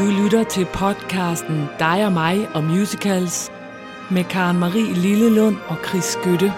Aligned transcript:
Du 0.00 0.04
lytter 0.04 0.44
til 0.44 0.66
podcasten 0.72 1.68
Dig 1.78 2.06
og 2.06 2.12
mig 2.12 2.48
og 2.54 2.64
musicals 2.64 3.52
med 4.10 4.24
Karen 4.24 4.58
Marie 4.58 4.94
Lillelund 4.94 5.56
og 5.68 5.76
Chris 5.88 6.04
Skytte. 6.04 6.52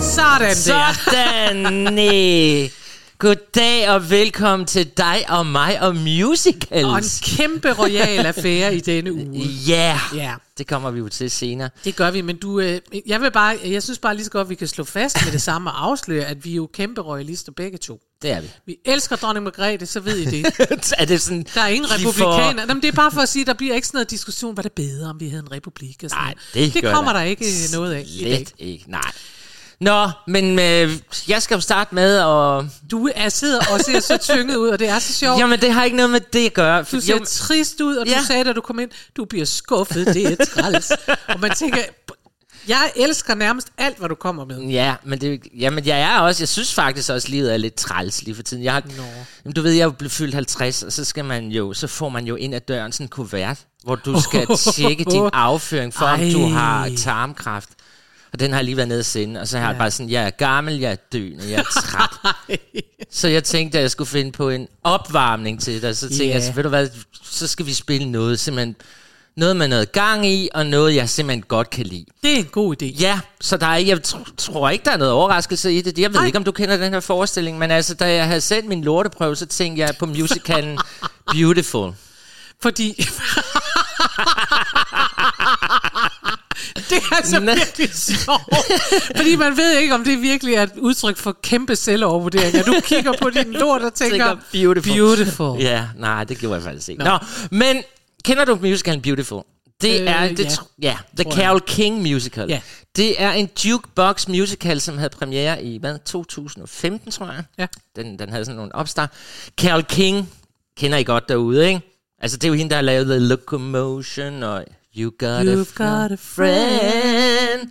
Sådan 0.00 0.48
der. 0.48 0.54
Sådan, 0.54 1.56
nej. 1.94 2.83
Goddag 3.18 3.90
og 3.90 4.10
velkommen 4.10 4.66
til 4.66 4.86
dig 4.96 5.24
og 5.28 5.46
mig 5.46 5.80
og 5.80 5.88
Og 5.88 5.96
en 5.96 6.04
musicals. 6.26 7.20
kæmpe 7.36 7.72
royal 7.72 8.26
affære 8.26 8.74
i 8.76 8.80
denne 8.80 9.12
uge. 9.12 9.40
Ja, 9.68 10.00
Ja. 10.14 10.34
det 10.58 10.66
kommer 10.66 10.90
vi 10.90 10.98
jo 10.98 11.08
til 11.08 11.30
senere. 11.30 11.70
Det 11.84 11.96
gør 11.96 12.10
vi, 12.10 12.20
men 12.20 12.36
du, 12.36 12.60
øh, 12.60 12.80
jeg 13.06 13.20
vil 13.20 13.30
bare, 13.32 13.58
jeg 13.64 13.82
synes 13.82 13.98
bare 13.98 14.14
lige 14.14 14.24
så 14.24 14.30
godt, 14.30 14.44
at 14.46 14.50
vi 14.50 14.54
kan 14.54 14.68
slå 14.68 14.84
fast 14.84 15.24
med 15.24 15.32
det 15.32 15.42
samme 15.42 15.70
og 15.70 15.84
afsløre, 15.84 16.24
at 16.24 16.44
vi 16.44 16.50
er 16.50 16.54
jo 16.54 16.68
kæmpe 16.72 17.00
royalister 17.00 17.52
begge 17.52 17.78
to. 17.78 18.00
Det 18.22 18.30
er 18.30 18.40
vi. 18.40 18.50
Vi 18.66 18.76
elsker 18.84 19.16
dronning 19.16 19.44
Margrethe, 19.44 19.86
så 19.86 20.00
ved 20.00 20.16
I 20.16 20.24
det. 20.24 20.46
er 20.98 21.04
det 21.04 21.20
sådan, 21.22 21.46
Der 21.54 21.60
er 21.60 21.68
ingen 21.68 21.90
republikaner. 21.90 22.62
Jamen, 22.68 22.82
det 22.82 22.88
er 22.88 22.92
bare 22.92 23.10
for 23.12 23.20
at 23.20 23.28
sige, 23.28 23.40
at 23.40 23.46
der 23.46 23.54
bliver 23.54 23.74
ikke 23.74 23.86
sådan 23.86 23.96
noget 23.96 24.10
diskussion, 24.10 24.56
var 24.56 24.62
det 24.62 24.72
bedre, 24.72 25.10
om 25.10 25.20
vi 25.20 25.28
havde 25.28 25.42
en 25.42 25.52
republik? 25.52 25.96
Og 26.04 26.10
sådan 26.10 26.22
Nej, 26.24 26.34
det 26.54 26.74
det 26.74 26.82
kommer 26.84 27.12
der 27.12 27.18
der 27.18 27.26
ikke 27.26 27.44
noget 27.72 27.94
af 27.94 28.04
i 28.06 28.24
dag. 28.24 28.36
Slet 28.36 28.52
ikke, 28.58 28.84
nej. 28.90 29.12
Nå, 29.80 30.10
men 30.26 30.58
øh, 30.58 30.90
jeg 31.28 31.42
skal 31.42 31.54
jo 31.54 31.60
starte 31.60 31.94
med 31.94 32.16
at... 32.16 32.64
Du 32.90 33.08
er 33.14 33.28
sidder 33.28 33.60
og 33.72 33.80
ser 33.80 34.00
så 34.00 34.16
tynget 34.16 34.56
ud, 34.56 34.68
og 34.68 34.78
det 34.78 34.88
er 34.88 34.98
så 34.98 35.12
sjovt. 35.12 35.38
Jamen, 35.40 35.60
det 35.60 35.72
har 35.72 35.84
ikke 35.84 35.96
noget 35.96 36.10
med 36.10 36.20
det 36.32 36.46
at 36.46 36.54
gøre. 36.54 36.82
Du 36.92 37.00
ser 37.00 37.14
Jo, 37.16 37.24
trist 37.26 37.80
ud, 37.80 37.96
og 37.96 38.06
Ja. 38.06 38.18
du 38.18 38.24
sagde, 38.24 38.44
da 38.44 38.52
du 38.52 38.60
kom 38.60 38.78
ind, 38.78 38.90
du 39.16 39.24
bliver 39.24 39.44
skuffet, 39.46 40.06
det 40.06 40.26
er 40.40 40.44
træls. 40.44 40.90
og 41.28 41.40
man 41.40 41.50
tænker, 41.50 41.78
jeg 42.68 42.92
elsker 42.96 43.34
nærmest 43.34 43.68
alt, 43.78 43.98
hvad 43.98 44.08
du 44.08 44.14
kommer 44.14 44.44
med. 44.44 44.60
Ja, 44.62 44.94
men 45.04 45.20
det, 45.20 45.40
jamen 45.58 45.86
jeg 45.86 46.00
er 46.00 46.18
også, 46.18 46.42
jeg 46.42 46.48
synes 46.48 46.74
faktisk 46.74 47.10
også, 47.10 47.26
at 47.26 47.30
livet 47.30 47.52
er 47.52 47.56
lidt 47.56 47.74
træls 47.74 48.22
lige 48.22 48.34
for 48.34 48.42
tiden. 48.42 48.64
Jeg 48.64 48.72
har, 48.72 48.82
jamen, 49.44 49.54
du 49.54 49.62
ved, 49.62 49.70
jeg 49.72 49.84
er 49.84 49.90
blevet 49.90 50.12
fyldt 50.12 50.34
50, 50.34 50.82
og 50.82 50.92
så 50.92 51.04
skal 51.04 51.24
man 51.24 51.48
jo, 51.48 51.74
så 51.74 51.86
får 51.86 52.08
man 52.08 52.26
jo 52.26 52.36
ind 52.36 52.54
ad 52.54 52.60
døren 52.60 52.92
sådan 52.92 53.04
en 53.04 53.08
kuvert, 53.08 53.58
hvor 53.84 53.94
du 53.96 54.20
skal 54.20 54.46
tjekke 54.74 55.04
din 55.04 55.28
afføring, 55.32 55.94
for 55.94 56.06
om 56.06 56.18
du 56.32 56.44
Ej. 56.44 56.48
har 56.50 56.90
tarmkræft. 56.98 57.68
Og 58.34 58.40
den 58.40 58.52
har 58.52 58.62
lige 58.62 58.76
været 58.76 58.88
nede 58.88 58.98
at 59.00 59.06
sende, 59.06 59.40
og 59.40 59.48
så 59.48 59.58
har 59.58 59.66
jeg 59.68 59.78
bare 59.78 59.90
sådan, 59.90 60.10
jeg 60.10 60.22
er 60.26 60.30
gammel, 60.30 60.78
jeg 60.78 60.92
er 60.92 60.96
døende, 61.12 61.50
jeg 61.50 61.58
er 61.58 61.80
træt. 61.80 62.36
så 63.18 63.28
jeg 63.28 63.44
tænkte, 63.44 63.78
at 63.78 63.82
jeg 63.82 63.90
skulle 63.90 64.08
finde 64.10 64.32
på 64.32 64.48
en 64.50 64.68
opvarmning 64.84 65.60
til 65.60 65.82
dig, 65.82 65.96
så 65.96 66.08
tænkte 66.08 66.24
Ja. 66.24 66.28
jeg, 66.28 66.34
altså, 66.36 66.52
ved 66.52 66.62
du 66.62 66.68
hvad, 66.68 66.88
så 67.24 67.46
skal 67.46 67.66
vi 67.66 67.72
spille 67.74 68.10
noget, 68.12 68.40
simpelthen, 68.40 68.76
noget 69.36 69.56
med 69.56 69.68
noget 69.68 69.92
gang 69.92 70.26
i, 70.26 70.48
og 70.54 70.66
noget, 70.66 70.94
jeg 70.94 71.08
simpelthen 71.08 71.42
godt 71.42 71.70
kan 71.70 71.86
lide. 71.86 72.04
Det 72.22 72.32
er 72.32 72.36
en 72.38 72.44
god 72.44 72.82
idé. 72.82 72.86
Ja, 72.86 73.20
så 73.40 73.56
der 73.56 73.66
er, 73.66 73.76
jeg 73.76 73.98
tr- 74.06 74.34
tror 74.36 74.70
ikke, 74.70 74.84
der 74.84 74.90
er 74.90 74.96
noget 74.96 75.12
overraskelse 75.12 75.72
i 75.72 75.80
det. 75.82 75.98
Jeg 75.98 76.10
ved 76.10 76.18
Nej. 76.18 76.26
ikke, 76.26 76.38
om 76.38 76.44
du 76.44 76.52
kender 76.52 76.76
den 76.76 76.92
her 76.92 77.00
forestilling, 77.00 77.58
men 77.58 77.70
altså, 77.70 77.94
da 77.94 78.14
jeg 78.14 78.26
havde 78.26 78.40
sendt 78.40 78.68
min 78.68 78.84
lorteprøve, 78.84 79.36
så 79.36 79.46
tænkte 79.46 79.80
jeg 79.82 79.94
på 79.98 80.06
musicalen 80.06 80.78
Beautiful. 81.32 81.92
Fordi... 82.62 82.94
det 86.90 86.96
er 86.96 87.16
altså 87.16 87.40
Nå. 87.40 87.52
virkelig 87.54 87.94
sjovt. 87.94 88.42
Fordi 89.16 89.36
man 89.36 89.56
ved 89.56 89.78
ikke, 89.78 89.94
om 89.94 90.04
det 90.04 90.22
virkelig 90.22 90.54
er 90.54 90.62
et 90.62 90.72
udtryk 90.78 91.16
for 91.16 91.36
kæmpe 91.42 91.76
selvovervurdering. 91.76 92.66
Du 92.66 92.74
kigger 92.84 93.12
på 93.22 93.30
din 93.30 93.52
lort 93.52 93.82
og 93.82 93.94
tænker, 93.94 94.26
Tænker, 94.26 94.36
beautiful. 94.52 94.96
beautiful. 94.96 95.60
Ja, 95.70 95.86
nej, 95.96 96.24
det 96.24 96.38
gjorde 96.38 96.54
jeg 96.54 96.62
faktisk 96.62 96.88
ikke. 96.88 97.04
Nå, 97.04 97.10
Nå 97.10 97.18
men 97.50 97.82
kender 98.24 98.44
du 98.44 98.58
musicalen 98.62 99.02
Beautiful? 99.02 99.42
Det 99.82 100.00
Øh, 100.00 100.06
er, 100.06 100.28
det, 100.28 100.40
ja. 100.40 100.54
ja, 100.82 100.96
The 101.16 101.24
jeg. 101.28 101.32
Carole 101.32 101.60
King 101.66 102.02
Musical. 102.02 102.48
Ja. 102.48 102.60
Det 102.96 103.22
er 103.22 103.32
en 103.32 103.48
jukebox 103.64 104.28
musical, 104.28 104.80
som 104.80 104.98
havde 104.98 105.10
premiere 105.10 105.62
i, 105.64 105.78
hvad, 105.78 105.98
2015, 106.06 107.10
tror 107.10 107.26
jeg. 107.26 107.44
Ja. 107.58 107.66
Den, 107.96 108.18
den 108.18 108.28
havde 108.30 108.44
sådan 108.44 108.56
nogle 108.56 108.74
opstart. 108.74 109.10
Carole 109.60 109.82
King 109.82 110.30
kender 110.76 110.98
I 110.98 111.02
godt 111.04 111.28
derude, 111.28 111.68
ikke? 111.68 111.80
Altså, 112.22 112.36
det 112.36 112.44
er 112.44 112.48
jo 112.48 112.54
hende, 112.54 112.70
der 112.70 112.76
har 112.76 112.82
lavet 112.82 113.06
The 113.06 113.18
Locomotion 113.18 114.42
og 114.42 114.64
You 114.96 115.10
Got, 115.18 115.46
You've 115.46 115.80
a, 115.80 115.84
got 115.84 116.12
a 116.12 116.16
friend. 116.18 117.70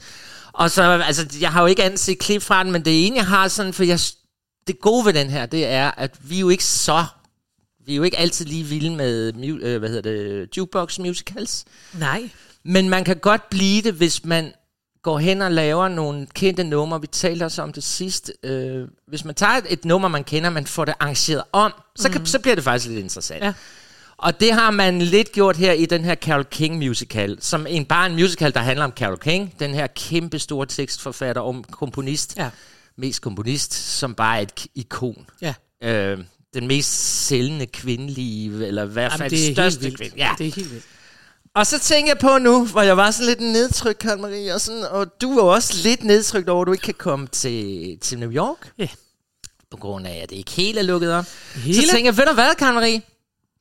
Og 0.53 0.71
så, 0.71 0.83
altså, 0.83 1.37
jeg 1.41 1.51
har 1.51 1.61
jo 1.61 1.67
ikke 1.67 1.83
andet 1.83 1.99
set 1.99 2.19
klip 2.19 2.41
fra 2.41 2.63
den, 2.63 2.71
men 2.71 2.85
det 2.85 3.07
ene, 3.07 3.15
jeg 3.15 3.25
har 3.27 3.47
sådan, 3.47 3.73
for 3.73 3.83
jeg, 3.83 3.99
det 4.67 4.79
gode 4.79 5.05
ved 5.05 5.13
den 5.13 5.29
her, 5.29 5.45
det 5.45 5.65
er, 5.65 5.91
at 5.97 6.15
vi 6.21 6.35
er 6.35 6.39
jo 6.39 6.49
ikke 6.49 6.63
så, 6.63 7.05
vi 7.85 7.91
er 7.91 7.95
jo 7.95 8.03
ikke 8.03 8.17
altid 8.17 8.45
lige 8.45 8.63
vilde 8.63 8.95
med, 8.95 9.33
øh, 9.61 9.79
hvad 9.79 9.89
hedder 9.89 10.11
det, 10.11 10.57
jukebox 10.57 10.99
musicals. 10.99 11.65
Nej. 11.93 12.29
Men 12.63 12.89
man 12.89 13.03
kan 13.03 13.17
godt 13.17 13.49
blive 13.49 13.81
det, 13.81 13.93
hvis 13.93 14.25
man 14.25 14.53
går 15.03 15.19
hen 15.19 15.41
og 15.41 15.51
laver 15.51 15.87
nogle 15.87 16.27
kendte 16.33 16.63
numre. 16.63 17.01
Vi 17.01 17.07
talte 17.07 17.43
også 17.43 17.61
om 17.61 17.73
det 17.73 17.83
sidst. 17.83 18.31
Øh, 18.43 18.87
hvis 19.07 19.25
man 19.25 19.35
tager 19.35 19.51
et, 19.51 19.65
et 19.69 19.85
nummer, 19.85 20.07
man 20.07 20.23
kender, 20.23 20.49
man 20.49 20.67
får 20.67 20.85
det 20.85 20.93
arrangeret 20.99 21.43
om, 21.51 21.73
så, 21.95 22.09
kan, 22.09 22.25
så 22.25 22.39
bliver 22.39 22.55
det 22.55 22.63
faktisk 22.63 22.89
lidt 22.89 22.99
interessant. 23.03 23.43
Ja. 23.43 23.53
Og 24.23 24.39
det 24.39 24.53
har 24.53 24.71
man 24.71 25.01
lidt 25.01 25.31
gjort 25.31 25.57
her 25.57 25.71
i 25.71 25.85
den 25.85 26.05
her 26.05 26.15
Carole 26.15 26.43
King 26.51 26.77
musical, 26.77 27.37
som 27.41 27.67
en, 27.69 27.85
bare 27.85 28.05
en 28.05 28.15
musical, 28.15 28.53
der 28.53 28.59
handler 28.59 28.85
om 28.85 28.91
Carole 28.91 29.17
King, 29.17 29.53
den 29.59 29.73
her 29.73 29.87
kæmpe 29.87 30.39
store 30.39 30.65
tekstforfatter 30.65 31.41
og 31.41 31.65
komponist, 31.71 32.33
Ja. 32.37 32.49
mest 32.97 33.21
komponist, 33.21 33.73
som 33.73 34.15
bare 34.15 34.37
er 34.37 34.41
et 34.41 34.67
ikon. 34.75 35.25
Ja. 35.41 35.53
Øh, 35.83 36.17
den 36.53 36.67
mest 36.67 37.25
sælgende 37.27 37.65
kvindelige, 37.65 38.67
eller 38.67 38.83
i 38.83 38.87
hvert 38.87 39.13
fald 39.17 39.29
det 39.29 39.39
helt 39.39 39.55
største 39.55 39.91
kvinde. 39.91 40.15
Ja. 40.17 40.29
Det 40.37 40.47
er 40.47 40.51
helt 40.51 40.71
vildt. 40.71 40.85
Og 41.55 41.67
så 41.67 41.79
tænker 41.79 42.09
jeg 42.11 42.17
på 42.19 42.37
nu, 42.37 42.65
hvor 42.65 42.81
jeg 42.81 42.97
var 42.97 43.11
sådan 43.11 43.27
lidt 43.27 43.39
nedtrykt, 43.39 43.99
Karen 43.99 44.21
Marie, 44.21 44.53
og, 44.53 44.61
sådan, 44.61 44.83
og 44.85 45.21
du 45.21 45.35
var 45.35 45.41
også 45.41 45.73
lidt 45.83 46.03
nedtrykt 46.03 46.49
over, 46.49 46.61
at 46.61 46.67
du 46.67 46.71
ikke 46.71 46.83
kan 46.83 46.93
komme 46.93 47.27
til, 47.27 47.97
til 48.01 48.19
New 48.19 48.31
York, 48.31 48.71
Ja. 48.77 48.87
på 49.71 49.77
grund 49.77 50.07
af, 50.07 50.19
at 50.23 50.29
det 50.29 50.35
ikke 50.35 50.51
helt 50.51 50.77
er 50.77 50.81
lukket 50.81 51.13
op. 51.13 51.25
Hele? 51.55 51.75
Så 51.81 51.87
tænker 51.91 52.11
jeg, 52.11 52.17
ved 52.17 52.25
du 52.25 52.33
hvad, 52.33 52.55
Karen 52.57 52.75
Marie? 52.75 53.01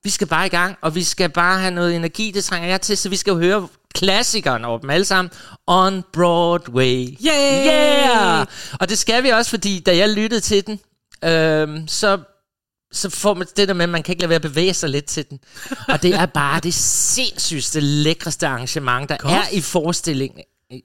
Vi 0.05 0.11
skal 0.11 0.27
bare 0.27 0.47
i 0.47 0.49
gang, 0.49 0.77
og 0.81 0.95
vi 0.95 1.03
skal 1.05 1.29
bare 1.31 1.61
have 1.61 1.71
noget 1.75 1.97
energi, 1.97 2.31
det 2.31 2.45
trænger 2.45 2.69
jeg 2.69 2.81
til, 2.81 2.97
så 2.97 3.09
vi 3.09 3.17
skal 3.17 3.31
jo 3.31 3.39
høre 3.39 3.69
klassikeren 3.95 4.65
over 4.65 4.79
dem 4.79 4.91
alle 4.91 5.05
sammen, 5.05 5.33
On 5.67 6.05
Broadway. 6.13 7.19
Yay! 7.27 7.67
Yeah! 7.67 8.47
Og 8.81 8.89
det 8.89 8.99
skal 8.99 9.23
vi 9.23 9.29
også, 9.29 9.51
fordi 9.51 9.79
da 9.79 9.97
jeg 9.97 10.09
lyttede 10.09 10.41
til 10.41 10.67
den, 10.67 10.81
øhm, 11.25 11.89
så 11.89 12.19
så 12.93 13.11
får 13.11 13.35
man 13.35 13.47
det 13.57 13.69
der 13.69 13.75
med, 13.75 13.83
at 13.83 13.89
man 13.89 14.03
kan 14.03 14.13
ikke 14.13 14.23
lade 14.23 14.29
være 14.29 14.37
at 14.37 14.43
bevæge 14.43 14.75
sig 14.75 14.89
lidt 14.89 15.05
til 15.07 15.25
den. 15.31 15.41
Og 15.89 16.03
det 16.03 16.15
er 16.15 16.27
bare 16.27 16.61
det 16.61 16.75
sindssygste, 16.75 17.81
lækreste 17.81 18.47
arrangement, 18.47 19.09
der 19.09 19.17
Godt. 19.17 19.33
er 19.33 19.43
i 19.53 19.61
forestillingen. 19.61 20.41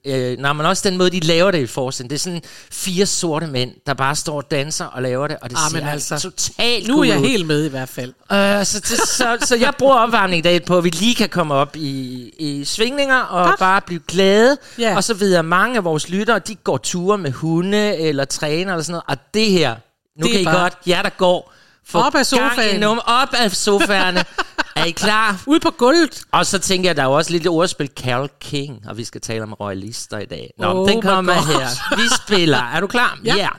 Øh, 0.06 0.38
når 0.40 0.54
man 0.54 0.66
også 0.66 0.90
den 0.90 0.98
måde, 0.98 1.10
de 1.10 1.20
laver 1.20 1.52
det 1.52 1.60
i 1.60 1.68
forestillingen. 1.68 2.10
Det 2.10 2.16
er 2.16 2.20
sådan 2.20 2.42
fire 2.72 3.06
sorte 3.06 3.48
mænd, 3.48 3.72
der 3.88 3.94
bare 3.94 4.16
står 4.16 4.38
og 4.38 4.52
danser 4.52 4.86
og 4.86 5.02
laver 5.02 5.28
det, 5.28 5.38
og 5.42 5.50
det 5.50 5.58
Ah, 5.66 5.72
ser 5.72 5.80
men 5.80 5.88
altså, 5.90 6.20
totalt 6.20 6.88
Nu 6.88 7.00
er 7.00 7.04
jeg 7.04 7.20
ud. 7.20 7.26
helt 7.26 7.46
med 7.48 7.66
i 7.66 7.70
hvert 7.70 7.90
fald. 7.90 8.14
Øh, 8.32 8.66
så, 8.66 8.80
det, 8.80 8.88
så, 9.08 9.38
så 9.46 9.56
jeg 9.56 9.74
bruger 9.80 9.96
opvarmning 9.96 10.40
i 10.40 10.42
dag 10.42 10.66
på, 10.66 10.78
at 10.78 10.84
vi 10.84 10.90
lige 10.90 11.16
kan 11.16 11.30
komme 11.30 11.54
op 11.54 11.76
i, 11.76 12.30
i 12.40 12.66
svingninger 12.66 13.20
og 13.20 13.46
Godt. 13.46 13.60
bare 13.60 13.82
blive 13.82 14.02
glade. 14.08 14.58
Ja. 14.80 14.96
Og 14.96 15.04
så 15.04 15.14
at 15.38 15.46
mange 15.46 15.78
af 15.78 15.84
vores 15.84 16.10
lyttere, 16.10 16.40
de 16.40 16.56
går 16.56 16.78
ture 16.78 17.18
med 17.18 17.32
hunde 17.32 17.96
eller 17.98 18.26
træner 18.26 18.74
eller 18.74 18.84
sådan 18.84 18.92
noget. 18.92 19.04
Og 19.08 19.18
det 19.34 19.52
her, 19.52 19.76
nu 20.20 20.24
Det 20.24 20.32
kan 20.32 20.42
I 20.42 20.46
bare- 20.46 20.60
godt, 20.62 20.74
jer 20.88 21.02
der 21.02 21.10
går, 21.10 21.54
få 21.88 21.98
Op 21.98 22.06
af 22.06 22.12
gang 22.12 22.22
i 22.22 22.26
sofaen. 22.26 22.80
nummer, 22.80 23.04
op 23.04 23.30
af 23.34 23.52
sofaerne. 23.52 24.24
er 24.80 24.86
I 24.86 24.92
klar? 24.92 25.44
Ude 25.46 25.60
på 25.60 25.70
gulvet. 25.78 26.22
Og 26.32 26.46
så 26.46 26.60
tænker 26.60 26.90
jeg, 26.90 26.96
der 26.96 27.02
er 27.02 27.06
jo 27.08 27.14
også 27.14 27.32
lidt 27.32 27.48
ordspil 27.48 27.90
Carol 28.00 28.30
King, 28.42 28.80
og 28.90 28.98
vi 28.98 29.04
skal 29.04 29.22
tale 29.22 29.44
om 29.44 29.54
royalister 29.54 30.18
i 30.20 30.26
dag. 30.26 30.54
Nå, 30.60 30.68
Oh 30.68 30.90
den 30.90 31.02
kommer 31.02 31.34
her. 31.34 31.96
Vi 31.96 32.04
spiller. 32.26 32.72
Er 32.76 32.80
du 32.80 32.88
klar? 32.88 33.20
Ja. 33.26 33.36
Yeah. 33.36 33.52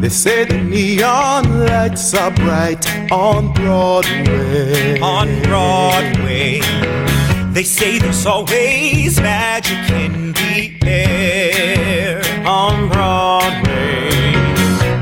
They 0.00 0.10
say 0.10 0.44
the 0.44 0.58
neon 0.58 1.66
lights 1.66 2.14
are 2.14 2.30
bright 2.30 2.86
on 3.10 3.52
Broadway. 3.54 5.00
on 5.00 5.42
Broadway. 5.42 6.60
They 7.52 7.64
say 7.64 7.98
there's 7.98 8.26
always 8.26 9.20
magic 9.20 9.90
in 9.90 10.32
the 10.32 10.78
air 10.86 12.35
on 12.46 12.88
Broadway. 12.88 14.32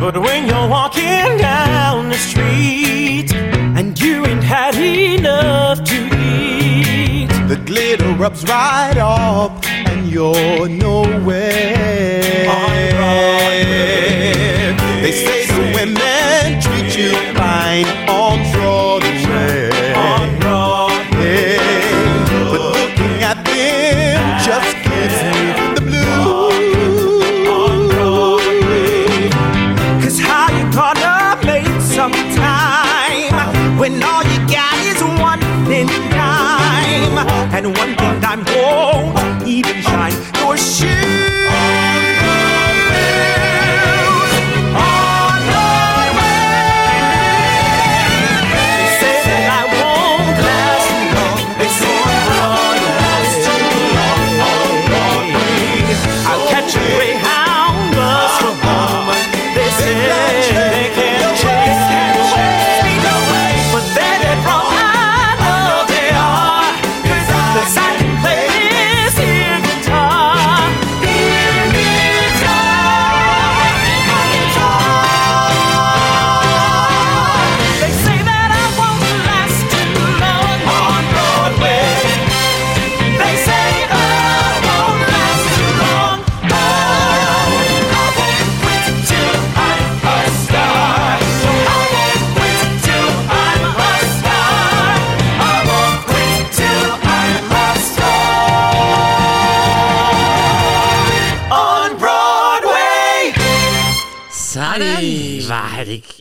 But 0.01 0.19
when 0.21 0.47
you're 0.47 0.69
walking 0.69 1.37
down 1.39 2.09
the 2.09 2.17
street 2.17 3.33
and 3.79 3.99
you 4.01 4.25
ain't 4.27 4.43
had 4.43 4.75
enough 4.77 5.85
to 5.85 5.97
eat, 6.19 7.29
The 7.49 7.57
glitter 7.57 8.13
rubs 8.15 8.43
right 8.45 8.97
off, 8.97 9.65
and 9.67 10.09
you're 10.11 10.69
nowhere. 10.69 12.49
On 12.49 12.91
Broadway. 12.97 14.75
They 15.03 15.13
say 15.13 15.47
the 15.47 15.73
women 15.75 16.61
treat 16.63 16.97
you 16.97 17.13
fine 17.35 17.87
on 18.09 18.39
Broadway. 18.53 19.14
your 40.55 40.59
shoes. 40.59 41.14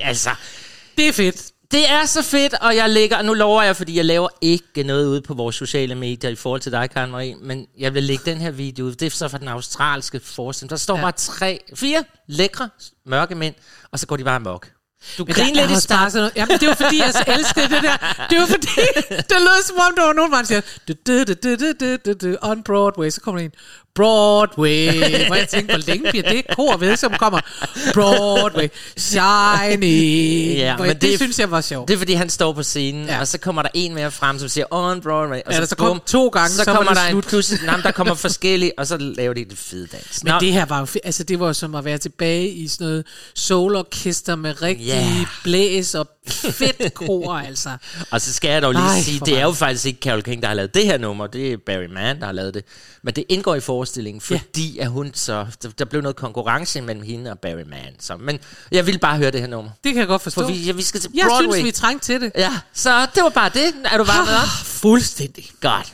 altså, 0.04 0.30
det 0.98 1.08
er 1.08 1.14
fedt. 1.14 1.52
Det 1.72 1.90
er 1.90 2.06
så 2.06 2.22
fedt, 2.22 2.54
og 2.54 2.76
jeg 2.76 2.90
lægger, 2.90 3.22
nu 3.22 3.34
lover 3.34 3.64
jeg, 3.64 3.76
fordi 3.76 3.98
jeg 3.98 4.06
laver 4.06 4.30
ikke 4.42 4.84
noget 4.84 5.08
ude 5.08 5.22
på 5.22 5.34
vores 5.34 5.56
sociale 5.56 5.96
medier 5.96 6.30
i 6.30 6.36
forhold 6.36 6.62
til 6.62 6.72
dig, 6.72 6.90
Karen 6.90 7.12
Marie, 7.12 7.36
men 7.36 7.68
jeg 7.78 7.94
vil 7.94 8.04
lægge 8.04 8.24
den 8.26 8.38
her 8.42 8.52
video 8.52 8.86
ud. 8.86 8.96
Det 8.96 9.06
er 9.06 9.10
så 9.10 9.28
fra 9.28 9.38
den 9.38 9.48
australske 9.48 10.20
forskning. 10.20 10.70
Der 10.70 10.76
står 10.76 10.96
ja. 10.96 11.02
bare 11.02 11.12
tre, 11.12 11.60
fire 11.76 12.04
lækre, 12.28 12.70
mørke 13.06 13.36
mænd, 13.36 13.56
og 13.92 14.00
så 14.00 14.08
går 14.08 14.18
de 14.18 14.24
bare 14.24 14.36
amok. 14.36 14.70
Du 15.18 15.26
men 15.26 15.34
griner 15.34 15.68
lidt 15.68 15.78
i 15.78 15.82
starten. 15.82 16.18
Noget. 16.18 16.32
Jamen, 16.36 16.60
det 16.60 16.68
var 16.68 16.76
fordi, 16.76 17.00
jeg 17.00 17.14
så 17.14 17.24
elskede 17.28 17.76
det 17.76 17.84
der. 17.84 17.98
Det 18.30 18.40
var 18.40 18.46
fordi, 18.46 18.68
det 19.30 19.38
lød 19.40 19.64
som 19.68 19.78
om, 19.78 19.96
der 19.96 20.06
var 20.06 20.14
nogen, 20.14 20.32
der 20.32 20.44
siger, 20.44 22.38
on 22.42 22.64
Broadway, 22.64 23.10
så 23.10 23.22
kommer 23.22 23.42
der 23.42 23.46
en, 23.46 23.52
Broadway. 23.96 25.26
Hvor 25.28 25.36
jeg 25.36 25.48
tænkte, 25.50 25.76
hvor 25.76 25.84
længe 25.88 26.10
bliver 26.10 26.30
det 26.30 26.42
kor 26.56 26.78
ved, 26.78 26.96
som 26.98 27.14
kommer, 27.20 27.40
Broadway, 27.94 28.68
Shiny. 28.98 30.56
Ja, 30.58 30.78
men 30.78 30.90
det, 30.90 31.02
det- 31.02 31.18
synes 31.20 31.40
jeg 31.40 31.52
var 31.52 31.62
sjovt. 31.62 31.88
Det 31.88 31.94
er 31.94 31.98
fordi, 31.98 32.14
han 32.14 32.30
står 32.30 32.54
på 32.54 32.64
scenen, 32.64 33.06
Ja. 33.06 33.20
og 33.20 33.28
så 33.28 33.38
kommer 33.38 33.62
der 33.62 33.70
en 33.74 33.96
mere 33.96 34.12
frem, 34.12 34.40
som 34.40 34.50
siger, 34.50 34.66
on 34.72 35.02
Broadway. 35.02 35.40
Og 35.46 35.54
Ja, 35.54 35.60
der 35.60 35.66
så 35.66 35.76
kom 35.76 36.02
to 36.06 36.28
gange, 36.28 36.50
så, 36.50 36.64
så 36.64 36.74
kommer 36.74 36.94
der 36.94 37.02
en 37.02 37.12
slut. 37.12 37.26
pludselig, 37.26 37.66
nej, 37.66 37.76
men 37.76 37.84
der 37.84 37.92
kommer 37.92 38.14
forskellige, 38.14 38.72
og 38.78 38.88
så 38.88 38.98
laver 38.98 39.34
de 39.34 39.46
det 39.46 39.58
fede 39.58 39.88
dans. 39.92 40.24
Men 40.24 40.34
det 40.40 40.54
her 40.54 40.66
var 40.66 40.80
jo. 40.80 40.88
Altså, 41.04 41.24
det 41.24 41.40
var 41.40 41.48
jo 41.48 41.54
som 41.54 41.76
at 41.76 41.86
være 41.86 41.98
tilbage 41.98 42.50
i 42.50 42.68
sådan 42.68 42.88
noget 42.88 43.06
soul-orkester 43.36 44.36
med 44.36 44.62
rigtig 44.62 44.88
yeah. 44.88 45.26
blæs 45.44 45.96
og 45.96 46.08
fedt 46.32 46.94
kor, 46.94 47.34
altså. 47.34 47.70
Og 48.12 48.22
så 48.22 48.34
skal 48.34 48.50
jeg 48.52 48.62
dog 48.62 48.74
lige 48.74 48.84
Ej, 48.84 49.02
sige, 49.02 49.20
det 49.26 49.38
er 49.38 49.44
jo 49.44 49.52
faktisk 49.52 49.86
ikke 49.86 50.00
Carol 50.00 50.22
King, 50.24 50.42
der 50.42 50.48
har 50.48 50.56
lavet 50.56 50.74
det 50.74 50.86
her 50.86 50.98
nummer. 50.98 51.28
Det 51.28 51.54
er 51.54 51.58
Barry 51.66 51.86
Mann, 51.94 52.20
der 52.20 52.26
har 52.26 52.34
lavet 52.34 52.54
det. 52.54 52.66
Men 53.04 53.14
det 53.14 53.24
indgår 53.30 53.56
i 53.56 53.60
forestillingen, 53.60 54.22
fordi 54.22 54.78
at 54.78 54.88
hun 54.88 55.12
så... 55.14 55.46
Der, 55.64 55.70
der 55.70 55.86
blev 55.86 56.02
noget 56.02 56.16
konkurrence 56.16 56.82
mellem 56.82 57.04
hende 57.04 57.32
og 57.32 57.40
Barry 57.40 57.64
Mann. 57.70 57.96
Så, 58.00 58.18
men 58.18 58.40
jeg 58.72 58.88
vil 58.88 59.00
bare 59.00 59.18
høre 59.18 59.32
det 59.32 59.40
her 59.40 59.48
nummer. 59.48 59.72
Det 59.84 59.94
kan 59.94 60.00
jeg 60.00 60.08
godt 60.08 60.22
forstå. 60.22 60.42
For 60.42 60.48
vi, 60.48 60.54
ja, 60.54 60.72
vi 60.72 60.82
skal 60.84 61.00
til 61.00 61.10
jeg 61.14 61.26
Broadway. 61.28 61.52
synes, 61.54 61.64
vi 61.64 61.70
er 61.70 61.74
trængt 61.74 62.04
til 62.04 62.22
det. 62.22 62.32
Ja, 62.38 62.52
så 62.74 63.08
det 63.16 63.24
var 63.24 63.30
bare 63.30 63.50
det. 63.54 63.74
Er 63.86 63.98
du 63.98 64.04
bare 64.04 64.26
med 64.26 64.34
op? 64.34 64.48
Fuldstændig. 64.66 65.50
Godt. 65.62 65.94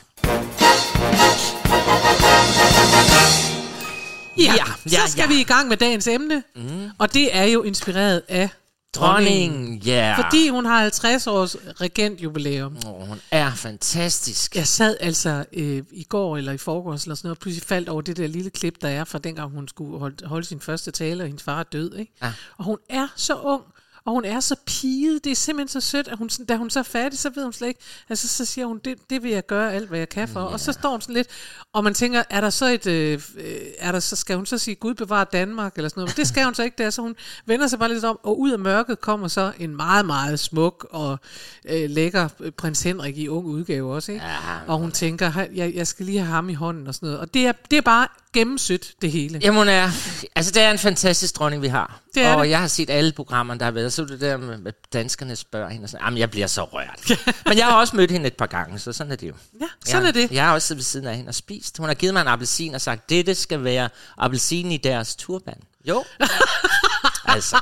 Ja, 4.37 4.43
Ja, 4.43 4.53
ja 4.53 4.63
ja, 4.91 5.05
så 5.05 5.11
skal 5.11 5.21
ja. 5.21 5.27
vi 5.27 5.39
i 5.39 5.43
gang 5.43 5.67
med 5.67 5.77
dagens 5.77 6.07
emne. 6.07 6.43
Mm. 6.55 6.89
Og 6.97 7.13
det 7.13 7.35
er 7.35 7.43
jo 7.43 7.63
inspireret 7.63 8.21
af. 8.27 8.49
Dronning, 8.95 9.83
ja. 9.85 10.15
Fordi 10.17 10.49
hun 10.49 10.65
har 10.65 10.81
50 10.81 11.27
års 11.27 11.55
regentjubilæum. 11.81 12.77
Oh, 12.87 13.07
hun 13.07 13.21
er 13.31 13.51
fantastisk. 13.55 14.55
Jeg 14.55 14.67
sad 14.67 14.97
altså 14.99 15.45
øh, 15.53 15.83
i 15.91 16.03
går 16.03 16.37
eller 16.37 16.51
i 16.51 16.57
forgårs 16.57 17.03
eller 17.03 17.15
sådan 17.15 17.27
noget, 17.27 17.37
og 17.37 17.41
pludselig 17.41 17.67
faldt 17.67 17.89
over 17.89 18.01
det 18.01 18.17
der 18.17 18.27
lille 18.27 18.49
klip, 18.49 18.81
der 18.81 18.87
er 18.89 19.03
fra 19.03 19.17
dengang 19.19 19.51
hun 19.51 19.67
skulle 19.67 19.99
holde, 19.99 20.27
holde 20.27 20.45
sin 20.45 20.59
første 20.59 20.91
tale, 20.91 21.23
og 21.23 21.27
hendes 21.27 21.43
far 21.43 21.59
er 21.59 21.63
død. 21.63 21.95
Ikke? 21.95 22.13
Ja. 22.21 22.33
Og 22.57 22.65
hun 22.65 22.77
er 22.89 23.07
så 23.15 23.35
ung, 23.35 23.63
og 24.05 24.11
hun 24.13 24.25
er 24.25 24.39
så 24.39 24.55
piget. 24.65 25.23
Det 25.23 25.31
er 25.31 25.35
simpelthen 25.35 25.81
så 25.81 25.89
sødt, 25.89 26.07
at 26.07 26.17
hun, 26.17 26.29
da 26.49 26.55
hun 26.57 26.69
så 26.69 26.79
er 26.79 26.83
færdig, 26.83 27.19
så 27.19 27.29
ved 27.35 27.43
hun 27.43 27.53
slet 27.53 27.67
ikke. 27.67 27.79
Altså, 28.09 28.27
så 28.27 28.45
siger 28.45 28.65
hun, 28.67 28.79
det, 28.85 28.97
det 29.09 29.23
vil 29.23 29.31
jeg 29.31 29.45
gøre 29.45 29.73
alt, 29.73 29.89
hvad 29.89 29.99
jeg 29.99 30.09
kan 30.09 30.27
for. 30.27 30.39
Yeah. 30.39 30.53
Og 30.53 30.59
så 30.59 30.71
står 30.73 30.91
hun 30.91 31.01
sådan 31.01 31.15
lidt, 31.15 31.27
og 31.73 31.83
man 31.83 31.93
tænker, 31.93 32.23
er 32.29 32.41
der 32.41 32.49
så 32.49 32.65
et, 32.65 32.87
øh, 32.87 33.21
øh, 33.37 33.55
er 33.79 33.91
der 33.91 33.99
så, 33.99 34.15
skal 34.15 34.35
hun 34.35 34.45
så 34.45 34.57
sige, 34.57 34.75
Gud 34.75 34.93
bevare 34.93 35.25
Danmark, 35.33 35.75
eller 35.75 35.89
sådan 35.89 36.01
noget. 36.01 36.17
Men 36.17 36.21
det 36.21 36.27
skal 36.27 36.43
hun 36.43 36.55
så 36.55 36.63
ikke 36.63 36.83
der, 36.83 36.89
så 36.89 37.01
hun 37.01 37.15
vender 37.45 37.67
sig 37.67 37.79
bare 37.79 37.89
lidt 37.93 38.05
om, 38.05 38.19
og 38.23 38.39
ud 38.39 38.51
af 38.51 38.59
mørket 38.59 39.01
kommer 39.01 39.27
så 39.27 39.51
en 39.59 39.75
meget, 39.75 40.05
meget 40.05 40.39
smuk 40.39 40.87
og 40.91 41.19
øh, 41.65 41.89
lækker 41.89 42.29
øh, 42.39 42.51
prins 42.51 42.81
Henrik 42.83 43.17
i 43.17 43.27
ung 43.27 43.45
udgave 43.45 43.93
også, 43.95 44.11
ikke? 44.11 44.25
Ja, 44.25 44.35
og 44.67 44.77
hun 44.77 44.91
tænker, 44.91 45.29
"Hej, 45.29 45.49
jeg, 45.55 45.73
jeg 45.75 45.87
skal 45.87 46.05
lige 46.05 46.19
have 46.19 46.31
ham 46.31 46.49
i 46.49 46.53
hånden 46.53 46.87
og 46.87 46.95
sådan 46.95 47.07
noget. 47.07 47.19
Og 47.19 47.33
det 47.33 47.47
er, 47.47 47.51
det 47.71 47.77
er 47.77 47.81
bare 47.81 48.07
gennemsødt, 48.33 48.93
det 49.01 49.11
hele. 49.11 49.39
Jamen, 49.43 49.57
hun 49.57 49.67
er, 49.67 49.83
altså, 50.35 50.51
det 50.51 50.61
er 50.61 50.71
en 50.71 50.77
fantastisk 50.77 51.35
dronning, 51.35 51.61
vi 51.61 51.67
har. 51.67 51.99
Det 52.15 52.23
er 52.23 52.33
og 52.33 52.43
det. 52.43 52.49
jeg 52.49 52.59
har 52.59 52.67
set 52.67 52.89
alle 52.89 53.11
programmerne, 53.11 53.59
der 53.59 53.65
har 53.65 53.71
været. 53.71 53.88
Så 53.89 54.01
er 54.01 54.05
det 54.05 54.21
der 54.21 54.37
med, 54.37 54.57
med 54.57 54.73
danskerne 54.93 55.35
spørger 55.35 55.69
hende. 55.69 55.85
Og 55.85 55.89
sådan, 55.89 56.17
jeg 56.17 56.31
bliver 56.31 56.47
så 56.47 56.63
rørt. 56.63 57.19
Men 57.45 57.57
jeg 57.57 57.65
har 57.65 57.79
også 57.79 57.95
mødt 57.95 58.11
hende 58.11 58.27
et 58.27 58.37
par 58.37 58.45
gange, 58.45 58.79
så 58.79 58.93
sådan 58.93 59.11
er 59.11 59.15
det 59.15 59.27
jo. 59.27 59.33
Ja, 59.61 59.65
sådan 59.85 60.01
jeg, 60.01 60.07
er 60.09 60.13
det. 60.13 60.31
Jeg 60.31 60.45
har 60.45 60.53
også 60.53 60.67
siddet 60.67 60.79
ved 60.79 60.83
siden 60.83 61.07
af 61.07 61.15
hende 61.15 61.29
og 61.29 61.35
spist. 61.35 61.77
Hun 61.77 61.87
har 61.87 61.93
givet 61.93 62.13
mig 62.13 62.21
en 62.21 62.27
appelsin 62.27 62.75
og 62.75 62.81
sagt, 62.81 63.09
dette 63.09 63.35
skal 63.35 63.63
være 63.63 63.89
appelsin 64.17 64.71
i 64.71 64.77
deres 64.77 65.15
turban. 65.15 65.61
Jo. 65.85 66.03
altså. 67.25 67.61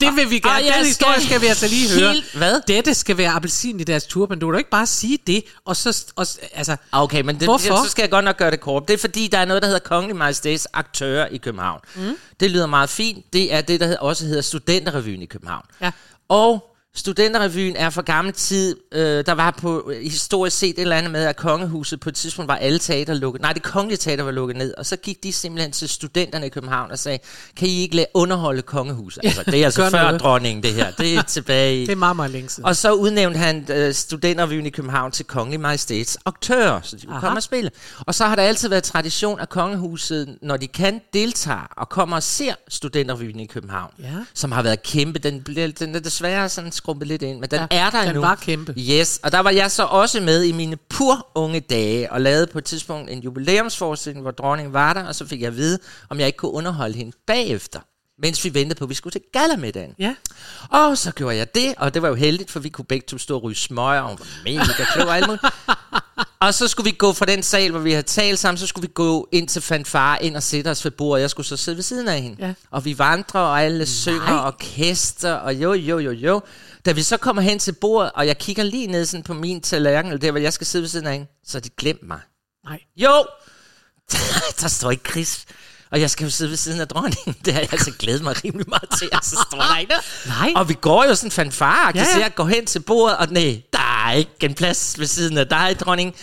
Det 0.00 0.16
vil 0.16 0.30
vi 0.30 0.38
gerne. 0.38 0.68
Og 0.68 0.74
Den 0.78 0.84
historie 0.86 1.20
skal 1.20 1.40
vi 1.40 1.46
altså 1.46 1.68
lige 1.68 2.00
høre. 2.00 2.12
helt- 2.12 2.34
hvad? 2.34 2.60
Dette 2.68 2.94
skal 2.94 3.16
være 3.16 3.30
appelsin 3.30 3.80
i 3.80 3.84
deres 3.84 4.04
turban. 4.04 4.38
Du 4.38 4.50
kan 4.50 4.58
ikke 4.58 4.70
bare 4.70 4.86
sige 4.86 5.18
det, 5.26 5.44
og 5.64 5.76
så... 5.76 6.04
Og, 6.16 6.26
altså, 6.54 6.76
Okay, 6.92 7.20
men 7.20 7.34
det, 7.34 7.44
Hvorfor? 7.44 7.84
så 7.84 7.90
skal 7.90 8.02
jeg 8.02 8.10
godt 8.10 8.24
nok 8.24 8.36
gøre 8.36 8.50
det 8.50 8.60
kort. 8.60 8.88
Det 8.88 8.94
er 8.94 8.98
fordi, 8.98 9.28
der 9.28 9.38
er 9.38 9.44
noget, 9.44 9.62
der 9.62 9.68
hedder 9.68 9.80
Kongelig 9.80 10.16
Majestæts 10.16 10.66
Aktører 10.72 11.26
i 11.26 11.36
København. 11.36 11.80
Mm. 11.94 12.16
Det 12.40 12.50
lyder 12.50 12.66
meget 12.66 12.90
fint. 12.90 13.32
Det 13.32 13.54
er 13.54 13.60
det, 13.60 13.80
der 13.80 13.98
også 13.98 14.26
hedder 14.26 14.42
Studenterrevyen 14.42 15.22
i 15.22 15.26
København. 15.26 15.64
Ja. 15.80 15.90
Og 16.28 16.71
Studenterrevyen 16.94 17.76
er 17.76 17.90
fra 17.90 18.02
gammel 18.02 18.34
tid. 18.34 18.76
Øh, 18.92 19.26
der 19.26 19.32
var 19.32 19.50
på 19.50 19.90
øh, 19.94 20.02
historisk 20.02 20.58
set 20.58 20.70
et 20.70 20.78
eller 20.78 20.96
andet 20.96 21.12
med, 21.12 21.24
at 21.24 21.36
kongehuset 21.36 22.00
på 22.00 22.08
et 22.08 22.14
tidspunkt 22.14 22.48
var 22.48 22.56
alle 22.56 22.78
teater 22.78 23.14
lukket. 23.14 23.42
Nej, 23.42 23.52
det 23.52 23.62
kongelige 23.62 23.98
teater 23.98 24.24
var 24.24 24.30
lukket 24.30 24.56
ned. 24.56 24.74
Og 24.78 24.86
så 24.86 24.96
gik 24.96 25.22
de 25.22 25.32
simpelthen 25.32 25.72
til 25.72 25.88
studenterne 25.88 26.46
i 26.46 26.48
København 26.48 26.90
og 26.90 26.98
sagde, 26.98 27.18
kan 27.56 27.68
I 27.68 27.80
ikke 27.80 27.96
lade 27.96 28.06
underholde 28.14 28.62
kongehuset? 28.62 29.20
Altså, 29.24 29.42
det 29.46 29.60
er 29.60 29.64
altså 29.64 29.90
før 29.90 30.02
noget. 30.02 30.20
dronningen, 30.20 30.62
det 30.62 30.72
her. 30.74 30.90
Det 30.90 31.14
er 31.16 31.22
tilbage 31.36 31.76
i... 31.76 31.80
det 31.80 31.92
er 31.92 31.96
meget, 31.96 32.16
meget 32.16 32.30
længe 32.30 32.48
siden. 32.48 32.64
Og 32.66 32.76
så 32.76 32.92
udnævnte 32.92 33.38
han 33.38 33.66
øh, 33.70 33.94
studenterrevyen 33.94 34.66
i 34.66 34.70
København 34.70 35.12
til 35.12 35.24
Kongelig 35.24 35.60
Majestæts 35.60 36.18
aktører, 36.26 36.80
så 36.82 36.96
de 36.96 37.06
kunne 37.06 37.16
Aha. 37.16 37.26
komme 37.26 37.38
og 37.38 37.42
spille. 37.42 37.70
Og 38.00 38.14
så 38.14 38.24
har 38.26 38.36
der 38.36 38.42
altid 38.42 38.68
været 38.68 38.84
tradition, 38.84 39.40
at 39.40 39.48
kongehuset, 39.48 40.38
når 40.42 40.56
de 40.56 40.68
kan, 40.68 41.00
deltager 41.12 41.66
og 41.76 41.88
kommer 41.88 42.16
og 42.16 42.22
ser 42.22 42.54
studenterrevyen 42.68 43.40
i 43.40 43.46
København, 43.46 43.90
Ja. 43.98 44.06
som 44.34 44.52
har 44.52 44.62
været 44.62 44.82
kæmpe. 44.82 45.18
Den, 45.18 45.42
bliver, 45.42 45.68
den 45.68 45.94
er 45.94 46.00
desværre 46.00 46.48
sådan 46.48 46.72
skrumpet 46.82 47.08
lidt 47.08 47.22
ind, 47.22 47.40
men 47.40 47.50
den 47.50 47.60
Ja, 47.60 47.66
er 47.70 47.90
der 47.90 47.98
den 48.00 48.08
endnu. 48.08 48.20
var 48.20 48.34
kæmpe. 48.34 48.74
Yes, 48.78 49.20
og 49.22 49.32
der 49.32 49.38
var 49.40 49.50
jeg 49.50 49.70
så 49.70 49.84
også 49.84 50.20
med 50.20 50.42
i 50.42 50.52
mine 50.52 50.76
pur 50.90 51.26
unge 51.34 51.60
dage, 51.60 52.12
og 52.12 52.20
lavede 52.20 52.46
på 52.46 52.58
et 52.58 52.64
tidspunkt 52.64 53.10
en 53.10 53.18
jubilæumsforestilling, 53.22 54.22
hvor 54.22 54.30
dronningen 54.30 54.72
var 54.72 54.92
der, 54.92 55.04
og 55.04 55.14
så 55.14 55.26
fik 55.26 55.40
jeg 55.40 55.46
at 55.48 55.56
vide, 55.56 55.78
om 56.10 56.18
jeg 56.18 56.26
ikke 56.26 56.36
kunne 56.36 56.52
underholde 56.52 56.94
hende 56.96 57.12
bagefter, 57.26 57.80
mens 58.18 58.44
vi 58.44 58.54
ventede 58.54 58.78
på, 58.78 58.84
at 58.84 58.90
vi 58.90 58.94
skulle 58.94 59.12
til 59.12 59.22
gallermiddagen. 59.32 59.94
Ja. 59.98 60.14
Og 60.70 60.98
så 60.98 61.12
gjorde 61.12 61.36
jeg 61.36 61.54
det, 61.54 61.74
og 61.76 61.94
det 61.94 62.02
var 62.02 62.08
jo 62.08 62.14
heldigt, 62.14 62.50
for 62.50 62.60
vi 62.60 62.68
kunne 62.68 62.84
begge 62.84 63.06
to 63.06 63.18
stå 63.18 63.36
og 63.36 63.42
ryge 63.42 63.56
smøger, 63.56 64.00
og 64.00 64.08
hun 64.08 64.18
var 64.18 64.26
mega 64.44 64.84
klog 64.94 65.08
og 65.08 65.16
alt 65.16 65.26
muligt. 65.26 65.44
Og 66.40 66.54
så 66.54 66.68
skulle 66.68 66.90
vi 66.90 66.96
gå 66.98 67.12
fra 67.12 67.26
den 67.26 67.42
sal, 67.42 67.70
hvor 67.70 67.80
vi 67.80 67.90
havde 67.90 68.02
talt 68.02 68.38
sammen, 68.38 68.58
så 68.58 68.66
skulle 68.66 68.88
vi 68.88 68.92
gå 68.94 69.28
ind 69.32 69.48
til 69.48 69.62
fanfare, 69.62 70.24
ind 70.24 70.36
og 70.36 70.42
sætte 70.42 70.68
os 70.68 70.84
ved 70.84 70.92
bordet, 70.92 71.22
jeg 71.22 71.30
skulle 71.30 71.46
så 71.46 71.56
sidde 71.56 71.76
ved 71.76 71.82
siden 71.82 72.08
af 72.08 72.22
hende. 72.22 72.46
Ja. 72.46 72.54
Og 72.70 72.84
vi 72.84 72.98
vandrer, 72.98 73.40
og 73.40 73.62
alle 73.62 73.86
synger, 73.86 74.34
og 74.34 74.46
orkester, 74.46 75.32
og 75.32 75.54
jo, 75.54 75.72
jo, 75.72 75.98
jo, 75.98 76.10
jo. 76.10 76.42
Da 76.84 76.92
vi 76.92 77.02
så 77.02 77.16
kommer 77.16 77.42
hen 77.42 77.58
til 77.58 77.72
bordet, 77.72 78.10
og 78.14 78.26
jeg 78.26 78.38
kigger 78.38 78.62
lige 78.62 78.86
ned 78.86 79.06
sådan 79.06 79.24
på 79.24 79.34
min 79.34 79.60
tallerken, 79.60 80.12
eller 80.12 80.20
der, 80.20 80.30
hvor 80.30 80.40
jeg 80.40 80.52
skal 80.52 80.66
sidde 80.66 80.82
ved 80.82 80.88
siden 80.88 81.06
af 81.06 81.12
hende, 81.12 81.26
så 81.44 81.58
har 81.58 81.60
de 81.60 81.68
glemt 81.68 82.02
mig. 82.02 82.20
Nej. 82.64 82.80
Jo! 82.96 83.26
der 84.60 84.68
står 84.68 84.90
ikke 84.90 85.10
Chris. 85.10 85.44
Og 85.92 86.00
jeg 86.00 86.10
skal 86.10 86.24
jo 86.24 86.30
sidde 86.30 86.50
ved 86.50 86.56
siden 86.56 86.80
af 86.80 86.88
dronningen. 86.88 87.36
Det 87.44 87.52
har 87.52 87.60
jeg 87.60 87.72
altså 87.72 87.92
glædet 87.98 88.22
mig 88.22 88.44
rimelig 88.44 88.68
meget 88.68 88.88
til. 88.98 89.08
Og 89.12 89.18
så 89.22 89.46
står 89.50 89.58
der 89.58 89.78
ikke. 89.78 89.94
Nej. 90.26 90.52
Og 90.56 90.68
vi 90.68 90.74
går 90.80 91.04
jo 91.04 91.14
sådan 91.14 91.30
fanfare. 91.30 91.92
Ja, 91.94 92.00
Ja. 92.00 92.04
Så 92.12 92.18
jeg 92.20 92.34
går 92.34 92.44
hen 92.44 92.66
til 92.66 92.80
bordet, 92.80 93.16
og 93.16 93.28
nej, 93.30 93.62
der 93.72 94.04
er 94.06 94.12
ikke 94.12 94.30
en 94.42 94.54
plads 94.54 94.98
ved 94.98 95.06
siden 95.06 95.38
af 95.38 95.48
dig, 95.48 95.76
dronning. 95.80 96.14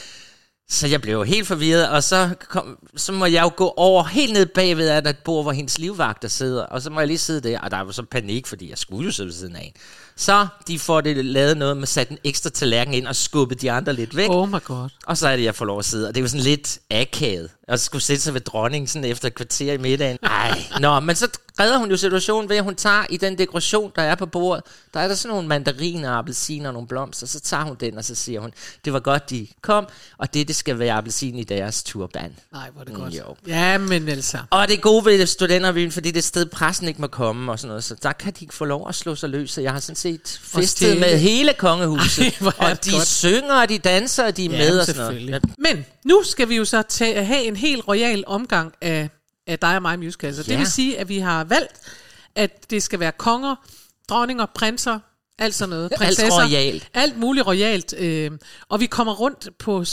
Så 0.71 0.87
jeg 0.87 1.01
blev 1.01 1.13
jo 1.13 1.23
helt 1.23 1.47
forvirret, 1.47 1.89
og 1.89 2.03
så, 2.03 2.29
kom, 2.49 2.77
så 2.97 3.11
må 3.11 3.25
jeg 3.25 3.43
jo 3.43 3.51
gå 3.57 3.73
over 3.77 4.03
helt 4.03 4.33
ned 4.33 4.45
bagved 4.45 4.87
af 4.89 5.09
et 5.09 5.17
bord, 5.17 5.43
hvor 5.45 5.51
hendes 5.51 5.77
livvagter 5.79 6.27
sidder, 6.27 6.63
og 6.63 6.81
så 6.81 6.89
må 6.89 6.99
jeg 6.99 7.07
lige 7.07 7.17
sidde 7.17 7.49
der, 7.49 7.59
og 7.59 7.71
der 7.71 7.81
var 7.81 7.91
så 7.91 8.03
panik, 8.11 8.47
fordi 8.47 8.69
jeg 8.69 8.77
skulle 8.77 9.05
jo 9.05 9.11
sidde 9.11 9.27
ved 9.27 9.33
siden 9.33 9.55
af 9.55 9.61
hende. 9.61 9.79
Så 10.19 10.47
de 10.67 10.79
får 10.79 11.01
det 11.01 11.25
lavet 11.25 11.57
noget 11.57 11.77
med 11.77 11.83
at 11.83 11.89
sætte 11.89 12.11
en 12.11 12.17
ekstra 12.23 12.49
tallerken 12.49 12.93
ind 12.93 13.07
og 13.07 13.15
skubbe 13.15 13.55
de 13.55 13.71
andre 13.71 13.93
lidt 13.93 14.15
væk. 14.15 14.29
Oh 14.29 14.49
my 14.49 14.63
god. 14.63 14.89
Og 15.05 15.17
så 15.17 15.27
er 15.27 15.35
det, 15.35 15.43
jeg 15.43 15.55
får 15.55 15.65
lov 15.65 15.79
at 15.79 15.85
sidde, 15.85 16.07
og 16.07 16.15
det 16.15 16.19
er 16.19 16.23
jo 16.23 16.27
sådan 16.27 16.43
lidt 16.43 16.79
akavet. 16.91 17.49
Og 17.67 17.79
så 17.79 17.85
skulle 17.85 18.01
sætte 18.01 18.21
sig 18.21 18.33
ved 18.33 18.41
dronningen 18.41 18.87
sådan 18.87 19.05
efter 19.05 19.27
et 19.27 19.35
kvarter 19.35 19.73
i 19.73 19.77
middagen. 19.77 20.17
Ej, 20.23 20.63
nå, 20.79 20.99
men 20.99 21.15
så 21.15 21.27
redder 21.59 21.77
hun 21.77 21.89
jo 21.89 21.97
situationen 21.97 22.49
ved, 22.49 22.57
at 22.57 22.63
hun 22.63 22.75
tager 22.75 23.05
i 23.09 23.17
den 23.17 23.37
dekoration, 23.37 23.91
der 23.95 24.01
er 24.01 24.15
på 24.15 24.25
bordet, 24.25 24.63
der 24.93 24.99
er 24.99 25.07
der 25.07 25.15
sådan 25.15 25.33
nogle 25.33 25.47
mandariner, 25.47 26.11
appelsiner 26.11 26.67
og 26.69 26.73
nogle 26.73 26.87
blomster, 26.87 27.27
så 27.27 27.39
tager 27.39 27.63
hun 27.63 27.75
den, 27.79 27.97
og 27.97 28.05
så 28.05 28.15
siger 28.15 28.39
hun, 28.39 28.51
det 28.85 28.93
var 28.93 28.99
godt, 28.99 29.29
de 29.29 29.47
kom, 29.61 29.87
og 30.17 30.33
det, 30.33 30.47
det 30.47 30.55
skal 30.55 30.79
være 30.79 30.93
appelsin 30.93 31.35
i 31.35 31.43
deres 31.43 31.83
turban. 31.83 32.35
Nej, 32.51 32.69
hvor 32.69 32.81
er 32.81 32.85
det 32.85 32.95
godt. 32.95 33.13
Jo. 33.13 33.35
Ja, 33.47 33.77
men 33.77 34.09
altså. 34.09 34.37
Og 34.49 34.67
det 34.67 34.77
er 34.77 34.81
gode 34.81 35.05
ved 35.05 35.25
studentervyen, 35.25 35.91
fordi 35.91 36.11
det 36.11 36.17
er 36.17 36.21
sted, 36.21 36.45
pressen 36.45 36.87
ikke 36.87 37.01
må 37.01 37.07
komme 37.07 37.51
og 37.51 37.59
sådan 37.59 37.67
noget, 37.67 37.83
så 37.83 37.95
der 38.03 38.11
kan 38.11 38.33
de 38.33 38.43
ikke 38.43 38.53
få 38.53 38.65
lov 38.65 38.89
at 38.89 38.95
slå 38.95 39.15
sig 39.15 39.29
løs. 39.29 39.51
Så 39.51 39.61
jeg 39.61 39.73
har 39.73 39.79
sådan 39.79 39.95
set 39.95 40.08
festet 40.41 40.69
stjæle. 40.69 40.99
med 40.99 41.19
hele 41.19 41.53
kongehuset. 41.53 42.25
Ej, 42.59 42.71
og 42.71 42.85
de 42.85 42.91
godt. 42.91 43.07
synger, 43.07 43.53
og 43.61 43.69
de 43.69 43.77
danser, 43.77 44.25
og 44.25 44.37
de 44.37 44.45
er 44.45 44.49
med 44.49 44.79
og 44.79 44.85
sådan 44.85 45.01
noget. 45.01 45.43
Men 45.57 45.85
nu 46.05 46.23
skal 46.23 46.49
vi 46.49 46.55
jo 46.55 46.65
så 46.65 46.81
tage, 46.81 47.25
have 47.25 47.43
en 47.43 47.55
helt 47.55 47.87
royal 47.87 48.23
omgang 48.27 48.73
af, 48.81 49.09
af 49.47 49.59
dig 49.59 49.75
og 49.75 49.81
mig 49.81 49.99
musical. 49.99 50.35
Så 50.35 50.41
ja. 50.41 50.43
det 50.43 50.51
Ja. 50.51 50.57
vil 50.57 50.67
sige, 50.67 50.99
at 50.99 51.09
vi 51.09 51.19
har 51.19 51.43
valgt, 51.43 51.73
at 52.35 52.69
det 52.71 52.83
skal 52.83 52.99
være 52.99 53.11
konger, 53.11 53.55
dronninger, 54.09 54.45
prinser, 54.55 54.99
alt 55.39 55.55
sådan 55.55 55.69
noget. 55.69 55.83
Alt 55.91 55.97
Prinsesser, 55.99 56.45
royalt. 56.45 56.87
Alt 56.93 57.17
muligt 57.17 57.47
royalt. 57.47 57.93
Øh, 57.97 58.31
og 58.69 58.79
vi 58.79 58.85
kommer 58.85 59.13
rundt 59.13 59.49
på 59.59 59.83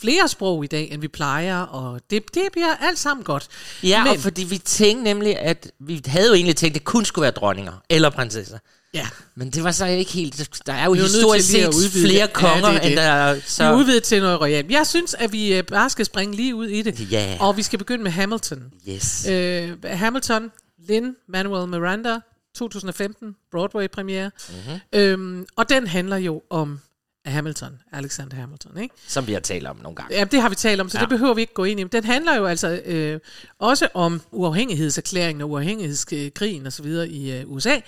flere 0.00 0.28
sprog 0.28 0.64
i 0.64 0.66
dag, 0.66 0.88
end 0.92 1.00
vi 1.00 1.08
plejer, 1.08 1.60
og 1.60 2.00
det, 2.10 2.34
det 2.34 2.42
bliver 2.52 2.76
alt 2.80 2.98
sammen 2.98 3.24
godt. 3.24 3.48
Ja, 3.82 4.04
Men- 4.04 4.12
og 4.12 4.18
fordi 4.18 4.44
vi 4.44 4.58
tænkte 4.58 5.04
nemlig, 5.04 5.38
at 5.38 5.70
vi 5.80 6.02
havde 6.06 6.28
jo 6.28 6.34
egentlig 6.34 6.56
tænkt, 6.56 6.70
at 6.76 6.80
det 6.80 6.84
kun 6.84 7.04
skulle 7.04 7.22
være 7.22 7.30
dronninger 7.32 7.72
eller 7.90 8.10
prinsesser. 8.10 8.58
Ja. 8.94 9.08
Men 9.34 9.50
det 9.50 9.64
var 9.64 9.70
så 9.72 9.86
ikke 9.86 10.12
helt... 10.12 10.60
Der 10.66 10.72
er 10.72 10.84
jo 10.84 10.92
Vi 10.92 10.98
historisk 10.98 11.48
set 11.50 11.92
flere 11.92 12.12
det. 12.12 12.18
Ja, 12.18 12.26
konger, 12.26 12.72
det 12.72 12.82
det. 12.82 12.88
end 12.88 12.96
der 12.96 13.02
er... 13.02 13.40
Så. 13.46 13.62
Vi 13.62 13.68
er 13.68 13.74
udvidet 13.76 14.02
til 14.02 14.22
noget 14.22 14.40
royalt. 14.40 14.70
Jeg 14.70 14.86
synes, 14.86 15.14
at 15.14 15.32
vi 15.32 15.54
øh, 15.54 15.64
bare 15.64 15.90
skal 15.90 16.04
springe 16.04 16.36
lige 16.36 16.54
ud 16.54 16.66
i 16.66 16.82
det. 16.82 17.12
Ja. 17.12 17.36
Og 17.40 17.56
vi 17.56 17.62
skal 17.62 17.78
begynde 17.78 18.02
med 18.02 18.10
Hamilton. 18.10 18.72
yes. 18.88 19.26
Øh, 19.26 19.84
Hamilton, 19.84 20.50
Lin 20.88 21.14
Manuel 21.28 21.68
Miranda, 21.68 22.18
2015, 22.56 23.36
Broadway-premiere. 23.50 24.30
Mhm. 24.48 24.56
Mm-hmm. 24.66 24.80
Øhm, 25.00 25.46
og 25.56 25.68
den 25.68 25.86
handler 25.86 26.16
jo 26.16 26.42
om 26.50 26.80
Hamilton, 27.26 27.78
Alexander 27.92 28.36
Hamilton, 28.36 28.78
ikke? 28.78 28.94
Som 29.06 29.26
vi 29.26 29.32
har 29.32 29.40
talt 29.40 29.66
om 29.66 29.76
nogle 29.76 29.96
gange. 29.96 30.16
Ja, 30.16 30.24
det 30.24 30.40
har 30.40 30.48
vi 30.48 30.54
talt 30.54 30.80
om, 30.80 30.88
så 30.88 30.98
ja. 30.98 31.00
Det 31.00 31.08
behøver 31.08 31.34
vi 31.34 31.40
ikke 31.40 31.54
gå 31.54 31.64
ind 31.64 31.80
i. 31.80 31.82
Men 31.82 31.92
den 31.92 32.04
handler 32.04 32.36
jo 32.36 32.46
altså 32.46 32.82
øh, 32.84 33.20
også 33.58 33.88
om 33.94 34.20
uafhængighedserklæringen 34.30 35.42
og 35.42 35.50
uafhængighedskrigen 35.50 36.66
osv. 36.66 36.86
i 36.86 37.32
øh, 37.32 37.50
USA, 37.50 37.80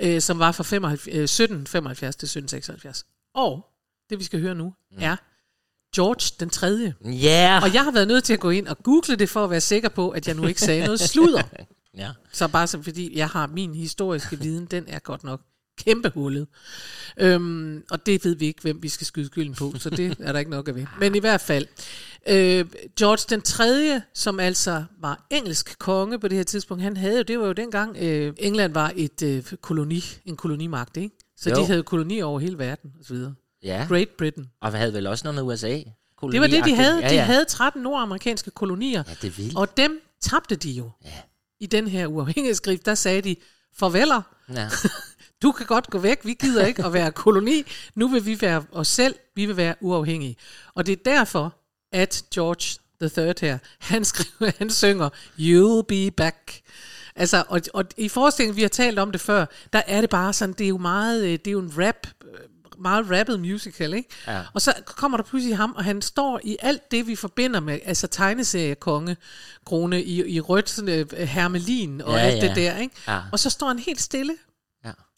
øh, 0.00 0.20
som 0.20 0.38
var 0.38 0.52
fra 0.52 0.64
75, 0.64 1.16
øh, 1.16 1.22
1775 1.22 2.16
til 2.16 2.26
1776. 2.26 3.04
Og 3.34 3.66
det, 4.10 4.18
vi 4.18 4.24
skal 4.24 4.40
høre 4.40 4.54
nu, 4.54 4.74
mm. 4.90 4.98
er 5.00 5.16
George 5.94 6.36
den 6.40 6.50
3. 6.50 6.92
Ja. 7.04 7.60
Og 7.62 7.74
jeg 7.74 7.84
har 7.84 7.90
været 7.90 8.08
nødt 8.08 8.24
til 8.24 8.32
at 8.32 8.40
gå 8.40 8.50
ind 8.50 8.68
og 8.68 8.78
google 8.78 9.16
det, 9.16 9.28
for 9.28 9.44
at 9.44 9.50
være 9.50 9.60
sikker 9.60 9.88
på, 9.88 10.10
at 10.10 10.28
jeg 10.28 10.34
nu 10.34 10.46
ikke 10.46 10.60
sagde 10.60 10.84
noget 10.84 11.00
sludder. 11.00 11.42
ja. 11.96 12.10
Så 12.32 12.48
bare 12.48 12.66
så, 12.66 12.82
fordi 12.82 13.18
jeg 13.18 13.28
har 13.28 13.46
min 13.46 13.74
historiske 13.74 14.38
viden, 14.38 14.66
den 14.66 14.84
er 14.88 14.98
godt 14.98 15.24
nok 15.24 15.40
kæmpe 15.84 16.10
hullet. 16.14 16.46
Øhm, 17.20 17.84
og 17.90 18.06
det 18.06 18.24
ved 18.24 18.34
vi 18.34 18.46
ikke, 18.46 18.62
hvem 18.62 18.82
vi 18.82 18.88
skal 18.88 19.06
skyde 19.06 19.26
skylden 19.26 19.54
på, 19.54 19.74
så 19.78 19.90
det 19.90 20.16
er 20.20 20.32
der 20.32 20.38
ikke 20.38 20.50
nok 20.50 20.68
af 20.68 20.74
ved. 20.74 20.86
Men 21.00 21.14
i 21.14 21.18
hvert 21.18 21.40
fald, 21.40 21.66
øh, 22.28 22.66
George 22.98 23.26
den 23.36 23.40
3., 23.42 24.00
som 24.14 24.40
altså 24.40 24.84
var 25.00 25.26
engelsk 25.30 25.78
konge 25.78 26.18
på 26.18 26.28
det 26.28 26.36
her 26.36 26.44
tidspunkt, 26.44 26.82
han 26.82 26.96
havde 26.96 27.16
jo, 27.16 27.22
det 27.22 27.38
var 27.38 27.46
jo 27.46 27.52
dengang, 27.52 27.96
øh, 27.96 28.34
England 28.38 28.72
var 28.72 28.92
et 28.96 29.22
øh, 29.22 29.44
koloni, 29.62 30.04
en 30.24 30.36
kolonimagt, 30.36 30.96
ikke? 30.96 31.16
Så 31.36 31.50
jo. 31.50 31.56
De 31.56 31.66
havde 31.66 31.82
kolonier 31.82 32.24
over 32.24 32.40
hele 32.40 32.58
verden, 32.58 32.92
videre. 33.08 33.34
ja. 33.62 33.86
Great 33.88 34.08
Britain. 34.18 34.50
Og 34.60 34.72
havde 34.72 34.92
vel 34.92 35.06
også 35.06 35.24
noget 35.24 35.34
med 35.44 35.54
USA? 35.54 35.68
Det 36.32 36.40
var 36.40 36.46
det, 36.46 36.64
de 36.64 36.74
havde. 36.74 37.00
Ja, 37.00 37.08
De 37.10 37.18
havde 37.18 37.44
13 37.44 37.82
nordamerikanske 37.82 38.50
kolonier. 38.50 39.02
Ja, 39.08 39.14
det 39.22 39.38
vildt. 39.38 39.56
Og 39.56 39.76
dem 39.76 40.00
tabte 40.20 40.56
de 40.56 40.70
jo. 40.70 40.90
Ja. 41.04 41.10
I 41.60 41.66
den 41.66 41.88
her 41.88 42.06
uafhængighedsskrift, 42.06 42.86
der 42.86 42.94
sagde 42.94 43.22
de, 43.22 43.36
farveler, 43.76 44.22
Ja. 44.54 44.68
du 45.42 45.52
kan 45.52 45.66
godt 45.66 45.90
gå 45.90 45.98
væk, 45.98 46.20
vi 46.24 46.34
gider 46.34 46.66
ikke 46.66 46.84
at 46.84 46.92
være 46.92 47.12
koloni, 47.22 47.64
nu 47.94 48.08
vil 48.08 48.26
vi 48.26 48.40
være 48.40 48.64
os 48.72 48.88
selv, 48.88 49.14
vi 49.34 49.46
vil 49.46 49.56
være 49.56 49.74
uafhængige. 49.80 50.36
Og 50.74 50.86
det 50.86 50.92
er 50.92 51.10
derfor, 51.10 51.54
at 51.92 52.22
George 52.34 52.78
the 53.00 53.08
Third 53.08 53.40
her, 53.40 53.58
han, 53.78 54.04
skriver, 54.04 54.52
han 54.58 54.70
synger, 54.70 55.08
you'll 55.38 55.82
be 55.88 56.10
back. 56.10 56.60
Altså, 57.16 57.44
og, 57.48 57.60
og 57.74 57.84
i 57.96 58.08
forestillingen, 58.08 58.56
vi 58.56 58.62
har 58.62 58.68
talt 58.68 58.98
om 58.98 59.12
det 59.12 59.20
før, 59.20 59.46
der 59.72 59.82
er 59.86 60.00
det 60.00 60.10
bare 60.10 60.32
sådan, 60.32 60.52
det 60.52 60.64
er 60.64 60.68
jo 60.68 60.78
meget, 60.78 61.24
øh, 61.24 61.30
det 61.32 61.46
er 61.46 61.52
jo 61.52 61.60
en 61.60 61.72
rap, 61.78 62.06
øh, 62.24 62.38
meget 62.78 63.10
rappet 63.10 63.40
musical, 63.40 63.94
ikke? 63.94 64.08
Ja. 64.26 64.40
Og 64.54 64.62
så 64.62 64.74
kommer 64.84 65.18
der 65.18 65.24
pludselig 65.24 65.56
ham, 65.56 65.72
og 65.76 65.84
han 65.84 66.02
står 66.02 66.40
i 66.44 66.56
alt 66.62 66.90
det, 66.90 67.06
vi 67.06 67.16
forbinder 67.16 67.60
med, 67.60 67.78
altså 67.84 68.06
tegneserie 68.06 68.74
konge, 68.74 69.16
krone 69.66 70.02
i, 70.02 70.34
i 70.34 70.40
rødt, 70.40 70.70
sådan, 70.70 71.06
øh, 71.16 71.18
hermelin 71.18 72.00
og 72.00 72.14
Ja, 72.14 72.20
alt 72.20 72.42
ja. 72.42 72.48
det 72.48 72.56
der, 72.56 72.76
ikke? 72.78 72.94
Ja. 73.08 73.20
Og 73.32 73.38
så 73.38 73.50
står 73.50 73.68
han 73.68 73.78
helt 73.78 74.00
stille. 74.00 74.34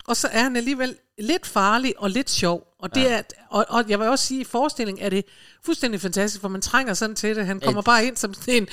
Og 0.09 0.17
så 0.17 0.29
er 0.33 0.43
han 0.43 0.57
alligevel 0.57 0.97
lidt 1.19 1.47
farlig 1.47 1.95
og 1.99 2.11
lidt 2.11 2.31
sjov. 2.31 2.67
Og, 2.79 2.95
det 2.95 3.01
ja. 3.01 3.19
er, 3.19 3.23
og, 3.51 3.67
og 3.69 3.85
jeg 3.89 3.99
vil 3.99 4.09
også 4.09 4.27
sige, 4.27 4.41
at 4.41 4.47
i 4.47 4.51
forestillingen 4.51 5.05
er 5.05 5.09
det 5.11 5.25
fuldstændig 5.65 6.01
fantastisk, 6.01 6.41
for 6.41 6.49
man 6.49 6.61
trænger 6.61 6.95
sådan 6.95 7.17
til 7.17 7.37
det. 7.37 7.47
Han 7.47 7.61
kommer 7.61 7.83
Et- 7.83 7.85
bare 7.85 8.07
ind 8.07 8.17
som 8.17 8.35
en, 8.49 8.69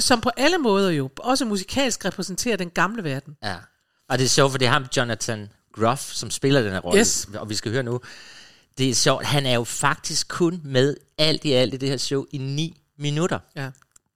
som 0.00 0.20
på 0.20 0.30
alle 0.36 0.58
måder 0.58 0.90
jo, 0.90 1.10
også 1.18 1.44
musikalsk 1.44 2.04
repræsenterer 2.04 2.56
den 2.56 2.70
gamle 2.70 3.04
verden. 3.04 3.36
Ja. 3.42 3.56
Og 4.08 4.18
det 4.18 4.24
er 4.24 4.28
sjovt, 4.28 4.50
for 4.50 4.58
det 4.58 4.66
er 4.66 4.72
ham, 4.72 4.86
Jonathan 4.96 5.48
Groff, 5.72 6.12
som 6.12 6.30
spiller 6.30 6.62
den 6.62 6.72
her 6.72 6.80
rolle. 6.80 7.00
Yes. 7.00 7.28
Og 7.34 7.48
vi 7.50 7.54
skal 7.54 7.72
høre 7.72 7.82
nu. 7.82 8.00
Det 8.78 8.90
er 8.90 8.94
sjovt. 8.94 9.24
Han 9.24 9.46
er 9.46 9.54
jo 9.54 9.64
faktisk 9.64 10.28
kun 10.28 10.60
med 10.64 10.96
alt 11.18 11.44
i 11.44 11.52
alt 11.52 11.74
i 11.74 11.76
det 11.76 11.88
her 11.88 11.96
show 11.96 12.24
i 12.32 12.38
9 12.38 12.80
minutter. 12.98 13.38
Ja. 13.56 13.70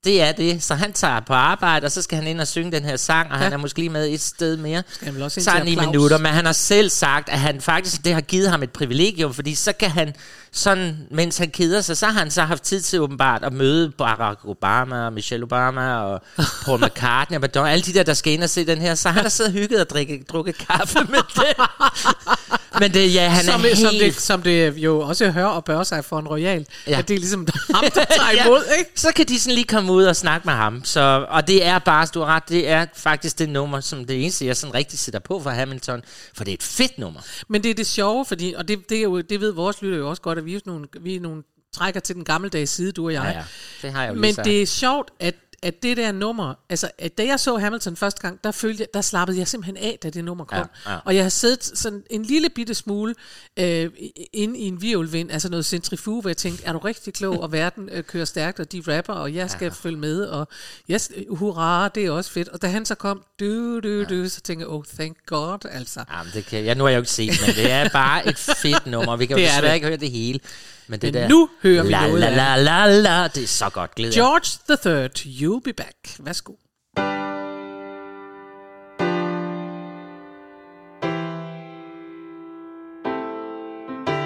Det 0.05 0.23
er 0.23 0.33
det. 0.33 0.63
Så 0.63 0.75
han 0.75 0.93
tager 0.93 1.21
på 1.21 1.33
arbejde, 1.33 1.85
og 1.85 1.93
så 1.93 2.03
skal 2.03 2.19
han 2.19 2.27
ind 2.27 2.41
og 2.41 2.49
synge 2.49 2.73
den 2.73 2.85
her 2.85 2.97
sang, 2.97 3.33
og 3.33 3.39
ja. 3.39 3.43
han 3.43 3.53
er 3.53 3.57
måske 3.57 3.79
lige 3.79 3.91
med 3.91 4.09
et 4.09 4.21
sted 4.21 4.57
mere. 4.57 4.83
Skal 4.89 5.05
han 5.05 5.15
vel 5.15 5.23
også 5.23 5.41
så 5.41 5.51
er 5.51 5.65
ni 5.65 5.77
minutter, 5.77 6.19
men 6.19 6.33
han 6.33 6.45
har 6.45 6.53
selv 6.53 6.91
sagt, 6.91 7.29
at 7.29 7.39
han 7.39 7.61
faktisk, 7.61 8.05
det 8.05 8.15
har 8.15 8.21
givet 8.21 8.51
ham 8.51 8.63
et 8.63 8.71
privilegium, 8.71 9.35
fordi 9.35 9.55
så 9.55 9.73
kan 9.73 9.91
han, 9.91 10.15
sådan, 10.53 10.97
mens 11.11 11.39
han 11.39 11.51
keder 11.51 11.81
sig, 11.81 11.97
så 11.97 12.07
har 12.07 12.19
han 12.19 12.31
så 12.31 12.43
haft 12.43 12.63
tid 12.63 12.81
til 12.81 13.01
åbenbart 13.01 13.45
at 13.45 13.53
møde 13.53 13.91
Barack 13.91 14.41
Obama, 14.45 15.07
og 15.07 15.13
Michelle 15.13 15.45
Obama, 15.45 15.95
og 15.95 16.23
Paul 16.65 16.85
McCartney, 16.85 17.37
og 17.37 17.41
Madonna, 17.41 17.71
alle 17.71 17.83
de 17.83 17.95
der, 17.95 18.03
der 18.03 18.15
skal 18.15 18.33
ind 18.33 18.43
og 18.43 18.51
se 18.51 18.67
den 18.67 18.79
her, 18.79 18.95
så 18.95 19.09
har 19.09 19.21
han 19.21 19.31
siddet 19.31 19.55
og 19.55 19.61
hygget 19.61 19.81
og 19.81 19.91
drikke, 19.91 20.25
drukket 20.29 20.59
kaffe 20.59 20.99
med 20.99 21.23
det. 21.37 21.57
men 22.83 22.95
det, 22.95 23.15
ja, 23.15 23.29
han 23.29 23.45
Som, 23.45 23.61
er 23.61 23.65
helt... 23.65 23.79
som, 23.79 23.95
det, 23.95 24.15
som 24.21 24.43
det 24.43 24.77
jo 24.77 25.01
også 25.01 25.31
hører 25.31 25.47
og 25.47 25.65
bør 25.65 25.83
sig 25.83 26.05
for 26.05 26.19
en 26.19 26.29
royal, 26.29 26.67
ja. 26.87 26.91
Ja. 26.91 26.99
at 26.99 27.09
det 27.09 27.15
er 27.15 27.19
ligesom 27.19 27.47
ham, 27.75 27.85
der 27.95 28.05
tager 28.05 28.45
imod, 28.45 28.65
ikke? 28.79 28.91
Så 28.95 29.13
kan 29.17 29.27
de 29.27 29.39
sådan 29.41 29.55
lige 29.55 29.67
komme 29.67 29.93
ud 29.93 30.05
og 30.05 30.17
snakke 30.17 30.45
med 30.45 30.55
ham. 30.55 30.85
Så, 30.85 31.27
og 31.29 31.47
det 31.47 31.67
er 31.67 31.79
bare, 31.79 32.07
du 32.15 32.21
har 32.21 32.37
ret, 32.37 32.49
det 32.49 32.69
er 32.69 32.87
faktisk 32.95 33.39
det 33.39 33.49
nummer, 33.49 33.81
som 33.81 34.05
det 34.05 34.23
eneste, 34.23 34.47
jeg 34.47 34.57
sådan 34.57 34.75
rigtig 34.75 34.99
sætter 34.99 35.21
på 35.21 35.41
for 35.41 35.51
Hamilton. 35.51 36.03
For 36.37 36.45
det 36.45 36.53
er 36.53 36.57
et 36.57 36.63
fedt 36.63 36.99
nummer. 36.99 37.21
Men 37.49 37.63
det 37.63 37.71
er 37.71 37.75
det 37.75 37.87
sjove, 37.87 38.25
fordi, 38.25 38.55
og 38.57 38.69
det, 38.69 38.89
det, 38.89 38.99
er 38.99 39.03
jo, 39.03 39.21
det 39.21 39.41
ved 39.41 39.53
vores 39.53 39.83
lytter 39.83 39.99
jo 39.99 40.11
også 40.11 40.23
godt, 40.23 40.39
at 40.39 40.45
vi 40.45 40.55
er, 40.55 40.61
nogle, 40.67 40.87
vi 41.01 41.17
er 41.17 41.21
nogle 41.21 41.43
trækker 41.77 42.01
til 42.01 42.15
den 42.15 42.25
gammeldags 42.25 42.71
side, 42.71 42.93
du 42.93 43.07
og 43.07 43.13
jeg. 43.13 43.23
Ja, 43.23 43.39
ja. 43.39 43.45
Det 43.83 43.93
har 43.93 44.03
jeg 44.03 44.09
jo 44.09 44.15
lige 44.15 44.21
Men 44.21 44.35
sagt. 44.35 44.45
det 44.45 44.63
er 44.63 44.67
sjovt, 44.67 45.11
at, 45.21 45.35
at 45.63 45.83
det 45.83 45.97
der 45.97 46.13
nummer, 46.13 46.55
altså 46.69 46.91
at 46.99 47.19
da 47.19 47.27
jeg 47.27 47.41
så 47.41 47.59
Hamilton 47.59 47.97
første 47.97 48.21
gang, 48.21 48.45
der 48.45 48.51
følte 48.51 48.81
jeg, 48.81 48.89
der 48.95 49.01
slappede 49.01 49.39
jeg 49.39 49.49
simpelthen 49.49 49.77
af, 49.77 49.99
da 50.03 50.11
det 50.11 50.25
nummer 50.25 50.45
kom. 50.45 50.69
Ja, 50.87 50.93
ja. 50.93 50.99
Og 51.05 51.15
jeg 51.17 51.25
har 51.25 51.29
siddet 51.29 51.65
sådan 51.65 52.03
en 52.11 52.23
lille 52.23 52.49
bitte 52.49 52.75
smule 52.75 53.15
øh, 53.57 53.91
inde 54.33 54.59
i 54.59 54.63
en 54.63 54.83
virvelvind, 54.83 55.31
altså 55.31 55.49
noget 55.49 55.65
centrifuge, 55.65 56.21
hvor 56.21 56.31
jeg 56.31 56.37
tænkte, 56.37 56.65
er 56.65 56.73
du 56.73 56.79
rigtig 56.79 57.15
klog, 57.15 57.41
og 57.41 57.53
verden 57.53 57.89
øh, 57.93 58.05
kører 58.05 58.25
stærkt, 58.25 58.61
og 58.61 58.73
de 58.73 58.83
rapper, 58.87 59.13
og 59.13 59.35
jeg 59.35 59.51
skal 59.51 59.67
ja. 59.67 59.73
følge 59.73 59.99
med, 59.99 60.25
og 60.25 60.49
yes, 60.91 61.11
hurra, 61.31 61.89
det 61.89 62.07
er 62.07 62.11
også 62.11 62.31
fedt. 62.31 62.49
Og 62.49 62.63
da 62.63 62.67
han 62.67 62.87
så 62.87 62.95
kom, 62.95 63.23
du, 63.41 63.81
du, 63.81 64.05
du, 64.05 64.29
så 64.29 64.41
tænkte 64.41 64.65
jeg, 64.65 64.69
oh, 64.69 64.85
thank 64.85 65.17
God, 65.27 65.59
altså. 65.71 66.05
Jamen, 66.13 66.33
det 66.35 66.47
kan, 66.47 66.65
ja, 66.65 66.75
nu 66.75 66.85
har 66.85 66.91
jeg 66.91 66.97
jo 66.97 67.01
ikke 67.01 67.11
set, 67.11 67.41
men 67.47 67.55
det 67.55 67.71
er 67.71 67.89
bare 67.89 68.29
et 68.29 68.39
fedt 68.39 68.87
nummer. 68.87 69.17
Vi 69.17 69.27
kan 69.27 69.37
jo 69.37 69.43
desværre 69.47 69.69
det. 69.69 69.75
ikke 69.75 69.87
høre 69.87 69.97
det 69.97 70.11
hele. 70.11 70.41
Men, 70.89 71.01
det 71.01 71.15
Men 71.15 71.23
der, 71.23 71.29
nu 71.29 71.49
hører 71.63 71.83
vi 71.83 71.91
la, 71.91 72.07
noget 72.07 72.21
la, 72.21 72.27
af 72.27 72.65
la, 72.65 72.87
la, 72.87 73.01
la, 73.01 73.29
det 73.29 73.43
er 73.43 73.47
så 73.47 73.71
godt 73.71 73.95
glæder. 73.95 74.15
George 74.15 74.59
the 74.69 74.77
Third, 74.77 75.19
you'll 75.19 75.61
be 75.65 75.73
back. 75.73 75.97
Værsgo. 76.19 76.53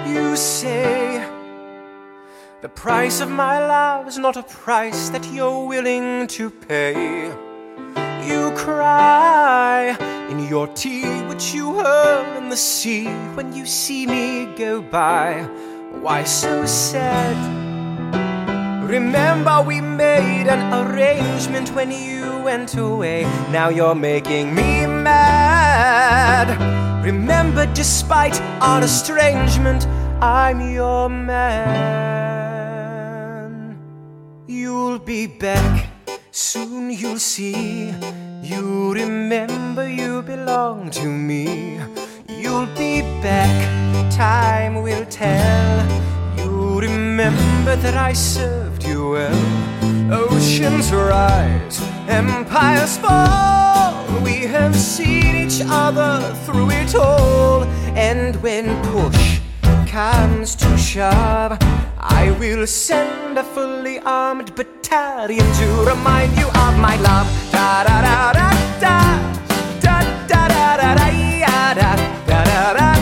You 0.07 0.35
say 0.35 1.21
the 2.61 2.69
price 2.69 3.23
of 3.23 3.29
my 3.29 3.59
love 3.59 4.07
is 4.07 4.17
not 4.17 4.37
a 4.37 4.43
price 4.65 5.09
that 5.09 5.25
you're 5.35 5.67
willing 5.67 6.27
to 6.27 6.49
pay. 6.67 7.31
You 8.27 8.51
cry 8.55 9.95
in 10.29 10.39
your 10.51 10.67
tea, 10.75 11.05
which 11.29 11.53
you 11.53 11.65
hurl 11.75 12.25
in 12.37 12.49
the 12.49 12.57
sea 12.57 13.07
when 13.35 13.53
you 13.53 13.65
see 13.65 14.05
me 14.05 14.45
go 14.57 14.81
by. 14.81 15.47
Why 16.01 16.23
so 16.23 16.65
sad? 16.65 17.35
Remember, 18.87 19.61
we 19.61 19.81
made 19.81 20.47
an 20.47 20.73
arrangement 20.73 21.75
when 21.75 21.91
you 21.91 22.41
went 22.41 22.75
away. 22.77 23.23
Now 23.51 23.69
you're 23.69 23.95
making 23.95 24.55
me 24.55 24.85
mad. 24.85 26.47
Remember, 27.03 27.65
despite 27.73 28.39
our 28.61 28.81
estrangement, 28.81 29.85
I'm 30.21 30.61
your 30.71 31.09
man. 31.09 32.47
You'll 34.47 34.99
be 34.99 35.27
back, 35.27 35.89
soon 36.31 36.89
you'll 36.91 37.19
see. 37.19 37.93
You 38.41 38.93
remember 38.93 39.87
you 39.87 40.21
belong 40.21 40.89
to 40.91 41.05
me. 41.05 41.79
You'll 42.37 42.67
be 42.77 43.01
back, 43.23 44.11
time 44.11 44.83
will 44.83 45.05
tell. 45.05 45.85
You 46.37 46.79
remember 46.79 47.75
that 47.77 47.95
I 47.95 48.13
served 48.13 48.83
you 48.83 49.09
well. 49.09 50.13
Oceans 50.13 50.91
rise, 50.91 51.81
empires 52.07 52.97
fall. 52.99 54.05
We 54.21 54.45
have 54.55 54.75
seen 54.75 55.35
each 55.35 55.61
other 55.65 56.31
through 56.45 56.69
it 56.69 56.93
all. 56.93 57.63
And 57.95 58.35
when 58.43 58.65
push 58.83 59.39
comes 59.87 60.55
to 60.57 60.77
shove, 60.77 61.57
I 61.97 62.35
will 62.39 62.67
send 62.67 63.39
a 63.39 63.43
fully 63.43 63.97
armed 64.01 64.53
battalion 64.55 65.47
to 65.61 65.67
remind 65.89 66.37
you 66.37 66.47
of 66.47 66.77
my 66.77 66.97
love. 66.97 67.27
Da 67.51 67.83
da 67.83 68.01
da 68.01 68.33
da. 68.33 68.47
Da 68.79 69.26
Da 72.67 72.96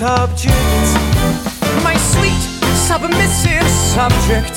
subject. 0.00 0.88
My 1.84 1.96
sweet, 2.12 2.42
submissive 2.88 3.68
subject. 3.68 4.56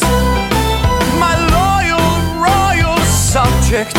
My 1.19 1.35
loyal, 1.57 2.07
royal 2.49 2.97
subject. 3.03 3.97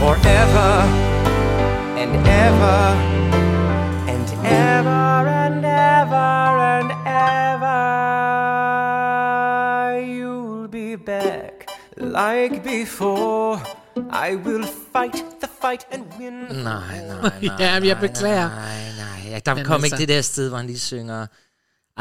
Forever 0.00 0.72
and 2.00 2.12
ever 2.46 2.80
and 4.12 4.28
ever 4.46 5.28
and 5.44 5.64
ever 5.64 6.32
and 6.78 6.90
ever. 7.04 7.80
You'll 10.16 10.68
be 10.68 10.96
back 10.96 11.68
like 11.98 12.64
before. 12.64 13.60
I 14.10 14.36
will 14.36 14.64
fight 14.92 15.40
the 15.40 15.48
fight 15.62 15.84
and 15.92 16.04
win. 16.18 16.46
Nej, 16.64 17.02
nej, 17.08 17.16
nej. 17.22 17.50
Ja, 17.58 17.80
men 17.80 17.84
jeg 17.88 17.98
beklager. 18.00 18.48
Nej, 18.48 18.84
nej. 18.86 18.93
Ja, 19.30 19.38
der 19.46 19.54
Men 19.54 19.64
kom 19.64 19.74
altså- 19.84 19.96
ikke 19.96 20.00
det 20.00 20.08
der 20.08 20.22
sted, 20.22 20.48
hvor 20.48 20.56
han 20.58 20.66
lige 20.66 20.78
synger 20.78 21.26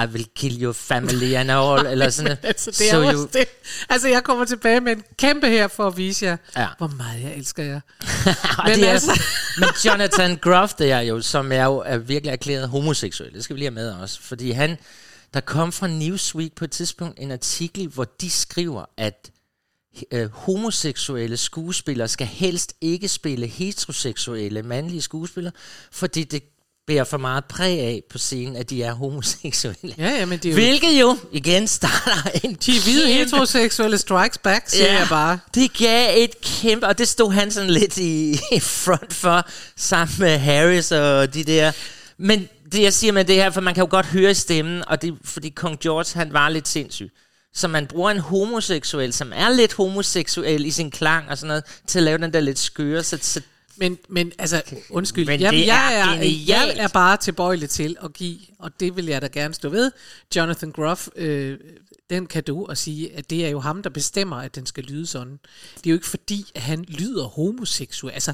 I 0.04 0.06
will 0.06 0.28
kill 0.36 0.64
your 0.64 0.74
family 0.74 1.34
and 1.34 1.52
all, 1.52 1.86
eller 1.92 2.10
sådan 2.10 2.38
Altså, 2.44 2.72
det 2.72 2.92
er 2.92 2.98
også 2.98 3.28
det. 3.34 3.46
Altså, 3.90 4.08
jeg 4.08 4.24
kommer 4.24 4.46
tilbage 4.46 4.80
med 4.82 4.92
en 4.92 5.04
kæmpe 5.18 5.48
her 5.48 5.68
for 5.68 5.88
at 5.88 5.98
vise 5.98 6.26
jer, 6.26 6.38
Ja. 6.58 6.68
hvor 6.78 6.88
meget 6.88 7.24
jeg 7.24 7.36
elsker 7.38 7.64
jer. 7.64 7.80
Men 8.68 8.80
det 8.80 8.88
er, 8.88 8.92
altså- 8.92 9.22
men 9.60 9.70
Jonathan 9.86 10.38
Groff, 10.38 10.74
det 10.74 10.92
er 10.92 11.00
jo, 11.00 11.22
som 11.22 11.52
er 11.52 11.64
jo 11.64 11.78
er 11.78 11.98
virkelig 11.98 12.32
erklæret 12.32 12.70
homoseksuel, 12.70 13.34
det 13.34 13.44
skal 13.44 13.54
vi 13.54 13.60
lige 13.60 13.66
have 13.66 13.76
med 13.76 13.92
også, 13.92 14.22
fordi 14.22 14.52
han, 14.52 14.78
der 15.34 15.40
kom 15.40 15.72
fra 15.72 15.88
Newsweek 15.88 16.56
på 16.56 16.66
et 16.66 16.72
tidspunkt 16.72 17.20
en 17.20 17.32
artikel, 17.32 17.88
hvor 17.88 18.04
de 18.22 18.30
skriver, 18.30 18.86
at 18.98 19.30
øh, 20.12 20.30
homoseksuelle 20.32 21.38
skuespillere 21.38 22.08
skal 22.08 22.28
helst 22.28 22.74
ikke 22.82 23.08
spille 23.08 23.48
heteroseksuelle 23.48 24.64
mandlige 24.64 25.02
skuespillere, 25.02 25.54
fordi 25.92 26.24
det 26.24 26.44
bærer 26.88 27.04
for 27.04 27.18
meget 27.18 27.46
præg 27.46 27.80
af 27.80 28.02
på 28.10 28.18
scenen, 28.18 28.56
at 28.56 28.70
de 28.70 28.84
er 28.84 28.94
homoseksuelle. 28.94 29.96
Ja, 29.98 30.10
ja, 30.10 30.26
men 30.26 30.40
det 30.40 30.46
er 30.46 30.50
jo... 30.50 30.56
Hvilket 30.56 31.02
jo 31.02 31.18
igen 31.32 31.68
starter 31.68 32.30
en 32.44 32.54
De 32.54 32.72
hvide 32.82 33.06
kæmpe- 33.06 33.14
heteroseksuelle 33.14 33.98
strikes 33.98 34.38
back, 34.38 34.70
siger 34.70 34.92
jeg 34.92 35.08
bare. 35.10 35.40
det 35.56 35.74
gav 35.78 36.24
et 36.24 36.42
kæmpe, 36.42 36.88
og 36.88 36.98
det 36.98 37.08
stod 37.08 37.32
han 37.34 37.52
sådan 37.52 37.70
lidt 37.70 37.98
i, 37.98 38.32
i 38.52 38.60
front 38.60 39.14
for, 39.14 39.48
sammen 39.76 40.16
med 40.20 40.38
Harris 40.38 40.92
og 40.92 41.34
de 41.34 41.44
der. 41.44 41.72
Men 42.18 42.50
det 42.72 42.82
jeg 42.82 42.94
siger 42.94 43.14
med 43.14 43.26
det 43.26 43.36
her, 43.36 43.50
for 43.50 43.62
man 43.62 43.74
kan 43.74 43.84
jo 43.84 43.88
godt 43.90 44.06
høre 44.06 44.34
stemmen, 44.36 44.84
og 44.88 45.02
det 45.02 45.14
fordi 45.24 45.50
kong 45.50 45.80
George, 45.80 46.20
han 46.20 46.34
var 46.34 46.50
lidt 46.50 46.68
sindssyg. 46.68 47.12
Så 47.56 47.68
man 47.68 47.88
bruger 47.88 48.12
en 48.12 48.20
homoseksuel, 48.20 49.14
som 49.14 49.32
er 49.36 49.50
lidt 49.50 49.74
homoseksuel 49.74 50.66
i 50.66 50.72
sin 50.72 50.92
klang 50.92 51.30
og 51.30 51.38
sådan 51.38 51.48
noget, 51.48 51.64
til 51.88 52.00
at 52.00 52.04
lave 52.04 52.18
den 52.18 52.34
der 52.34 52.40
lidt 52.40 52.60
skøre, 52.60 53.04
så, 53.04 53.18
så 53.22 53.42
Men, 53.76 53.98
men 54.10 54.32
altså, 54.40 54.62
undskyld, 54.90 55.26
Men 55.26 55.42
jeg, 55.42 55.54
jeg, 55.54 55.94
er 55.94 56.06
er, 56.06 56.24
jeg 56.48 56.76
er 56.78 56.88
bare 56.88 57.18
tilbøjelig 57.18 57.70
til 57.70 57.98
at 58.04 58.14
give, 58.14 58.38
og 58.60 58.80
det 58.80 58.96
vil 58.96 59.06
jeg 59.06 59.22
da 59.22 59.28
gerne 59.28 59.54
stå 59.54 59.70
ved, 59.70 59.92
Jonathan 60.36 60.72
Groff, 60.72 61.08
øh, 61.16 61.60
den 62.10 62.26
kan 62.26 62.44
du 62.44 62.66
og 62.66 62.78
sige, 62.78 63.16
at 63.18 63.30
det 63.30 63.46
er 63.46 63.50
jo 63.50 63.60
ham, 63.60 63.84
der 63.84 63.90
bestemmer, 63.90 64.36
at 64.36 64.56
den 64.56 64.66
skal 64.66 64.84
lyde 64.84 65.08
sådan. 65.08 65.40
Det 65.76 65.86
er 65.86 65.90
jo 65.90 65.96
ikke 65.96 66.08
fordi, 66.08 66.46
at 66.56 66.62
han 66.62 66.86
lyder 66.88 67.26
homoseksuel. 67.26 68.14
Altså, 68.14 68.34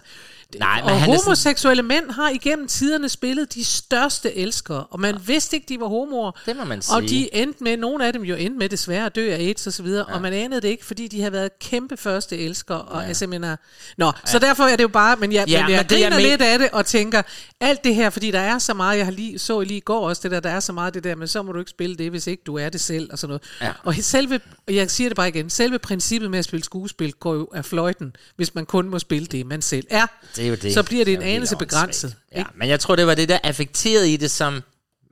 Nej, 0.56 0.82
men 0.82 0.84
og 0.84 0.90
han 0.90 1.10
er 1.10 1.14
sådan- 1.18 1.24
homoseksuelle 1.26 1.84
mænd 1.84 2.12
har 2.12 2.30
igennem 2.30 2.68
tiderne 2.68 3.10
spillet 3.10 3.54
de 3.54 3.66
største 3.66 4.36
elskere, 4.36 4.84
og 4.90 5.00
man 5.00 5.16
vidste 5.26 5.56
ikke, 5.56 5.66
de 5.70 5.80
var 5.80 5.88
homoer. 5.88 6.32
Det 6.46 6.58
må 6.58 6.64
man 6.64 6.78
Og 6.78 6.84
sige. 6.84 7.08
de 7.10 7.36
endte 7.36 7.64
med, 7.64 7.78
nogle 7.78 8.06
af 8.08 8.14
dem 8.14 8.24
jo 8.24 8.36
endte 8.36 8.58
med 8.60 8.70
desværre 8.70 9.06
at 9.06 9.16
dø 9.16 9.32
af 9.32 9.36
AIDS 9.38 9.68
og 9.68 9.74
så 9.74 9.84
videre, 9.84 10.06
ja. 10.10 10.16
og 10.16 10.22
man 10.22 10.34
anede 10.34 10.62
det 10.62 10.68
ikke, 10.68 10.86
fordi 10.86 11.08
de 11.08 11.20
havde 11.20 11.32
været 11.32 11.60
kæmpe 11.60 11.98
første 11.98 12.38
elskere, 12.38 12.82
og 12.82 13.02
ja. 13.02 13.08
altså, 13.08 13.28
mener, 13.28 13.56
Nå, 13.98 14.06
ja. 14.06 14.12
så 14.26 14.40
derfor 14.40 14.64
er 14.64 14.76
det 14.76 14.84
jo 14.84 14.88
bare, 14.88 15.16
men 15.16 15.32
jeg, 15.32 15.48
Ja, 15.48 15.54
ja, 15.54 15.62
men 15.64 15.72
jeg 15.72 15.78
men 15.80 15.90
det, 15.90 15.98
griner 15.98 16.10
men- 16.18 16.26
lidt 16.26 16.42
af 16.42 16.60
det, 16.60 16.70
og 16.70 16.86
tænker, 16.86 17.22
alt 17.60 17.84
det 17.84 17.96
her, 17.96 18.10
fordi 18.10 18.32
der 18.32 18.40
er 18.40 18.60
så 18.60 18.74
meget, 18.74 18.98
jeg 18.98 19.06
har 19.06 19.12
lige, 19.12 19.40
så 19.40 19.62
lige 19.62 19.78
i 19.78 19.82
går 19.82 20.08
også 20.10 20.20
det 20.24 20.32
der, 20.32 20.40
der 20.40 20.50
er 20.50 20.60
så 20.60 20.74
meget 20.74 20.94
det 20.94 21.04
der, 21.04 21.16
men 21.16 21.28
så 21.28 21.42
må 21.44 21.52
du 21.52 21.60
ikke 21.60 21.72
spille 21.72 21.96
det, 21.96 22.10
hvis 22.10 22.28
ikke 22.28 22.44
du 22.46 22.58
er 22.58 22.70
det 22.70 22.82
selv, 22.82 23.10
og 23.12 23.20
sådan 23.20 23.30
noget. 23.30 23.42
Ja. 23.62 23.72
Og 23.84 23.96
selve, 24.02 24.40
og 24.68 24.76
jeg 24.76 24.92
siger 24.92 25.10
det 25.10 25.16
bare 25.16 25.28
igen, 25.30 25.50
selve 25.50 25.80
princippet 25.80 26.32
med 26.32 26.40
at 26.40 26.46
spille 26.46 26.64
skuespil 26.64 27.14
går 27.14 27.34
jo 27.34 27.48
af 27.54 27.66
fløjten, 27.66 28.16
hvis 28.36 28.56
man 28.56 28.66
kun 28.66 28.90
må 28.90 29.00
spille 29.00 29.26
det, 29.28 29.46
man 29.46 29.62
selv 29.62 29.86
er. 29.90 30.06
det 30.36 30.39
er 30.40 30.48
jo 30.48 30.56
det. 30.56 30.74
Så 30.74 30.84
bliver 30.84 31.06
det 31.06 31.14
en 31.14 31.22
er 31.22 31.26
anelse 31.36 31.56
begrænset. 31.56 32.16
Ja, 32.32 32.38
ikke? 32.40 32.50
men 32.56 32.70
jeg 32.70 32.80
tror, 32.80 32.96
det 32.96 33.08
var 33.08 33.16
det 33.16 33.30
der 33.30 33.40
affekteret 33.44 34.08
i 34.08 34.18
det, 34.18 34.32
som 34.32 34.64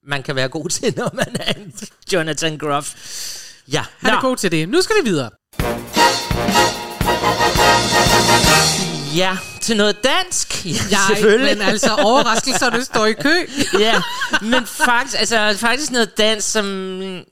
man 0.08 0.24
kan 0.24 0.36
være 0.36 0.50
god 0.50 0.70
til, 0.70 0.94
når 0.98 1.12
man 1.13 1.36
er 1.40 1.54
en 1.54 1.74
Jonathan 2.13 2.58
Groff. 2.58 2.96
Ja, 3.72 3.86
Han 3.98 4.10
er 4.10 4.16
Nå. 4.16 4.22
god 4.22 4.38
til 4.38 4.52
det. 4.52 4.70
Nu 4.70 4.82
skal 4.82 4.96
vi 5.04 5.10
videre. 5.10 5.30
Ja, 9.17 9.38
til 9.62 9.77
noget 9.77 10.03
dansk. 10.03 10.65
Ja, 10.65 10.97
selvfølgelig. 11.08 11.58
men 11.58 11.67
altså 11.67 11.95
overraskelserne 11.95 12.84
står 12.86 13.06
i 13.06 13.13
kø. 13.13 13.34
ja, 13.80 14.01
men 14.41 14.65
faktisk, 14.65 15.15
altså, 15.19 15.56
faktisk 15.60 15.91
noget 15.91 16.17
dans, 16.17 16.43
som 16.43 16.65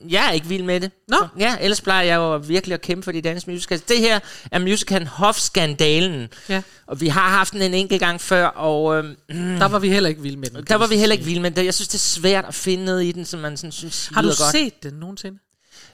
jeg 0.08 0.26
er 0.28 0.30
ikke 0.30 0.46
vild 0.46 0.62
med 0.62 0.80
det. 0.80 0.90
Nå. 1.08 1.16
Ja, 1.38 1.56
ellers 1.60 1.80
plejer 1.80 2.02
jeg 2.04 2.16
jo 2.16 2.36
virkelig 2.36 2.74
at 2.74 2.80
kæmpe 2.80 3.02
for 3.04 3.12
de 3.12 3.20
danske 3.22 3.50
musicals. 3.50 3.80
Det 3.82 3.98
her 3.98 4.18
er 4.52 4.58
musicalen 4.58 5.06
Hofskandalen. 5.06 6.28
Ja. 6.48 6.62
Og 6.86 7.00
vi 7.00 7.08
har 7.08 7.28
haft 7.30 7.52
den 7.52 7.62
en 7.62 7.74
enkelt 7.74 8.00
gang 8.00 8.20
før, 8.20 8.46
og 8.46 8.96
øhm, 8.98 9.16
Der 9.58 9.68
var 9.68 9.78
vi 9.78 9.88
heller 9.88 10.08
ikke 10.08 10.22
vilde 10.22 10.38
med 10.38 10.48
den. 10.50 10.64
der 10.64 10.74
var 10.74 10.86
vi 10.86 10.96
heller 10.96 11.14
ikke 11.14 11.24
vilde 11.24 11.40
med 11.42 11.50
det. 11.50 11.64
Jeg 11.64 11.74
synes, 11.74 11.88
det 11.88 11.94
er 11.94 11.98
svært 11.98 12.44
at 12.48 12.54
finde 12.54 12.84
noget 12.84 13.04
i 13.04 13.12
den, 13.12 13.24
som 13.24 13.40
man 13.40 13.56
sådan 13.56 13.72
synes 13.72 14.10
Har 14.14 14.22
du 14.22 14.28
godt. 14.28 14.38
set 14.52 14.82
den 14.82 14.94
nogensinde? 14.94 15.38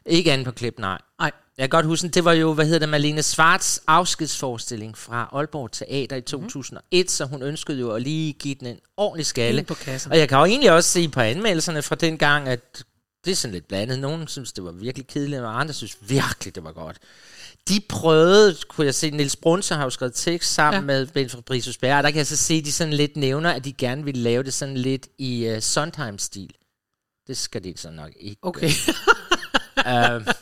Ikke 0.07 0.33
andet 0.33 0.45
på 0.45 0.53
klip, 0.53 0.79
nej. 0.79 0.99
Nej. 1.19 1.31
Jeg 1.59 1.63
kan 1.63 1.69
godt 1.69 1.87
huske, 1.87 2.09
det 2.09 2.25
var 2.25 2.33
jo, 2.33 2.53
hvad 2.55 2.65
hedder 2.65 2.79
det, 2.79 2.89
Malene 2.89 3.23
Svarts 3.23 3.83
afskedsforestilling 3.87 4.99
fra 4.99 5.29
Aalborg 5.33 5.73
Teater 5.73 6.17
i 6.17 6.21
2001, 6.21 7.11
så 7.11 7.25
hun 7.25 7.43
ønskede 7.43 7.81
jo 7.81 7.91
at 7.91 8.03
lige 8.03 8.33
give 8.33 8.55
den 8.55 8.67
en 8.67 8.79
ordentlig 8.97 9.27
skalle. 9.27 9.59
Ind 9.59 9.67
på 9.67 9.75
kassen. 9.75 10.13
Og 10.13 10.19
jeg 10.19 10.29
kan 10.29 10.39
jo 10.39 10.45
egentlig 10.45 10.73
også 10.73 10.91
se 10.91 11.09
på 11.09 11.21
anmeldelserne 11.21 11.83
fra 11.83 11.95
den 11.95 12.19
gang, 12.19 12.49
at 12.49 12.85
det 13.25 13.31
er 13.31 13.35
sådan 13.35 13.53
lidt 13.53 13.69
blandet. 13.69 13.99
Nogen 13.99 14.29
synes, 14.29 14.53
det 14.53 14.65
var 14.65 14.73
virkelig 14.73 15.07
kedeligt, 15.07 15.43
og 15.43 15.61
andre 15.61 15.75
synes 15.75 15.97
virkelig, 16.01 16.55
det 16.55 16.65
var 16.65 16.73
godt. 16.73 16.97
De 17.69 17.81
prøvede, 17.89 18.57
kunne 18.69 18.85
jeg 18.85 18.95
se, 18.95 19.11
Nils 19.11 19.37
Brunse 19.37 19.75
har 19.75 19.85
jo 19.85 19.91
skrevet 19.91 20.15
tekst 20.15 20.55
sammen 20.55 20.81
Ja. 20.81 20.87
med 20.87 21.07
Ben 21.07 21.29
Fabricius 21.31 21.79
Bjerre, 21.79 21.99
og 21.99 22.03
der 22.03 22.11
kan 22.11 22.19
jeg 22.19 22.27
så 22.27 22.37
se, 22.37 22.63
de 22.65 22.73
sådan 22.73 22.93
lidt 22.93 23.17
nævner, 23.17 23.51
at 23.51 23.65
de 23.65 23.73
gerne 23.73 24.05
ville 24.05 24.21
lave 24.23 24.43
det 24.43 24.55
sådan 24.55 24.77
lidt 24.77 25.09
i 25.19 25.53
uh, 25.53 25.59
Sondheim-stil. 25.63 26.51
Det 27.27 27.37
skal 27.39 27.65
de 27.65 27.75
så 27.77 27.91
nok 27.91 28.11
ikke. 28.21 28.39
Okay. 28.43 28.71
Uh, 29.85 30.33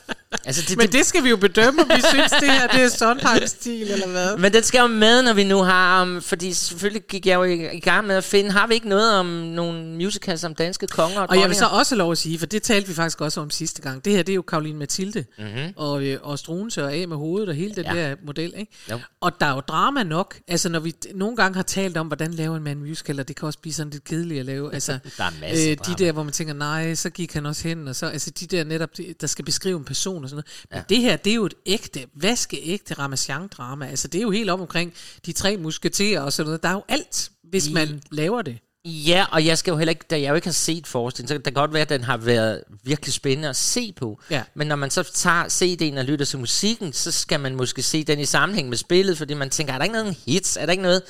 altså 0.45 0.61
det, 0.69 0.77
Men 0.77 0.91
det 0.91 1.05
skal 1.05 1.23
vi 1.23 1.29
jo 1.29 1.37
bedømme, 1.37 1.81
om 1.81 1.89
vi 1.95 2.01
synes, 2.09 2.31
det 2.31 2.51
her 2.51 2.67
det 2.67 2.81
er 2.81 2.87
Sondheim-stil, 2.89 3.91
eller 3.91 4.07
hvad? 4.07 4.37
Men 4.43 4.53
den 4.53 4.63
skal 4.63 4.79
jo 4.79 4.87
med, 4.87 5.23
når 5.23 5.33
vi 5.33 5.43
nu 5.43 5.57
har 5.63 6.01
om, 6.01 6.21
fordi 6.21 6.53
selvfølgelig 6.53 7.01
gik 7.07 7.25
jeg 7.25 7.35
jo 7.35 7.43
i, 7.43 7.75
i 7.75 7.79
gang 7.79 8.07
med 8.07 8.15
at 8.15 8.23
finde, 8.23 8.51
har 8.51 8.67
vi 8.67 8.73
ikke 8.73 8.89
noget 8.89 9.13
om 9.15 9.25
nogle 9.25 9.83
musicals 9.85 10.43
om 10.43 10.55
danske 10.55 10.87
konger 10.87 11.19
og, 11.21 11.27
Og 11.29 11.39
jeg 11.39 11.47
vil 11.49 11.55
så 11.55 11.61
dronninger? 11.61 11.79
også 11.79 11.95
lov 11.95 12.11
at 12.11 12.17
sige, 12.17 12.39
for 12.39 12.45
det 12.45 12.63
talte 12.63 12.87
vi 12.87 12.93
faktisk 12.93 13.21
også 13.21 13.41
om 13.41 13.49
sidste 13.49 13.81
gang. 13.81 14.05
Det 14.05 14.13
her, 14.13 14.23
det 14.23 14.33
er 14.33 14.35
jo 14.35 14.41
Karoline 14.41 14.79
Mathilde, 14.79 15.25
Mhm. 15.37 15.47
mm-hmm. 15.47 15.73
og, 15.75 16.03
øh, 16.05 16.17
og 16.23 16.39
Struense 16.39 16.83
og 16.83 16.93
af 16.93 17.07
med 17.07 17.17
hovedet, 17.17 17.49
og 17.49 17.55
hele 17.55 17.75
den 17.75 17.85
Ja. 17.85 17.93
der 18.09 18.15
model, 18.25 18.53
ikke? 18.57 18.71
Jo. 18.91 18.99
Og 19.21 19.31
der 19.39 19.45
er 19.45 19.53
jo 19.53 19.59
drama 19.59 20.03
nok. 20.03 20.35
Altså, 20.47 20.69
når 20.69 20.79
vi 20.79 20.93
nogle 21.15 21.35
gange 21.35 21.55
har 21.55 21.63
talt 21.63 21.97
om, 21.97 22.07
hvordan 22.07 22.33
laver 22.33 22.57
en 22.57 22.63
mand 22.63 22.79
en 22.79 22.85
musical, 22.87 23.19
og 23.19 23.27
det 23.27 23.35
kan 23.35 23.45
også 23.45 23.59
blive 23.59 23.73
sådan 23.73 23.91
lidt 23.91 24.03
kedeligt 24.03 24.39
at 24.39 24.45
lave. 24.45 24.73
Altså, 24.73 24.91
Der 25.17 25.23
er 25.23 25.27
øh, 25.29 25.77
drama. 25.77 25.95
De 25.97 26.03
der, 26.05 26.11
hvor 26.11 26.23
man 26.23 26.33
tænker, 26.33 26.53
nej, 26.53 26.95
så 26.95 27.09
gik 27.09 27.33
han 27.33 27.45
også 27.45 27.67
hen, 27.67 27.87
og 27.87 27.95
så, 27.95 28.05
altså 28.05 28.29
de 28.39 28.45
der 28.47 28.63
netop, 28.63 28.89
de- 28.97 29.13
der 29.21 29.27
skal 29.27 29.45
beskrive 29.45 29.77
en 29.77 29.83
person 29.85 30.20
og 30.23 30.29
sådan 30.29 30.43
noget. 30.71 30.83
Men 30.87 30.97
det 30.97 30.97
her, 30.97 31.15
det 31.15 31.31
er 31.31 31.35
jo 31.35 31.45
et 31.45 31.53
ægte, 31.65 32.05
vaskeægte 32.13 32.93
Ramachan-drama. 32.93 33.85
Altså, 33.85 34.07
det 34.07 34.17
er 34.17 34.23
jo 34.23 34.31
helt 34.31 34.49
om 34.49 34.61
omkring 34.61 34.93
de 35.25 35.31
tre 35.31 35.57
musketerer 35.57 36.21
og 36.21 36.33
sådan 36.33 36.45
noget. 36.45 36.63
Der 36.63 36.69
er 36.69 36.73
jo 36.73 36.83
alt, 36.87 37.31
hvis 37.43 37.69
man 37.69 38.01
laver 38.11 38.41
det. 38.41 38.57
Ja, 38.85 39.25
og 39.31 39.45
jeg 39.45 39.57
skal 39.57 39.71
jo 39.71 39.77
heller 39.77 39.89
ikke, 39.89 40.05
da 40.09 40.21
jeg 40.21 40.29
jo 40.29 40.35
ikke 40.35 40.47
har 40.47 40.51
set 40.51 40.87
forestillingen, 40.87 41.27
så 41.27 41.33
kan 41.33 41.45
det 41.45 41.53
godt 41.53 41.73
være, 41.73 41.81
at 41.81 41.89
den 41.89 42.03
har 42.03 42.17
været 42.17 42.63
virkelig 42.83 43.13
spændende 43.13 43.49
at 43.49 43.55
se 43.55 43.93
på. 43.97 44.21
Ja. 44.29 44.43
Men 44.53 44.67
når 44.67 44.75
man 44.75 44.91
så 44.91 45.03
tager 45.03 45.43
CD'en 45.43 45.99
og 45.99 46.05
lytter 46.05 46.25
til 46.25 46.39
musikken, 46.39 46.93
så 46.93 47.11
skal 47.11 47.39
man 47.39 47.55
måske 47.55 47.81
se 47.81 48.03
den 48.03 48.19
i 48.19 48.25
sammenhæng 48.25 48.69
med 48.69 48.77
spillet, 48.77 49.17
fordi 49.17 49.33
man 49.33 49.49
tænker, 49.49 49.73
er 49.73 49.77
der 49.77 49.85
ikke 49.85 49.93
noget 49.93 50.15
hits? 50.25 50.57
Er 50.57 50.65
der 50.65 50.71
ikke 50.71 50.83
noget 50.83 51.01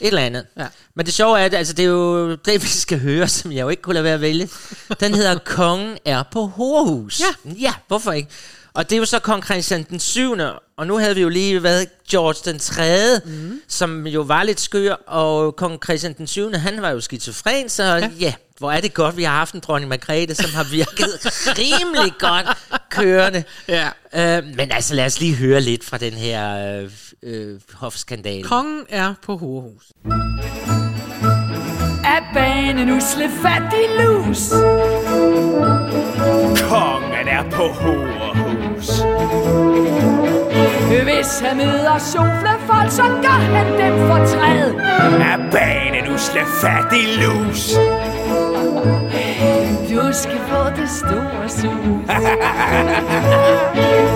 et 0.00 0.06
eller 0.06 0.22
andet? 0.22 0.46
Ja. 0.58 0.66
Men 0.94 1.06
det 1.06 1.14
sjove 1.14 1.40
er, 1.40 1.44
at 1.44 1.54
altså, 1.54 1.72
det 1.72 1.84
er 1.84 1.88
jo 1.88 2.34
det, 2.34 2.62
vi 2.62 2.68
skal 2.68 3.00
høre, 3.00 3.28
som 3.28 3.52
jeg 3.52 3.60
jo 3.60 3.68
ikke 3.68 3.82
kunne 3.82 3.94
lade 3.94 4.04
være 4.04 4.14
at 4.14 4.20
vælge. 4.20 4.48
Den 5.00 5.14
hedder 5.14 5.38
Kongen 5.56 5.98
er 6.04 6.22
på 6.32 6.46
Horhus. 6.46 7.20
Ja. 7.20 7.52
Ja, 7.60 7.74
hvorfor 7.88 8.12
ikke? 8.12 8.28
Og 8.74 8.90
det 8.90 8.96
er 8.96 8.98
jo 8.98 9.04
så 9.04 9.18
kong 9.18 9.44
Christian 9.44 9.82
den 9.82 10.00
7. 10.00 10.36
Og 10.76 10.86
nu 10.86 10.98
havde 10.98 11.14
vi 11.14 11.20
jo 11.20 11.28
lige 11.28 11.62
været 11.62 11.88
George 12.10 12.50
den 12.50 12.58
3., 12.58 13.20
mm. 13.24 13.60
som 13.68 14.06
jo 14.06 14.20
var 14.20 14.42
lidt 14.42 14.60
skør, 14.60 14.92
og 14.92 15.56
kong 15.56 15.84
Christian 15.84 16.12
den 16.12 16.26
7. 16.26 16.52
han 16.52 16.82
var 16.82 16.90
jo 16.90 17.00
skizofren, 17.00 17.68
så 17.68 17.84
ja. 17.84 18.10
ja, 18.20 18.34
hvor 18.58 18.72
er 18.72 18.80
det 18.80 18.94
godt, 18.94 19.16
vi 19.16 19.22
har 19.22 19.34
haft 19.34 19.54
en 19.54 19.60
dronning 19.60 19.88
Margrethe, 19.88 20.34
som 20.34 20.50
har 20.50 20.64
virket 20.64 21.08
rimelig 21.58 22.12
godt 22.18 22.46
kørende. 22.90 23.44
Ja. 23.68 23.88
Øh, 24.14 24.44
men 24.44 24.72
altså, 24.72 24.94
lad 24.94 25.06
os 25.06 25.20
lige 25.20 25.34
høre 25.34 25.60
lidt 25.60 25.84
fra 25.84 25.98
den 25.98 26.12
her 26.12 26.76
øh, 26.80 26.90
øh, 27.22 27.60
hofskandale. 27.74 28.42
Kongen 28.42 28.86
er 28.88 29.14
på 29.22 29.36
Horhus. 29.36 29.92
Af 32.04 32.22
banen 32.34 32.90
usle 32.90 33.30
fattig 33.42 33.86
lus 34.00 34.50
Kongen 36.68 37.28
er 37.28 37.50
på 37.50 37.62
Horehus. 37.62 38.88
Hvis 41.02 41.40
han 41.40 41.56
møder 41.56 41.98
soflefolk, 41.98 42.90
så 42.90 43.02
gør 43.02 43.28
han 43.28 43.66
dem 43.66 43.98
fortræd. 44.08 44.74
Er 45.20 45.50
banen 45.50 46.14
usle 46.14 46.40
fattig 46.60 47.06
lus. 47.22 47.74
Du 49.90 50.12
skal 50.12 50.40
få 50.48 50.62
det 50.76 50.88
store 50.90 51.48
sus. 51.48 52.10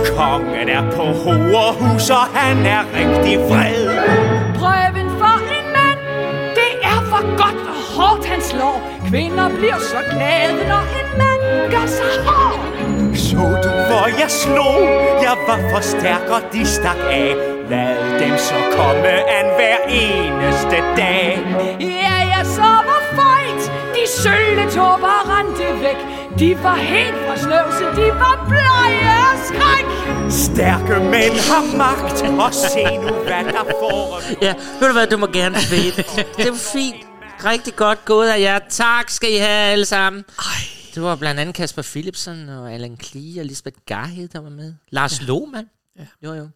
Kongen 0.18 0.68
er 0.68 0.90
på 0.96 1.02
hovedhus, 1.02 2.10
og 2.10 2.26
han 2.34 2.66
er 2.66 2.82
rigtig 2.98 3.38
vred. 3.38 3.88
Prøven 4.58 5.08
for 5.20 5.36
en 5.58 5.66
mand, 5.76 6.00
det 6.58 6.72
er 6.82 7.00
for 7.10 7.22
godt 7.42 7.60
og 7.72 7.78
hårdt 7.96 8.26
han 8.26 8.40
slår. 8.42 8.76
Kvinder 9.08 9.48
bliver 9.48 9.78
så 9.78 10.00
glade, 10.10 10.68
når 10.68 10.84
en 11.00 11.08
mand 11.20 11.70
gør 11.70 11.86
sig 11.86 12.12
hård. 12.26 12.60
Så 13.14 13.36
du, 13.64 13.70
hvor 13.88 14.06
jeg 14.20 14.30
slog? 14.42 14.80
Jeg 15.22 15.36
var 15.48 15.58
for 15.70 15.80
stærk, 15.80 16.26
og 16.36 16.42
de 16.52 16.66
stak 16.66 17.00
af. 17.10 17.34
Lad 17.70 18.20
dem 18.20 18.38
så 18.38 18.54
komme 18.76 19.08
an 19.38 19.46
hver 19.56 19.78
eneste 19.88 20.76
dag. 20.96 21.38
Ja, 21.80 22.13
De 24.04 24.10
sølle 24.10 24.70
tåber 24.70 25.16
rendte 25.32 25.80
væk. 25.84 25.98
De 26.38 26.62
var 26.62 26.76
helt 26.76 27.16
fra 27.26 27.36
snøvse, 27.36 27.84
de 28.02 28.08
var 28.08 28.46
blege 28.48 29.10
af 29.30 29.36
skræk. 29.48 29.86
Stærke 30.30 31.04
mænd 31.04 31.32
har 31.32 31.76
magt, 31.76 32.22
og 32.40 32.54
se 32.54 32.84
nu, 32.96 33.12
hvad 33.22 33.44
der 33.52 33.64
får. 33.80 34.22
Ja, 34.42 34.54
ved 34.80 34.88
du 34.88 34.92
hvad, 34.92 35.06
du 35.06 35.16
må 35.16 35.26
gerne 35.26 35.56
fedt. 35.56 35.96
Det 36.36 36.46
var 36.50 36.70
fint. 36.72 36.96
Rigtig 37.44 37.76
godt 37.76 38.04
gået 38.04 38.28
af 38.28 38.40
jer. 38.40 38.58
Tak 38.68 39.10
skal 39.10 39.32
I 39.32 39.36
have 39.36 39.72
alle 39.72 39.84
sammen. 39.84 40.24
Ej. 40.38 40.44
Det 40.94 41.02
var 41.02 41.16
blandt 41.16 41.40
andet 41.40 41.54
Kasper 41.54 41.82
Philipsen 41.82 42.48
og 42.48 42.72
Allan 42.72 42.96
Klee 42.96 43.40
og 43.40 43.46
Lisbeth 43.46 43.76
Garhed, 43.86 44.28
der 44.28 44.40
var 44.40 44.50
med. 44.50 44.74
Lars 44.90 45.20
ja. 45.20 45.26
Lohmann. 45.26 45.68
Ja. 45.98 46.04
Jo, 46.24 46.34
jo. 46.34 46.48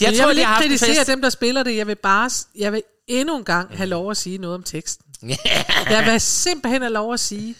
Jeg, 0.00 0.14
jeg 0.18 0.28
vil 0.28 0.38
ikke 0.38 0.50
kritisere 0.58 1.04
dem, 1.04 1.22
der 1.22 1.30
spiller 1.30 1.62
det. 1.62 1.76
Jeg 1.76 1.86
vil 1.86 1.96
bare, 1.96 2.30
jeg 2.58 2.72
vil 2.72 2.82
endnu 3.06 3.36
en 3.36 3.44
gang 3.44 3.76
have 3.76 3.88
lov 3.88 4.10
at 4.10 4.16
sige 4.16 4.38
noget 4.38 4.54
om 4.54 4.62
teksten. 4.62 5.01
Jeg 5.90 6.04
vil 6.10 6.20
simpelthen 6.20 6.82
have 6.82 6.92
lov 6.92 7.12
at 7.12 7.20
sige, 7.20 7.54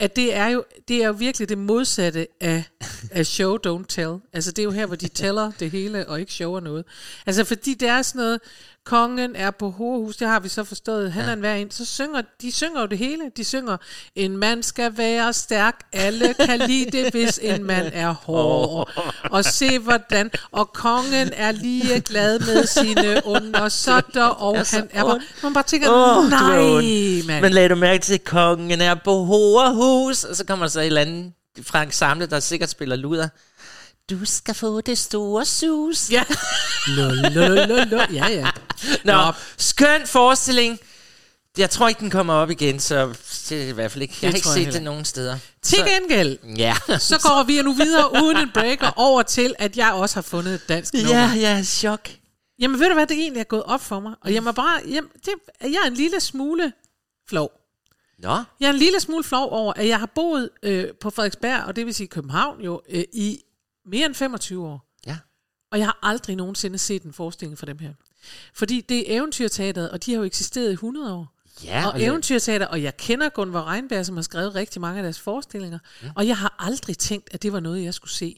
at 0.00 0.16
det 0.16 0.34
er 0.34 0.46
jo, 0.46 0.64
det 0.88 1.02
er 1.02 1.06
jo 1.06 1.12
virkelig 1.12 1.48
det 1.48 1.58
modsatte 1.58 2.26
af, 2.40 2.64
af 3.10 3.26
show, 3.26 3.56
don't 3.66 3.86
tell. 3.88 4.16
Altså 4.32 4.50
det 4.50 4.58
er 4.58 4.64
jo 4.64 4.70
her, 4.70 4.86
hvor 4.86 4.96
de 4.96 5.08
tæller 5.08 5.52
det 5.60 5.70
hele, 5.70 6.08
og 6.08 6.20
ikke 6.20 6.32
shower 6.32 6.60
noget. 6.60 6.84
Altså 7.26 7.44
fordi 7.44 7.74
det 7.74 7.88
er 7.88 8.02
sådan 8.02 8.18
noget, 8.18 8.40
kongen 8.88 9.36
er 9.36 9.50
på 9.50 9.70
hovedhus, 9.70 10.16
det 10.16 10.28
har 10.28 10.40
vi 10.40 10.48
så 10.48 10.64
forstået, 10.64 11.12
han 11.12 11.24
ja. 11.24 11.28
er 11.28 11.32
en 11.32 11.40
hver 11.40 11.54
en, 11.54 11.70
så 11.70 11.84
synger, 11.84 12.22
de 12.42 12.52
synger 12.52 12.80
jo 12.80 12.86
det 12.86 12.98
hele. 12.98 13.22
De 13.36 13.44
synger, 13.44 13.76
en 14.14 14.36
mand 14.36 14.62
skal 14.62 14.98
være 14.98 15.32
stærk, 15.32 15.74
alle 15.92 16.34
kan 16.34 16.58
lide 16.58 16.90
det, 16.90 17.10
hvis 17.10 17.40
en 17.42 17.64
mand 17.64 17.90
er 17.92 18.12
hård. 18.12 18.90
Og 19.34 19.44
se 19.44 19.78
hvordan, 19.78 20.30
og 20.52 20.72
kongen 20.72 21.30
er 21.32 21.52
lige 21.52 22.00
glad 22.00 22.38
med 22.38 22.66
sine 22.66 23.20
undersåtter, 23.24 24.24
og 24.24 24.56
han 24.70 24.88
er 24.92 25.04
bare, 25.04 25.20
man 25.42 25.54
bare 25.54 25.64
tænker, 25.64 25.88
er 25.88 26.28
nej, 26.28 26.58
ond. 26.58 27.26
mand. 27.26 27.42
Men 27.42 27.52
lad 27.52 27.68
du 27.68 27.74
mærke 27.74 28.02
til, 28.02 28.14
at 28.14 28.24
kongen 28.24 28.80
er 28.80 28.94
på 28.94 29.24
hovedhus, 29.24 30.24
og 30.24 30.36
så 30.36 30.44
kommer 30.44 30.66
der 30.66 30.70
så 30.70 30.80
et 30.80 30.86
eller 30.86 31.00
andet 31.00 31.32
Frank 31.62 31.92
Samle, 31.92 32.26
der 32.26 32.40
sikkert 32.40 32.70
spiller 32.70 32.96
luder. 32.96 33.28
Du 34.10 34.24
skal 34.24 34.54
få 34.54 34.80
det 34.80 34.98
store 34.98 35.44
sus. 35.44 36.10
Ja. 36.10 36.24
Lo. 36.86 37.04
Ja, 38.12 38.26
ja. 38.28 38.50
Nå, 39.04 39.12
Nå. 39.12 39.32
skøn 39.56 40.06
forestilling. 40.06 40.78
Jeg 41.58 41.70
tror 41.70 41.88
ikke, 41.88 41.98
den 41.98 42.10
kommer 42.10 42.34
op 42.34 42.50
igen, 42.50 42.80
så 42.80 43.14
det 43.48 43.62
er 43.64 43.68
i 43.68 43.72
hvert 43.72 43.92
fald 43.92 44.02
ikke. 44.02 44.14
Jeg 44.22 44.30
har 44.30 44.34
ikke 44.36 44.48
set 44.48 44.56
heller 44.56 44.72
det 44.72 44.82
nogen 44.82 45.04
steder. 45.04 45.38
Til 45.62 45.78
gengæld, 45.86 46.38
Ja. 46.56 46.74
så 46.98 47.18
går 47.22 47.42
vi 47.46 47.62
nu 47.62 47.72
videre 47.72 48.22
uden 48.22 48.36
en 48.36 48.50
breaker 48.54 48.90
over 48.96 49.22
til, 49.22 49.54
at 49.58 49.76
jeg 49.76 49.92
også 49.92 50.16
har 50.16 50.22
fundet 50.22 50.54
et 50.54 50.68
dansk 50.68 50.94
nummer. 50.94 51.10
Ja, 51.12 51.32
ja, 51.36 51.62
chok. 51.62 52.08
Jamen 52.58 52.80
ved 52.80 52.88
du 52.88 52.94
hvad, 52.94 53.06
det 53.06 53.18
egentlig 53.18 53.40
er 53.40 53.44
gået 53.44 53.62
op 53.62 53.80
for 53.80 54.00
mig. 54.00 54.14
Og 54.20 54.34
jeg 54.34 54.42
må 54.42 54.52
bare, 54.52 54.80
jamen, 54.88 55.10
det, 55.24 55.32
jeg 55.62 55.78
er 55.84 55.86
en 55.86 55.94
lille 55.94 56.20
smule 56.20 56.72
flov. 57.28 57.50
Nå, 58.18 58.36
Jeg 58.60 58.66
er 58.68 58.72
en 58.72 58.78
lille 58.78 59.00
smule 59.00 59.24
flov 59.24 59.50
over, 59.52 59.72
at 59.76 59.88
jeg 59.88 59.98
har 59.98 60.06
boet 60.14 60.50
øh, 60.62 60.84
på 61.00 61.10
Frederiksberg, 61.10 61.64
og 61.64 61.76
det 61.76 61.86
vil 61.86 61.94
sige 61.94 62.06
København 62.06 62.60
jo, 62.60 62.80
øh, 62.90 63.04
i 63.12 63.40
mere 63.88 64.06
end 64.06 64.14
25 64.14 64.66
år. 64.66 64.84
ja. 65.06 65.16
Og 65.72 65.78
jeg 65.78 65.86
har 65.86 65.98
aldrig 66.02 66.36
nogensinde 66.36 66.78
set 66.78 67.02
en 67.02 67.12
forestilling 67.12 67.58
for 67.58 67.66
dem 67.66 67.78
her. 67.78 67.92
Fordi 68.54 68.80
det 68.80 69.12
er 69.12 69.16
eventyrteateret, 69.18 69.90
og 69.90 70.04
de 70.06 70.10
har 70.12 70.18
jo 70.18 70.24
eksisteret 70.24 70.68
i 70.68 70.72
100 70.72 71.14
år. 71.14 71.34
Ja, 71.64 71.86
og 71.88 72.02
eventyrteater, 72.02 72.66
og 72.66 72.82
jeg 72.82 72.96
kender 72.96 73.28
Gunvar 73.28 73.72
Reinberg, 73.72 74.06
som 74.06 74.16
har 74.16 74.22
skrevet 74.22 74.54
rigtig 74.54 74.80
mange 74.80 74.98
af 74.98 75.02
deres 75.02 75.20
forestillinger, 75.20 75.78
mm. 76.02 76.08
og 76.16 76.26
jeg 76.26 76.36
har 76.36 76.54
aldrig 76.58 76.98
tænkt, 76.98 77.28
at 77.32 77.42
det 77.42 77.52
var 77.52 77.60
noget, 77.60 77.84
jeg 77.84 77.94
skulle 77.94 78.10
se. 78.12 78.36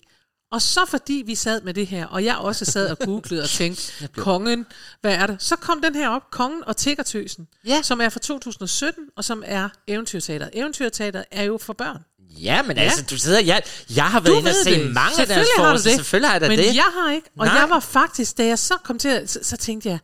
Og 0.52 0.62
så 0.62 0.80
fordi 0.88 1.22
vi 1.26 1.34
sad 1.34 1.60
med 1.60 1.74
det 1.74 1.86
her, 1.86 2.06
og 2.06 2.24
jeg 2.24 2.36
også 2.36 2.64
sad 2.64 2.90
og 2.90 2.98
googlede 2.98 3.42
og 3.42 3.48
tænkte, 3.48 4.08
kongen, 4.16 4.66
hvad 5.00 5.14
er 5.14 5.26
det? 5.26 5.42
Så 5.42 5.56
kom 5.56 5.82
den 5.82 5.94
her 5.94 6.08
op, 6.08 6.30
Kongen 6.30 6.64
og 6.64 6.76
Tiggertøsen, 6.76 7.48
Ja. 7.66 7.82
som 7.82 8.00
er 8.00 8.08
fra 8.08 8.20
2017, 8.20 9.04
og 9.16 9.24
som 9.24 9.42
er 9.46 9.68
eventyrteateret. 9.86 10.50
Eventyrteateret 10.52 11.24
er 11.30 11.42
jo 11.42 11.58
for 11.58 11.72
børn. 11.72 12.04
Ja, 12.38 12.62
men 12.62 12.76
ja. 12.76 12.82
altså, 12.82 13.04
du 13.10 13.18
sidder... 13.18 13.40
Jeg, 13.40 13.62
jeg 13.96 14.04
har 14.04 14.20
været 14.20 14.34
Du 14.34 14.38
inde 14.38 14.50
og 14.50 14.56
se 14.64 14.70
det. 14.70 14.92
mange 14.92 15.20
af 15.20 15.26
deres 15.26 15.82
det. 15.82 15.92
Selvfølgelig 15.94 16.28
har 16.28 16.34
jeg 16.34 16.40
da 16.40 16.48
Men 16.48 16.58
det. 16.58 16.74
jeg 16.74 16.90
har 16.94 17.12
ikke. 17.12 17.28
Og 17.38 17.46
Nej. 17.46 17.54
jeg 17.54 17.70
var 17.70 17.80
faktisk, 17.80 18.38
da 18.38 18.46
jeg 18.46 18.58
så 18.58 18.74
kom 18.84 18.98
til, 18.98 19.08
at, 19.08 19.30
så, 19.30 19.38
så 19.42 19.56
tænkte 19.56 19.88
jeg, 19.88 19.98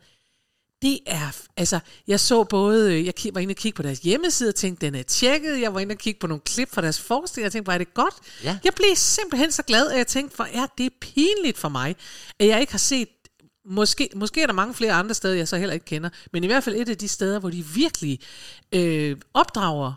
det 0.82 0.98
er, 1.06 1.36
altså, 1.56 1.78
jeg 2.08 2.20
så 2.20 2.44
både, 2.44 2.94
øh, 2.94 3.06
jeg 3.06 3.14
var 3.32 3.40
inde 3.40 3.52
og 3.52 3.56
kigge 3.56 3.76
på 3.76 3.82
deres 3.82 3.98
hjemmeside, 3.98 4.48
og 4.48 4.54
tænkte, 4.54 4.86
den 4.86 4.94
er 4.94 5.02
tjekket, 5.02 5.60
jeg 5.60 5.74
var 5.74 5.80
inde 5.80 5.92
og 5.92 5.98
kigge 5.98 6.20
på 6.20 6.26
nogle 6.26 6.40
klip 6.40 6.74
fra 6.74 6.82
deres 6.82 7.00
forestilling, 7.00 7.46
og 7.46 7.52
tænkte, 7.52 7.66
hvor 7.66 7.72
er 7.72 7.78
det 7.78 7.94
godt. 7.94 8.14
Ja. 8.44 8.58
Jeg 8.64 8.72
blev 8.76 8.88
simpelthen 8.96 9.52
så 9.52 9.62
glad, 9.62 9.90
at 9.90 9.98
jeg 9.98 10.06
tænkte, 10.06 10.36
hvor 10.36 10.48
er 10.52 10.66
det 10.78 10.92
pinligt 11.00 11.58
for 11.58 11.68
mig, 11.68 11.96
at 12.40 12.46
jeg 12.46 12.60
ikke 12.60 12.72
har 12.72 12.78
set, 12.78 13.08
måske, 13.70 14.08
måske 14.16 14.42
er 14.42 14.46
der 14.46 14.54
mange 14.54 14.74
flere 14.74 14.92
andre 14.92 15.14
steder, 15.14 15.34
jeg 15.34 15.48
så 15.48 15.56
heller 15.56 15.74
ikke 15.74 15.86
kender, 15.86 16.08
men 16.32 16.44
i 16.44 16.46
hvert 16.46 16.64
fald 16.64 16.76
et 16.76 16.88
af 16.88 16.98
de 16.98 17.08
steder, 17.08 17.38
hvor 17.38 17.50
de 17.50 17.64
virkelig 17.74 18.20
øh, 18.72 19.16
opdrager 19.34 19.92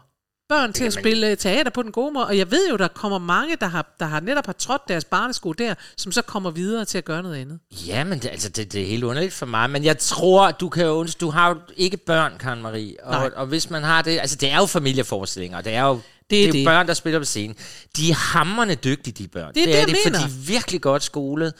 børn 0.49 0.73
til 0.73 0.83
at 0.83 0.93
spille 0.93 1.35
teater 1.35 1.71
på 1.71 1.83
den 1.83 1.91
gode 1.91 2.13
måde, 2.13 2.25
og 2.27 2.37
jeg 2.37 2.51
ved 2.51 2.69
jo, 2.69 2.77
der 2.77 2.87
kommer 2.87 3.17
mange, 3.17 3.55
der 3.55 3.67
har, 3.67 3.95
der 3.99 4.05
har 4.05 4.19
netop 4.19 4.45
har 4.45 4.53
trådt 4.53 4.81
deres 4.87 5.05
barnesko 5.05 5.53
der, 5.53 5.73
som 5.97 6.11
så 6.11 6.21
kommer 6.21 6.51
videre 6.51 6.85
til 6.85 6.97
at 6.97 7.05
gøre 7.05 7.23
noget 7.23 7.35
andet. 7.35 7.59
Ja, 7.87 8.03
men 8.03 8.19
det, 8.19 8.29
altså, 8.29 8.49
det, 8.49 8.73
det 8.73 8.81
er 8.81 8.85
helt 8.85 9.03
underligt 9.03 9.33
for 9.33 9.45
mig. 9.45 9.69
Men 9.69 9.83
jeg 9.83 9.97
tror, 9.97 10.51
du 10.51 10.69
kan 10.69 10.85
jo, 10.85 11.07
du 11.21 11.29
har 11.29 11.49
jo 11.49 11.55
ikke 11.77 11.97
børn, 11.97 12.33
Karen 12.39 12.61
Marie. 12.61 12.95
Nej. 13.05 13.25
Og, 13.25 13.31
og 13.35 13.45
hvis 13.47 13.69
man 13.69 13.83
har 13.83 14.01
det, 14.01 14.19
altså 14.19 14.35
det 14.35 14.51
er 14.51 14.57
jo 14.57 14.65
familieforestillinger, 14.65 15.57
og 15.57 15.65
det 15.65 15.73
er 15.73 15.83
jo, 15.83 15.93
det 15.95 16.01
Det 16.29 16.39
er 16.39 16.43
er 16.43 16.47
jo 16.47 16.53
det. 16.53 16.65
børn, 16.65 16.87
der 16.87 16.93
spiller 16.93 17.19
på 17.19 17.25
scenen. 17.25 17.55
De 17.97 18.09
er 18.09 18.15
hammerne 18.15 18.75
dygtige, 18.75 19.23
de 19.23 19.27
børn. 19.27 19.53
Det 19.53 19.61
er 19.61 19.65
det, 19.65 19.75
er 19.75 19.79
jeg 19.79 19.87
de, 19.87 19.95
for 20.03 20.09
mener. 20.09 20.19
de 20.19 20.25
er 20.25 20.45
virkelig 20.47 20.81
godt 20.81 21.03
skolet. 21.03 21.53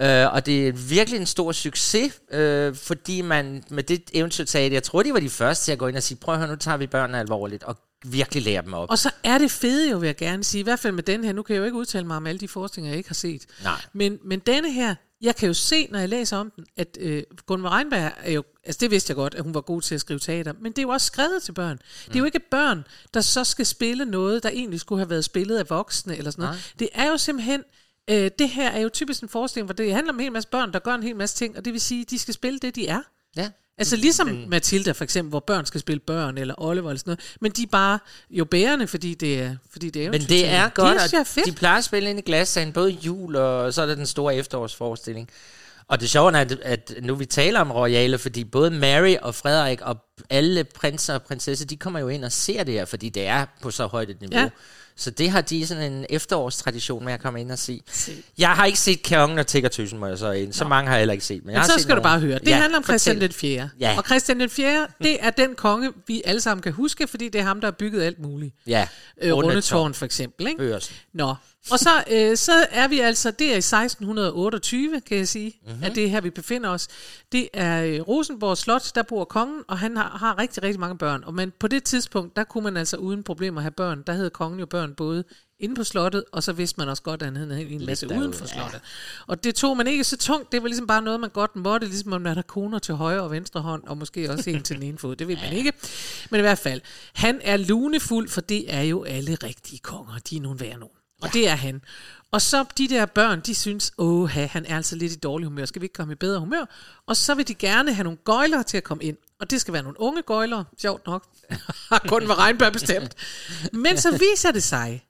Uh, 0.00 0.06
og 0.06 0.46
det 0.46 0.68
er 0.68 0.72
virkelig 0.72 1.20
en 1.20 1.26
stor 1.26 1.52
succes, 1.52 2.12
uh, 2.34 2.76
fordi 2.76 3.20
man 3.20 3.64
med 3.70 3.82
det 3.82 4.02
eventyrteater, 4.12 4.76
jeg 4.76 4.82
tror, 4.82 5.02
de 5.02 5.12
var 5.12 5.20
de 5.20 5.30
første 5.30 5.64
til 5.64 5.72
at 5.72 5.78
gå 5.78 5.86
ind 5.86 5.96
og 5.96 6.02
sige, 6.02 6.18
prøv 6.18 6.34
at 6.34 6.40
høre, 6.40 6.50
nu 6.50 6.56
tager 6.56 6.76
vi 6.76 6.86
børnene 6.86 7.18
alvorligt, 7.20 7.62
og 7.64 7.76
virkelig 8.04 8.42
lære 8.42 8.62
dem 8.62 8.74
op. 8.74 8.90
Og 8.90 8.98
så 8.98 9.10
er 9.24 9.38
det 9.38 9.50
fede 9.50 9.90
jo, 9.90 9.98
vil 9.98 10.06
jeg 10.06 10.16
gerne 10.16 10.44
sige, 10.44 10.60
i 10.60 10.62
hvert 10.62 10.78
fald 10.78 10.92
med 10.92 11.02
den 11.02 11.24
her, 11.24 11.32
nu 11.32 11.42
kan 11.42 11.54
jeg 11.54 11.60
jo 11.60 11.64
ikke 11.64 11.76
udtale 11.76 12.06
mig 12.06 12.16
om 12.16 12.26
alle 12.26 12.38
de 12.38 12.48
forestillinger, 12.48 12.90
jeg 12.90 12.98
ikke 12.98 13.08
har 13.08 13.14
set. 13.14 13.46
Nej. 13.62 13.80
Men, 13.92 14.18
men 14.24 14.38
denne 14.38 14.72
her, 14.72 14.94
jeg 15.20 15.36
kan 15.36 15.46
jo 15.46 15.54
se, 15.54 15.88
når 15.90 15.98
jeg 15.98 16.08
læser 16.08 16.36
om 16.36 16.50
den, 16.50 16.66
at 16.76 16.98
øh, 17.00 17.22
Gunvar 17.46 17.76
Reinberg 17.76 18.12
er 18.18 18.32
jo, 18.32 18.44
altså 18.64 18.78
det 18.80 18.90
vidste 18.90 19.10
jeg 19.10 19.16
godt, 19.16 19.34
at 19.34 19.42
hun 19.42 19.54
var 19.54 19.60
god 19.60 19.82
til 19.82 19.94
at 19.94 20.00
skrive 20.00 20.18
teater, 20.18 20.52
men 20.60 20.72
det 20.72 20.78
er 20.78 20.82
jo 20.82 20.88
også 20.88 21.06
skrevet 21.06 21.42
til 21.42 21.52
børn. 21.52 21.78
Det 22.06 22.14
er 22.14 22.18
jo 22.18 22.24
ikke 22.24 22.40
børn, 22.50 22.84
der 23.14 23.20
så 23.20 23.44
skal 23.44 23.66
spille 23.66 24.04
noget, 24.04 24.42
der 24.42 24.48
egentlig 24.48 24.80
skulle 24.80 24.98
have 24.98 25.10
været 25.10 25.24
spillet 25.24 25.58
af 25.58 25.70
voksne, 25.70 26.16
eller 26.16 26.30
sådan 26.30 26.42
noget. 26.42 26.56
Nej. 26.56 26.72
Det 26.78 26.88
er 26.92 27.10
jo 27.10 27.16
simpelthen, 27.16 27.62
øh, 28.10 28.30
det 28.38 28.48
her 28.48 28.70
er 28.70 28.80
jo 28.80 28.88
typisk 28.88 29.22
en 29.22 29.28
forestilling, 29.28 29.66
hvor 29.66 29.74
det 29.74 29.94
handler 29.94 30.12
om 30.12 30.18
en 30.18 30.22
hel 30.22 30.32
masse 30.32 30.48
børn, 30.48 30.72
der 30.72 30.78
gør 30.78 30.94
en 30.94 31.02
hel 31.02 31.16
masse 31.16 31.36
ting, 31.36 31.56
og 31.56 31.64
det 31.64 31.72
vil 31.72 31.80
sige, 31.80 32.00
at 32.00 32.10
de 32.10 32.18
skal 32.18 32.34
spille 32.34 32.58
det, 32.58 32.74
de 32.74 32.88
er. 32.88 33.02
Ja. 33.36 33.50
Altså 33.78 33.96
ligesom 33.96 34.26
men, 34.26 34.50
Matilda 34.50 34.92
for 34.92 35.04
eksempel, 35.04 35.30
hvor 35.30 35.40
børn 35.40 35.66
skal 35.66 35.80
spille 35.80 36.00
børn, 36.00 36.38
eller 36.38 36.54
Oliver 36.58 36.90
eller 36.90 36.98
sådan 36.98 37.10
noget. 37.10 37.36
Men 37.40 37.52
de 37.52 37.62
er 37.62 37.66
bare 37.66 37.98
jo 38.30 38.44
bærende, 38.44 38.86
fordi 38.86 39.14
det 39.14 39.40
er, 39.42 39.56
fordi 39.70 39.90
det 39.90 40.06
er 40.06 40.10
Men 40.10 40.20
det 40.20 40.48
er 40.48 40.68
godt, 40.68 41.00
det 41.02 41.14
er 41.14 41.20
at 41.20 41.26
fedt. 41.26 41.46
de 41.46 41.52
plejer 41.52 41.78
at 41.78 41.84
spille 41.84 42.10
ind 42.10 42.18
i 42.18 42.22
glassagen, 42.22 42.72
både 42.72 42.90
jul 42.90 43.36
og 43.36 43.74
så 43.74 43.82
er 43.82 43.86
der 43.86 43.94
den 43.94 44.06
store 44.06 44.36
efterårsforestilling. 44.36 45.30
Og 45.88 46.00
det 46.00 46.10
sjove 46.10 46.32
er, 46.32 46.40
at, 46.40 46.52
at 46.62 46.92
nu 47.02 47.14
vi 47.14 47.26
taler 47.26 47.60
om 47.60 47.70
royale, 47.70 48.18
fordi 48.18 48.44
både 48.44 48.70
Mary 48.70 49.14
og 49.22 49.34
Frederik 49.34 49.80
og 49.80 49.96
alle 50.30 50.64
prinser 50.64 51.14
og 51.14 51.22
prinsesser, 51.22 51.66
de 51.66 51.76
kommer 51.76 52.00
jo 52.00 52.08
ind 52.08 52.24
og 52.24 52.32
ser 52.32 52.64
det 52.64 52.74
her, 52.74 52.84
fordi 52.84 53.08
det 53.08 53.26
er 53.26 53.46
på 53.62 53.70
så 53.70 53.86
højt 53.86 54.10
et 54.10 54.20
niveau. 54.20 54.40
Ja. 54.40 54.48
Så 54.98 55.10
det 55.10 55.30
har 55.30 55.40
de 55.40 55.66
sådan 55.66 55.92
en 55.92 56.06
efterårstradition 56.10 57.04
med 57.04 57.12
at 57.12 57.20
komme 57.20 57.40
ind 57.40 57.52
og 57.52 57.58
se. 57.58 57.82
Jeg 58.38 58.48
har 58.50 58.64
ikke 58.64 58.78
set 58.78 59.08
Kongen 59.08 59.38
og 59.38 59.46
Tiggertøsen, 59.46 59.98
må 59.98 60.06
jeg 60.06 60.18
så 60.18 60.30
ind. 60.30 60.52
Så 60.52 60.64
mange 60.68 60.88
har 60.88 60.94
jeg 60.94 61.00
heller 61.00 61.12
ikke 61.12 61.24
set. 61.24 61.44
Men, 61.44 61.50
jeg 61.52 61.58
Men 61.58 61.60
har 61.60 61.66
så 61.66 61.72
set 61.72 61.82
skal 61.82 61.90
du 61.96 62.00
nogle. 62.02 62.02
bare 62.02 62.20
høre. 62.20 62.38
Det 62.38 62.48
Ja, 62.48 62.56
handler 62.56 62.78
om 62.78 62.84
Christian 62.84 63.20
den 63.20 63.32
4. 63.32 63.68
Ja. 63.80 63.94
Og 63.98 64.04
Christian 64.06 64.40
den 64.40 64.50
4, 64.50 64.86
det 65.02 65.16
er 65.20 65.30
den 65.30 65.54
konge, 65.54 65.92
vi 66.06 66.22
alle 66.24 66.40
sammen 66.40 66.62
kan 66.62 66.72
huske, 66.72 67.06
fordi 67.06 67.28
det 67.28 67.38
er 67.38 67.42
ham, 67.44 67.60
der 67.60 67.66
har 67.66 67.72
bygget 67.72 68.02
alt 68.02 68.18
muligt. 68.20 68.54
Ja, 68.66 68.88
Øh, 69.22 69.32
Rundetårn. 69.34 69.94
For 69.94 70.04
eksempel. 70.04 70.46
Ikke? 70.46 70.58
Børsen. 70.58 70.94
Nå. 71.14 71.34
Og 71.70 71.78
så, 71.78 71.90
øh, 72.10 72.36
så 72.36 72.52
er 72.70 72.88
vi 72.88 73.00
altså, 73.00 73.30
det 73.30 73.46
er 73.52 73.56
i 73.56 73.60
1628, 73.60 75.00
kan 75.08 75.16
jeg 75.18 75.28
sige, 75.28 75.52
Mhm. 75.62 75.70
mm-hmm. 75.70 75.84
at 75.84 75.94
det 75.94 76.04
er 76.04 76.08
her, 76.08 76.20
vi 76.20 76.30
befinder 76.30 76.70
os. 76.70 76.88
Det 77.32 77.48
er 77.54 77.82
øh, 77.82 78.00
Rosenborg 78.00 78.58
Slot, 78.58 78.94
der 78.94 79.02
bor 79.02 79.24
kongen, 79.24 79.62
og 79.68 79.78
han 79.78 79.96
har, 79.96 80.16
har 80.20 80.38
rigtig, 80.38 80.62
rigtig 80.62 80.80
mange 80.80 80.98
børn. 80.98 81.22
Og 81.26 81.34
men 81.34 81.52
på 81.60 81.68
det 81.68 81.84
tidspunkt, 81.84 82.36
der 82.36 82.44
kunne 82.44 82.64
man 82.64 82.76
altså 82.76 82.96
uden 82.96 83.22
problemer 83.22 83.60
have 83.60 83.70
børn. 83.70 84.02
Der 84.06 84.12
havde 84.12 84.30
kongen 84.30 84.60
jo 84.60 84.66
børn 84.66 84.85
både 84.94 85.24
inde 85.58 85.74
på 85.74 85.84
slottet, 85.84 86.24
og 86.32 86.42
så 86.42 86.52
vidste 86.52 86.80
man 86.80 86.88
også 86.88 87.02
godt, 87.02 87.22
at 87.22 87.26
han 87.26 87.50
havde 87.50 87.68
en 87.68 87.86
masse 87.86 88.08
uden 88.08 88.32
for 88.32 88.44
ja. 88.44 88.54
slottet. 88.54 88.80
Og 89.26 89.44
det 89.44 89.54
tog 89.54 89.76
man 89.76 89.86
ikke 89.86 90.04
så 90.04 90.16
tungt, 90.16 90.52
det 90.52 90.62
var 90.62 90.68
ligesom 90.68 90.86
bare 90.86 91.02
noget, 91.02 91.20
man 91.20 91.30
godt 91.30 91.56
måtte, 91.56 91.86
ligesom 91.86 92.12
om 92.12 92.22
man 92.22 92.34
har 92.34 92.42
koner 92.42 92.78
til 92.78 92.94
højre 92.94 93.22
og 93.22 93.30
venstre 93.30 93.60
hånd, 93.60 93.82
og 93.86 93.98
måske 93.98 94.30
også 94.30 94.50
en 94.50 94.62
til 94.62 94.76
den 94.76 94.82
ene 94.82 94.98
fod, 94.98 95.16
det 95.16 95.28
ved 95.28 95.36
man 95.36 95.52
ikke. 95.52 95.72
Men 96.30 96.38
i 96.38 96.42
hvert 96.42 96.58
fald, 96.58 96.80
han 97.14 97.40
er 97.42 97.56
lunefuld, 97.56 98.28
for 98.28 98.40
det 98.40 98.74
er 98.74 98.82
jo 98.82 99.04
alle 99.04 99.34
rigtige 99.34 99.78
konger, 99.78 100.18
de 100.30 100.36
er 100.36 100.40
nogen 100.40 100.60
værd 100.60 100.78
nogen. 100.78 100.96
Og 101.22 101.32
det 101.32 101.48
er 101.48 101.54
han. 101.54 101.82
Og 102.30 102.42
så 102.42 102.64
de 102.78 102.88
der 102.88 103.06
børn, 103.06 103.40
de 103.40 103.54
synes, 103.54 103.92
åh, 103.98 104.28
han 104.28 104.66
er 104.66 104.76
altså 104.76 104.96
lidt 104.96 105.12
i 105.12 105.16
dårlig 105.16 105.48
humør, 105.48 105.64
skal 105.64 105.82
vi 105.82 105.84
ikke 105.84 105.92
komme 105.92 106.12
i 106.12 106.16
bedre 106.16 106.40
humør? 106.40 106.64
Og 107.06 107.16
så 107.16 107.34
vil 107.34 107.48
de 107.48 107.54
gerne 107.54 107.92
have 107.92 108.04
nogle 108.04 108.18
gøjler 108.24 108.62
til 108.62 108.76
at 108.76 108.84
komme 108.84 109.04
ind. 109.04 109.16
Og 109.40 109.50
det 109.50 109.60
skal 109.60 109.74
være 109.74 109.82
nogle 109.82 110.00
unge 110.00 110.22
gøjler, 110.22 110.64
sjovt 110.78 111.06
nok, 111.06 111.26
har 111.90 112.04
kun 112.08 112.26
med 112.26 112.38
regnbær 112.38 112.70
bestemt. 112.70 113.14
Men 113.72 113.98
så 113.98 114.18
viser 114.18 114.50
det 114.52 114.62
sig, 114.62 115.06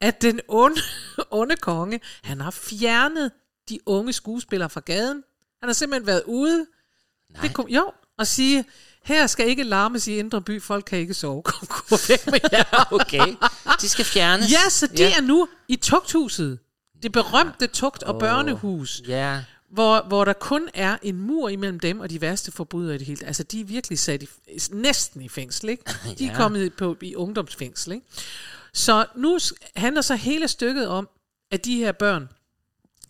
at 0.00 0.22
den 0.22 0.40
onde, 0.48 0.80
onde 1.40 1.56
konge, 1.56 2.00
han 2.22 2.40
har 2.40 2.50
fjernet 2.50 3.30
de 3.68 3.78
unge 3.86 4.12
skuespillere 4.12 4.70
fra 4.70 4.80
gaden. 4.80 5.22
Han 5.60 5.68
har 5.68 5.72
simpelthen 5.72 6.06
været 6.06 6.22
ude. 6.26 6.66
Nej. 7.30 7.42
Det 7.42 7.54
kom, 7.54 7.68
jo, 7.68 7.92
og 8.18 8.26
sige, 8.26 8.64
her 9.04 9.26
skal 9.26 9.48
ikke 9.48 9.64
larmes 9.64 10.06
i 10.08 10.16
Indre 10.18 10.42
By, 10.42 10.62
folk 10.62 10.84
kan 10.84 10.98
ikke 10.98 11.14
sove. 11.14 11.42
Kom, 11.52 11.66
gå 11.66 11.96
væk 12.08 12.26
med 12.26 12.40
jer. 12.52 12.92
Okay. 12.92 13.34
De 13.80 13.88
skal 13.88 14.04
fjernes. 14.04 14.52
Ja, 14.52 14.68
så 14.68 14.86
de 14.86 15.02
ja. 15.02 15.16
er 15.16 15.20
nu 15.20 15.48
i 15.68 15.76
tugthuset. 15.76 16.58
Det 17.02 17.12
berømte 17.12 17.66
tugt- 17.66 18.02
og 18.02 18.18
børnehus, 18.20 19.02
Ja. 19.08 19.40
Hvor, 19.72 20.04
hvor 20.08 20.24
der 20.24 20.32
kun 20.32 20.68
er 20.74 20.96
en 21.02 21.16
mur 21.16 21.48
imellem 21.48 21.80
dem 21.80 22.00
og 22.00 22.10
de 22.10 22.20
værste 22.20 22.52
forbrydere 22.52 22.94
i 22.94 22.98
det 22.98 23.06
hele. 23.06 23.26
Altså, 23.26 23.42
de 23.42 23.60
er 23.60 23.64
virkelig 23.64 23.98
sat 23.98 24.22
i, 24.22 24.28
næsten 24.70 25.22
i 25.22 25.28
fængsel, 25.28 25.68
ikke? 25.68 25.84
De 26.18 26.24
er 26.26 26.30
Ja. 26.30 26.36
kommet 26.36 26.74
på, 26.74 26.96
i 27.02 27.14
ungdomsfængsel, 27.14 27.92
ikke? 27.92 28.06
Så 28.74 29.06
nu 29.16 29.38
handler 29.76 30.00
så 30.00 30.14
hele 30.14 30.48
stykket 30.48 30.88
om, 30.88 31.08
at 31.52 31.64
de 31.64 31.76
her 31.76 31.92
børn 31.92 32.28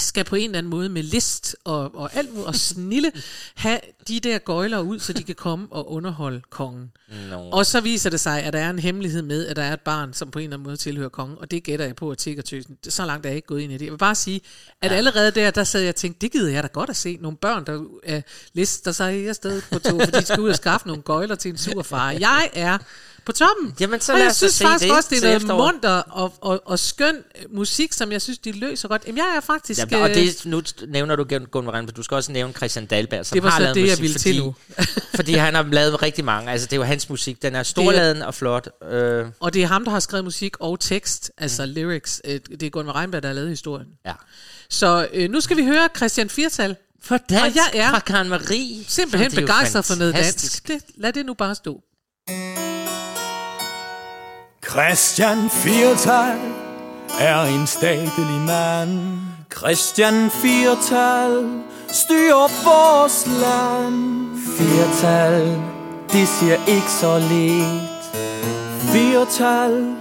skal 0.02 0.24
på 0.24 0.36
en 0.36 0.44
eller 0.44 0.58
anden 0.58 0.70
måde 0.70 0.88
med 0.88 1.02
list 1.02 1.56
og, 1.64 1.94
og 1.94 2.16
alt 2.16 2.30
og 2.36 2.54
snille 2.54 3.12
have 3.54 3.80
de 4.08 4.20
der 4.20 4.38
gøjler 4.38 4.80
ud, 4.80 4.98
så 4.98 5.12
de 5.12 5.22
kan 5.22 5.34
komme 5.34 5.66
og 5.70 5.92
underholde 5.92 6.42
kongen. 6.50 6.92
No. 7.30 7.50
Og 7.50 7.66
så 7.66 7.80
viser 7.80 8.10
det 8.10 8.20
sig, 8.20 8.42
at 8.42 8.52
der 8.52 8.58
er 8.58 8.70
en 8.70 8.78
hemmelighed 8.78 9.22
med, 9.22 9.46
at 9.46 9.56
der 9.56 9.62
er 9.62 9.72
et 9.72 9.80
barn, 9.80 10.12
som 10.12 10.30
på 10.30 10.38
en 10.38 10.42
eller 10.42 10.56
anden 10.56 10.64
måde 10.64 10.76
tilhører 10.76 11.08
kongen, 11.08 11.36
og 11.40 11.50
det 11.50 11.62
gætter 11.62 11.84
jeg 11.84 11.96
på, 11.96 12.10
at 12.10 12.18
tiggertøsen, 12.18 12.76
så 12.88 13.06
langt 13.06 13.26
er 13.26 13.30
jeg 13.30 13.36
ikke 13.36 13.46
gået 13.46 13.60
ind 13.60 13.72
i 13.72 13.76
det. 13.76 13.84
Jeg 13.84 13.92
vil 13.92 13.98
bare 13.98 14.14
sige, 14.14 14.40
at 14.82 14.90
ja. 14.90 14.96
allerede 14.96 15.30
der, 15.30 15.50
der 15.50 15.64
sad 15.64 15.80
jeg 15.80 15.88
og 15.88 15.96
tænkte, 15.96 16.20
det 16.20 16.32
gider 16.32 16.50
jeg 16.50 16.62
da 16.62 16.68
godt 16.68 16.90
at 16.90 16.96
se. 16.96 17.18
Nogle 17.20 17.36
børn, 17.36 17.64
der 17.66 17.84
er 18.02 18.20
lister 18.52 18.92
sig 18.92 19.28
afsted 19.28 19.62
på 19.72 19.78
to, 19.78 19.98
fordi 19.98 20.18
de 20.18 20.26
skal 20.26 20.40
ud 20.40 20.48
og 20.48 20.56
skaffe 20.56 20.86
nogle 20.86 21.02
gøjler 21.02 21.34
til 21.34 21.50
en 21.50 21.58
sur 21.58 21.82
far. 21.82 22.10
Jeg 22.10 22.50
er 22.52 22.78
på 23.26 23.32
toppen. 23.32 23.74
Jamen, 23.80 24.00
så 24.00 24.12
og 24.12 24.18
lad 24.18 24.24
jeg 24.24 24.30
os 24.30 24.36
synes 24.36 24.52
se 24.52 24.64
faktisk 24.64 24.88
det 24.88 24.96
også, 24.96 25.08
det 25.10 25.24
er 25.24 25.38
noget 25.38 25.72
munter 25.74 25.90
og, 25.90 26.34
og, 26.40 26.62
og 26.64 26.78
skøn 26.78 27.16
øh, 27.16 27.56
musik, 27.56 27.92
som 27.92 28.12
jeg 28.12 28.22
synes, 28.22 28.38
de 28.38 28.52
løser 28.52 28.88
godt. 28.88 29.02
Jamen, 29.06 29.18
jeg 29.18 29.34
er 29.36 29.40
faktisk... 29.40 29.80
Ja, 29.90 30.02
og 30.02 30.10
øh, 30.10 30.14
det, 30.14 30.46
nu 30.46 30.62
nævner 30.88 31.16
du 31.16 31.24
Gunvar 31.50 31.72
Rindberg, 31.72 31.96
du 31.96 32.02
skal 32.02 32.14
også 32.14 32.32
nævne 32.32 32.52
Christian 32.52 32.86
Dahlberg, 32.86 33.26
som 33.26 33.36
Det 33.36 33.42
var 33.42 33.50
har 33.50 33.58
så 33.58 33.62
lavet 33.62 33.74
det, 33.74 33.80
jeg 33.80 33.88
musik, 33.90 34.02
ville 34.02 34.14
fordi, 34.14 34.32
til 34.32 34.42
nu. 34.42 34.54
fordi 35.16 35.32
han 35.32 35.54
har 35.54 35.62
lavet 35.62 36.02
rigtig 36.02 36.24
mange. 36.24 36.50
Altså, 36.50 36.66
det 36.66 36.72
er 36.72 36.76
jo 36.76 36.82
hans 36.82 37.08
musik. 37.10 37.42
Den 37.42 37.54
er 37.54 37.62
storladen 37.62 38.22
og 38.22 38.34
flot. 38.34 38.68
Øh, 38.90 39.26
Og 39.40 39.54
det 39.54 39.62
er 39.62 39.66
ham, 39.66 39.84
der 39.84 39.90
har 39.90 40.00
skrevet 40.00 40.24
musik 40.24 40.56
og 40.60 40.80
tekst, 40.80 41.30
altså 41.38 41.66
mm. 41.66 41.72
lyrics. 41.72 42.20
Øh, 42.24 42.40
Det 42.50 42.62
er 42.62 42.70
Gunvar 42.70 42.96
Reinberg, 43.00 43.22
der 43.22 43.28
har 43.28 43.34
lavet 43.34 43.48
historien. 43.48 43.86
ja. 44.06 44.12
Så 44.70 45.08
øh, 45.12 45.30
nu 45.30 45.40
skal 45.40 45.56
vi 45.56 45.64
høre 45.64 45.88
Christian 45.96 46.30
Firtal. 46.30 46.76
For 47.02 47.16
dansk 47.16 47.44
Og 47.44 47.54
jeg 47.54 47.70
er 47.82 47.90
fra 47.90 47.98
Karen 47.98 48.28
Marie. 48.28 48.84
Simpelthen 48.88 49.32
er 49.32 49.40
begejstret 49.40 49.84
for 49.84 49.94
noget 49.94 50.14
dansk. 50.14 50.68
Det, 50.68 50.82
lad 50.96 51.12
det 51.12 51.26
nu 51.26 51.34
bare 51.34 51.54
stå. 51.54 51.82
Christian 54.72 55.50
Firtal 55.50 56.38
er 57.20 57.42
en 57.42 57.66
statelig 57.66 58.40
mand. 58.46 59.18
Christian 59.56 60.30
Firtal 60.30 61.62
styrer 61.90 62.48
vores 62.64 63.26
land. 63.26 64.28
Firtal, 64.58 65.60
det 66.12 66.28
siger 66.28 66.56
ikke 66.66 66.90
så 66.90 67.18
lidt. 67.18 68.26
Firtal, 68.92 69.94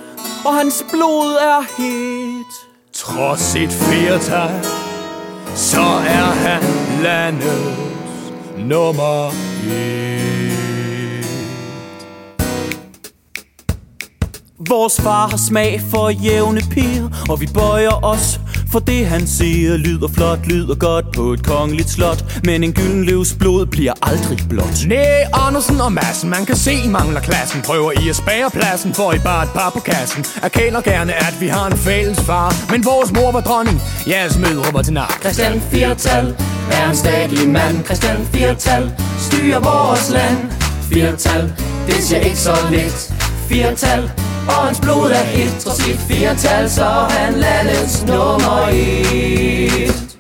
og 0.46 0.56
hans 0.56 0.86
blod 0.92 1.38
er 1.42 1.62
helt. 1.78 2.54
Trods 2.94 3.42
sit 3.42 3.72
firtal, 3.72 4.66
så 5.56 5.82
er 6.08 6.32
han 6.46 6.64
landets 7.04 8.34
nummer 8.58 9.28
et. 9.68 10.21
Vores 14.70 15.02
far 15.02 15.28
har 15.28 15.38
smag 15.38 15.82
for 15.92 16.10
jævne 16.10 16.62
piger, 16.72 17.10
og 17.30 17.42
vi 17.42 17.50
bøjer 17.54 18.06
os 18.06 18.40
for 18.72 18.80
det 18.80 19.06
han 19.08 19.28
siger. 19.28 19.78
Lyder 19.78 20.08
flot, 20.08 20.40
lyder 20.48 20.76
godt 20.76 21.06
på 21.16 21.34
et 21.34 21.46
kongeligt 21.46 21.90
slot, 21.90 22.26
men 22.44 22.64
en 22.64 22.74
gylden 22.74 23.06
livs 23.06 23.34
blod 23.40 23.66
bliver 23.66 23.94
aldrig 24.02 24.40
blåt. 24.50 24.86
Næ, 24.88 25.04
Andersen 25.34 25.82
og 25.82 25.92
Madsen, 25.92 26.30
man 26.30 26.46
kan 26.46 26.56
se, 26.56 26.74
I 26.74 26.88
mangler 26.88 27.20
klassen. 27.20 27.62
Prøver 27.62 27.92
I 27.92 28.10
at 28.10 28.16
spære 28.16 28.50
pladsen, 28.52 28.94
får 28.94 29.14
I 29.14 29.20
bare 29.20 29.44
et 29.44 29.50
par 29.50 29.70
på 29.70 29.80
kassen. 29.80 30.26
Erkender 30.44 30.82
gerne, 30.82 31.14
at 31.14 31.36
vi 31.40 31.48
har 31.48 31.68
en 31.68 31.78
fælles 31.78 32.20
far. 32.20 32.72
Men 32.72 32.86
vores 32.86 33.12
mor 33.12 33.32
var 33.32 33.42
dronning, 33.42 33.82
jeres 34.08 34.38
mødre 34.38 34.74
var 34.74 34.82
til 34.82 34.94
nar. 34.94 35.18
Christian 35.22 35.62
Firtal 35.62 36.36
er 36.72 36.90
en 36.90 36.96
statlig 36.96 37.50
mand. 37.50 37.86
Christian 37.86 38.26
Firtal 38.34 38.92
styrer 39.20 39.60
vores 39.60 40.10
land. 40.10 40.38
Firtal, 40.82 41.54
det 41.88 42.04
siger 42.04 42.20
ikke 42.20 42.38
så 42.38 42.56
lidt. 42.72 43.14
Firtal, 43.50 44.12
og 44.48 44.54
hans 44.54 44.80
blod 44.80 45.12
er 45.12 45.24
helt. 45.24 45.60
Trods 45.60 45.84
sit 45.84 46.00
firtal, 46.00 46.70
så 46.70 46.86
er 46.86 47.10
han 47.10 47.34
landets 47.34 48.06
nummer 48.08 48.68
et. 48.72 50.11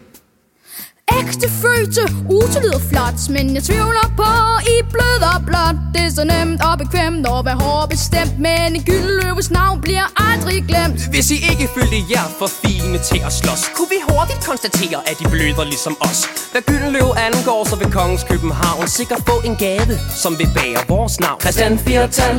Ægte 1.31 1.49
fødte, 1.63 2.03
ute 2.29 2.59
lyder 2.63 2.81
flot 2.91 3.19
Men 3.29 3.55
jeg 3.55 3.63
tvivler 3.63 4.07
på, 4.21 4.31
I 4.75 4.75
bløder 4.93 5.35
blot 5.47 5.77
Det 5.93 6.01
er 6.07 6.11
så 6.19 6.23
nemt 6.33 6.61
og 6.67 6.77
bekvemt 6.77 7.27
og 7.27 7.45
være 7.45 7.59
hård 7.65 7.89
bestemt 7.89 8.39
Men 8.45 8.69
en 8.75 8.83
gyldenløbes 8.89 9.51
navn 9.51 9.81
bliver 9.81 10.07
aldrig 10.29 10.57
glemt 10.71 10.99
Hvis 11.13 11.31
I 11.35 11.37
ikke 11.51 11.65
følte 11.75 11.99
jer 12.13 12.27
for 12.39 12.49
fine 12.63 12.97
til 13.09 13.19
at 13.27 13.33
slås 13.39 13.61
Kunne 13.75 13.91
vi 13.95 13.99
hurtigt 14.09 14.41
konstatere, 14.49 14.99
at 15.11 15.17
I 15.23 15.25
bløder 15.33 15.65
ligesom 15.73 15.95
os 16.09 16.19
Hvad 16.51 16.61
Gyldenløv 16.69 17.09
angår, 17.27 17.61
så 17.69 17.75
vil 17.81 17.91
kongens 17.99 18.23
København 18.31 18.87
Sikkert 18.87 19.21
få 19.29 19.35
en 19.49 19.55
gave, 19.63 19.93
som 20.23 20.31
vil 20.39 20.49
bære 20.57 20.81
vores 20.93 21.19
navn 21.19 21.39
Christian 21.43 21.79
Firtal 21.85 22.35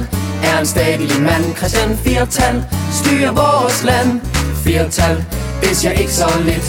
er 0.48 0.58
en 0.58 0.66
statlig 0.66 1.22
mand. 1.22 1.56
Christian 1.56 1.98
Firtal 2.04 2.64
styrer 2.92 3.32
vores 3.32 3.84
land. 3.84 4.20
Firtal, 4.64 5.24
det 5.62 5.76
siger 5.76 5.92
ikke 5.92 6.14
så 6.14 6.28
lidt. 6.44 6.68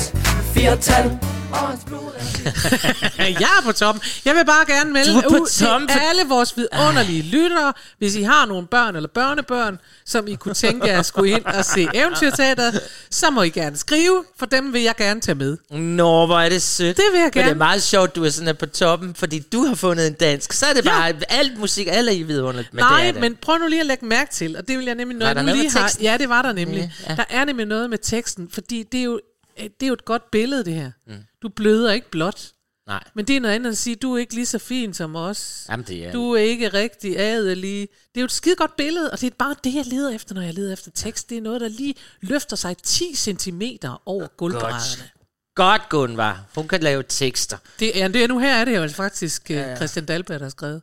Firtal, 0.54 1.06
er 1.54 3.28
jeg 3.44 3.50
er 3.60 3.62
på 3.66 3.72
toppen. 3.72 4.04
Jeg 4.26 4.36
vil 4.36 4.46
bare 4.46 4.66
gerne 4.76 4.94
melde 4.94 5.16
ud 5.16 5.48
til 5.88 6.00
alle 6.00 6.22
vores 6.30 6.58
vidunderlige 6.58 7.22
lyttere, 7.22 7.74
hvis 7.98 8.16
I 8.16 8.22
har 8.22 8.46
nogle 8.46 8.68
børn 8.68 8.96
eller 8.96 9.10
børnebørn, 9.10 9.80
som 10.06 10.28
I 10.28 10.36
kunne 10.36 10.54
tænke 10.54 10.88
jer 10.88 11.00
at 11.00 11.06
skulle 11.06 11.32
ind 11.32 11.46
og 11.46 11.66
se 11.66 11.88
eventyrteateret, 11.94 12.80
så 13.10 13.30
må 13.30 13.42
I 13.42 13.50
gerne 13.50 13.78
skrive, 13.78 14.24
for 14.40 14.46
dem 14.46 14.74
vil 14.74 14.82
jeg 14.82 14.96
gerne 14.96 15.22
tage 15.22 15.36
med. 15.36 15.58
Nå, 15.72 16.26
hvor 16.26 16.40
er 16.40 16.50
det 16.50 16.62
sødt. 16.62 16.98
Det 16.98 17.06
vil 17.12 17.18
jeg 17.20 17.24
Men 17.26 17.34
det 17.34 17.40
gerne. 17.42 17.50
er 17.52 17.56
meget 17.56 17.84
sjovt, 17.84 18.16
du 18.16 18.26
er 18.26 18.30
sådan 18.30 18.56
på 18.56 18.66
toppen, 18.66 19.16
fordi 19.16 19.40
du 19.40 19.66
har 19.66 19.76
fundet 19.76 20.08
en 20.08 20.14
dansk. 20.14 20.54
Så 20.54 20.66
er 20.66 20.74
det 20.74 20.86
Ja. 20.86 20.90
bare 20.90 21.14
alt 21.30 21.60
musik, 21.60 21.88
alle 21.92 22.12
er 22.12 22.16
i 22.16 22.24
vidunderligt. 22.24 22.74
Men 22.74 22.80
Nej, 22.84 23.04
det 23.06 23.14
det. 23.14 23.22
men 23.22 23.36
prøv 23.42 23.58
nu 23.58 23.68
lige 23.68 23.80
at 23.80 23.86
lægge 23.86 24.06
mærke 24.06 24.32
til, 24.34 24.58
og 24.58 24.68
det 24.68 24.78
vil 24.78 24.86
jeg 24.86 24.96
nemlig, 24.96 25.18
når 25.18 25.26
Var 25.26 25.34
der 25.34 25.42
noget 25.42 25.60
lige 25.60 25.72
har... 25.72 25.92
Ja, 26.02 26.18
det 26.20 26.30
var 26.30 26.42
der 26.42 26.54
nemlig. 26.54 26.94
Ja, 27.04 27.10
ja. 27.10 27.16
Der 27.16 27.24
er 27.30 27.46
nemlig 27.46 27.66
noget 27.66 27.90
med 27.90 27.98
teksten, 27.98 28.50
fordi 28.54 28.84
det 28.92 29.00
er 29.00 29.04
jo, 29.04 29.20
det 29.58 29.84
er 29.84 29.88
jo 29.88 29.94
et 29.94 30.06
godt 30.06 30.32
billede, 30.32 30.66
det 30.66 30.74
her. 30.74 30.92
Mm. 31.08 31.14
Du 31.42 31.50
bløder 31.50 31.92
ikke 31.92 32.12
blot. 32.12 32.42
Nej. 32.88 33.04
Men 33.16 33.26
det 33.26 33.36
er 33.36 33.40
noget 33.40 33.56
andet 33.56 33.72
at 33.72 33.78
sige, 33.78 33.96
du 33.96 34.14
er 34.14 34.18
ikke 34.20 34.34
lige 34.34 34.46
så 34.46 34.60
fin 34.60 34.94
som 34.94 35.16
os. 35.16 35.66
Jamen, 35.70 35.86
det 35.88 36.06
er... 36.06 36.12
Du 36.12 36.32
er 36.32 36.40
ikke 36.42 36.70
rigtig 36.70 37.20
adelig. 37.20 37.80
Det 37.82 38.18
er 38.18 38.22
jo 38.22 38.26
et 38.26 38.32
skide 38.32 38.56
godt 38.56 38.76
billede, 38.76 39.12
og 39.12 39.22
det 39.22 39.28
er 39.32 39.36
bare 39.40 39.56
det, 39.64 39.76
jeg 39.76 39.86
leder 39.86 40.10
efter, 40.12 40.36
når 40.36 40.42
jeg 40.42 40.54
leder 40.54 40.74
efter 40.74 40.92
tekst. 40.92 41.30
Det 41.30 41.38
er 41.38 41.42
noget, 41.42 41.62
der 41.62 41.68
lige 41.68 41.96
løfter 42.22 42.56
sig 42.56 42.78
10 42.78 43.16
cm 43.16 43.62
over 44.06 44.28
gulvbrædderne. 44.28 45.10
Godt, 45.56 45.82
Gunvar. 45.90 46.44
Hun 46.56 46.68
kan 46.68 46.84
lave 46.84 47.04
tekster. 47.10 47.58
Det, 47.80 47.92
ja, 47.96 48.08
det 48.08 48.24
er 48.24 48.28
nu 48.28 48.40
her 48.40 48.56
er 48.56 48.66
det 48.66 48.76
jo 48.76 48.88
faktisk 48.88 49.50
ja, 49.50 49.70
ja. 49.70 49.76
Christian 49.76 50.06
Dahlberg, 50.06 50.40
der 50.40 50.46
har 50.46 50.50
skrevet 50.50 50.82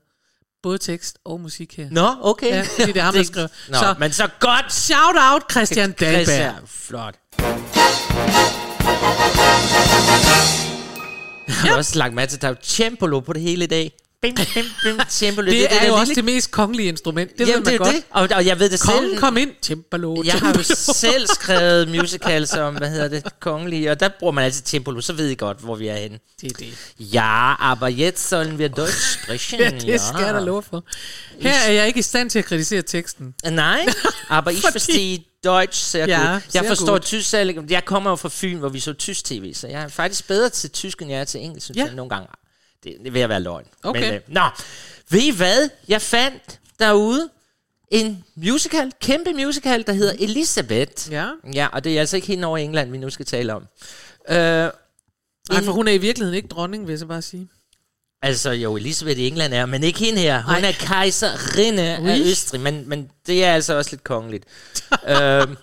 både 0.62 0.78
tekst 0.78 1.18
og 1.24 1.40
musik 1.40 1.76
her. 1.76 1.88
Nå, 1.90 2.14
okay. 2.20 2.50
Ja, 2.50 2.66
det 2.86 2.96
er 2.96 3.02
ham, 3.10 3.14
der 3.14 3.22
skriver. 3.22 3.48
Nå, 3.68 3.74
Så- 3.78 3.94
men 3.98 4.12
så 4.12 4.28
godt. 4.40 4.72
Shout 4.72 5.16
out 5.32 5.42
Christian 5.52 5.92
Dahlberg. 5.92 6.24
Christian, 6.26 6.54
flot. 6.66 7.14
Har 11.68 11.76
også 11.76 11.98
lagt 11.98 12.14
mærke 12.14 12.30
til, 12.30 12.36
at 12.36 12.42
der 12.42 12.48
er 12.48 12.52
jo 12.52 12.58
cembalo 12.64 13.20
på 13.20 13.32
det 13.32 13.42
hele 13.42 13.64
i 13.64 13.68
dag. 13.68 13.92
Bim, 14.22 14.34
bim, 14.34 14.64
bim, 14.84 15.00
cembalo. 15.10 15.50
Det, 15.50 15.56
det 15.60 15.74
er, 15.74 15.80
der 15.80 15.86
jo 15.86 15.94
også 15.94 16.04
lille- 16.06 16.14
det 16.14 16.24
mest 16.24 16.50
kongelige 16.50 16.88
instrument. 16.88 17.30
Det 17.38 17.48
Jamen, 17.48 17.54
ved 17.54 17.56
man 17.56 17.66
det 17.66 17.74
er 17.74 17.78
godt. 17.78 17.94
det. 17.94 18.04
Og, 18.10 18.28
og 18.36 18.46
jeg 18.46 18.58
ved 18.58 18.70
det 18.70 18.80
Kongen 18.80 19.10
selv. 19.10 19.18
kom 19.20 19.36
ind. 19.36 19.50
Cembalo, 19.62 20.22
Jeg 20.24 20.34
har 20.34 20.54
jo 20.58 20.62
selv 20.94 21.26
skrevet 21.26 21.88
musicals 21.88 22.52
om, 22.52 22.74
hvad 22.74 22.90
hedder 22.90 23.08
det, 23.08 23.40
kongelige, 23.40 23.90
og 23.90 24.00
der 24.00 24.08
bruger 24.18 24.32
man 24.32 24.44
altid 24.44 24.62
cembalo, 24.66 25.00
så 25.00 25.12
ved 25.12 25.28
I 25.28 25.34
godt, 25.34 25.58
hvor 25.60 25.76
vi 25.76 25.88
er 25.88 25.96
henne. 25.96 26.18
Det 26.40 26.52
er 26.52 26.56
det. 26.56 26.94
Ja, 27.14 27.54
aber 27.72 27.88
jetzt 27.88 28.28
sollen 28.28 28.58
wir 28.58 28.68
Deutsch 28.68 29.18
sprechen. 29.22 29.60
Ja, 29.64 29.70
det 29.70 30.00
skal 30.00 30.24
jeg 30.24 30.34
da 30.34 30.40
love 30.40 30.62
for. 30.70 30.84
Her 31.40 31.54
er 31.68 31.72
jeg 31.72 31.86
ikke 31.86 31.98
i 31.98 32.02
stand 32.02 32.30
til 32.30 32.38
at 32.38 32.44
kritisere 32.44 32.82
teksten. 32.82 33.34
Nein, 33.44 33.88
aber 34.28 34.50
ich 34.50 34.64
verstehe 34.74 35.24
Deutsch 35.44 35.74
sehr 35.84 36.06
Ja, 36.06 36.32
gut. 36.32 36.42
sehr 36.48 36.60
Jeg 36.62 36.68
forstår 36.68 36.92
gut. 36.92 37.02
tysk, 37.02 37.30
særlig- 37.30 37.70
jeg 37.70 37.84
kommer 37.84 38.10
jo 38.10 38.16
fra 38.16 38.28
Fyn, 38.32 38.58
hvor 38.58 38.68
vi 38.68 38.80
så 38.80 38.92
tysk 38.92 39.24
tv, 39.24 39.54
så 39.54 39.68
jeg 39.68 39.82
er 39.82 39.88
faktisk 39.88 40.28
bedre 40.28 40.48
til 40.48 40.70
tysk, 40.70 41.02
end 41.02 41.10
jeg 41.10 41.20
er 41.20 41.24
til 41.24 41.40
engelsk, 41.40 41.64
synes 41.64 41.76
Ja. 41.76 41.84
jeg 41.84 41.94
nogle 41.94 42.10
gange. 42.10 42.28
Det, 42.84 42.96
det 43.04 43.12
vil 43.12 43.20
jeg 43.20 43.28
være 43.28 43.40
løgn. 43.40 43.64
Okay. 43.82 44.00
Men, 44.00 44.14
øh, 44.14 44.20
nå, 44.28 44.40
ved 45.10 45.20
I 45.20 45.30
hvad? 45.36 45.68
Jeg 45.88 46.02
fandt 46.02 46.60
derude 46.78 47.28
en 47.90 48.24
musical, 48.36 48.92
kæmpe 49.00 49.32
musical, 49.32 49.86
der 49.86 49.92
hedder 49.92 50.12
Elisabeth. 50.18 51.12
Ja. 51.12 51.28
Ja, 51.54 51.68
og 51.72 51.84
det 51.84 51.96
er 51.96 52.00
altså 52.00 52.16
ikke 52.16 52.28
hende 52.28 52.46
over 52.46 52.58
England, 52.58 52.90
vi 52.90 52.98
nu 52.98 53.10
skal 53.10 53.26
tale 53.26 53.54
om. 53.54 53.62
Øh, 54.28 54.36
Nej, 54.36 54.70
for 55.64 55.72
hun 55.72 55.88
er 55.88 55.92
i 55.92 55.98
virkeligheden 55.98 56.36
ikke 56.36 56.48
dronning, 56.48 56.86
vil 56.86 56.92
jeg 56.92 56.98
så 56.98 57.06
bare 57.06 57.22
sige. 57.22 57.48
Altså 58.22 58.50
jo, 58.50 58.76
Elisabeth 58.76 59.18
i 59.20 59.26
England 59.26 59.54
er, 59.54 59.66
men 59.66 59.82
ikke 59.84 59.98
hende 59.98 60.20
her. 60.20 60.42
Hun 60.42 60.60
Nej. 60.60 60.68
er 60.68 60.72
kejserinde 60.72 61.82
af 61.82 62.00
Ui. 62.00 62.30
Østrig, 62.30 62.60
men, 62.60 62.88
men 62.88 63.10
det 63.26 63.44
er 63.44 63.54
altså 63.54 63.74
også 63.74 63.90
lidt 63.90 64.04
kongeligt. 64.04 64.44
øhm, 65.10 65.56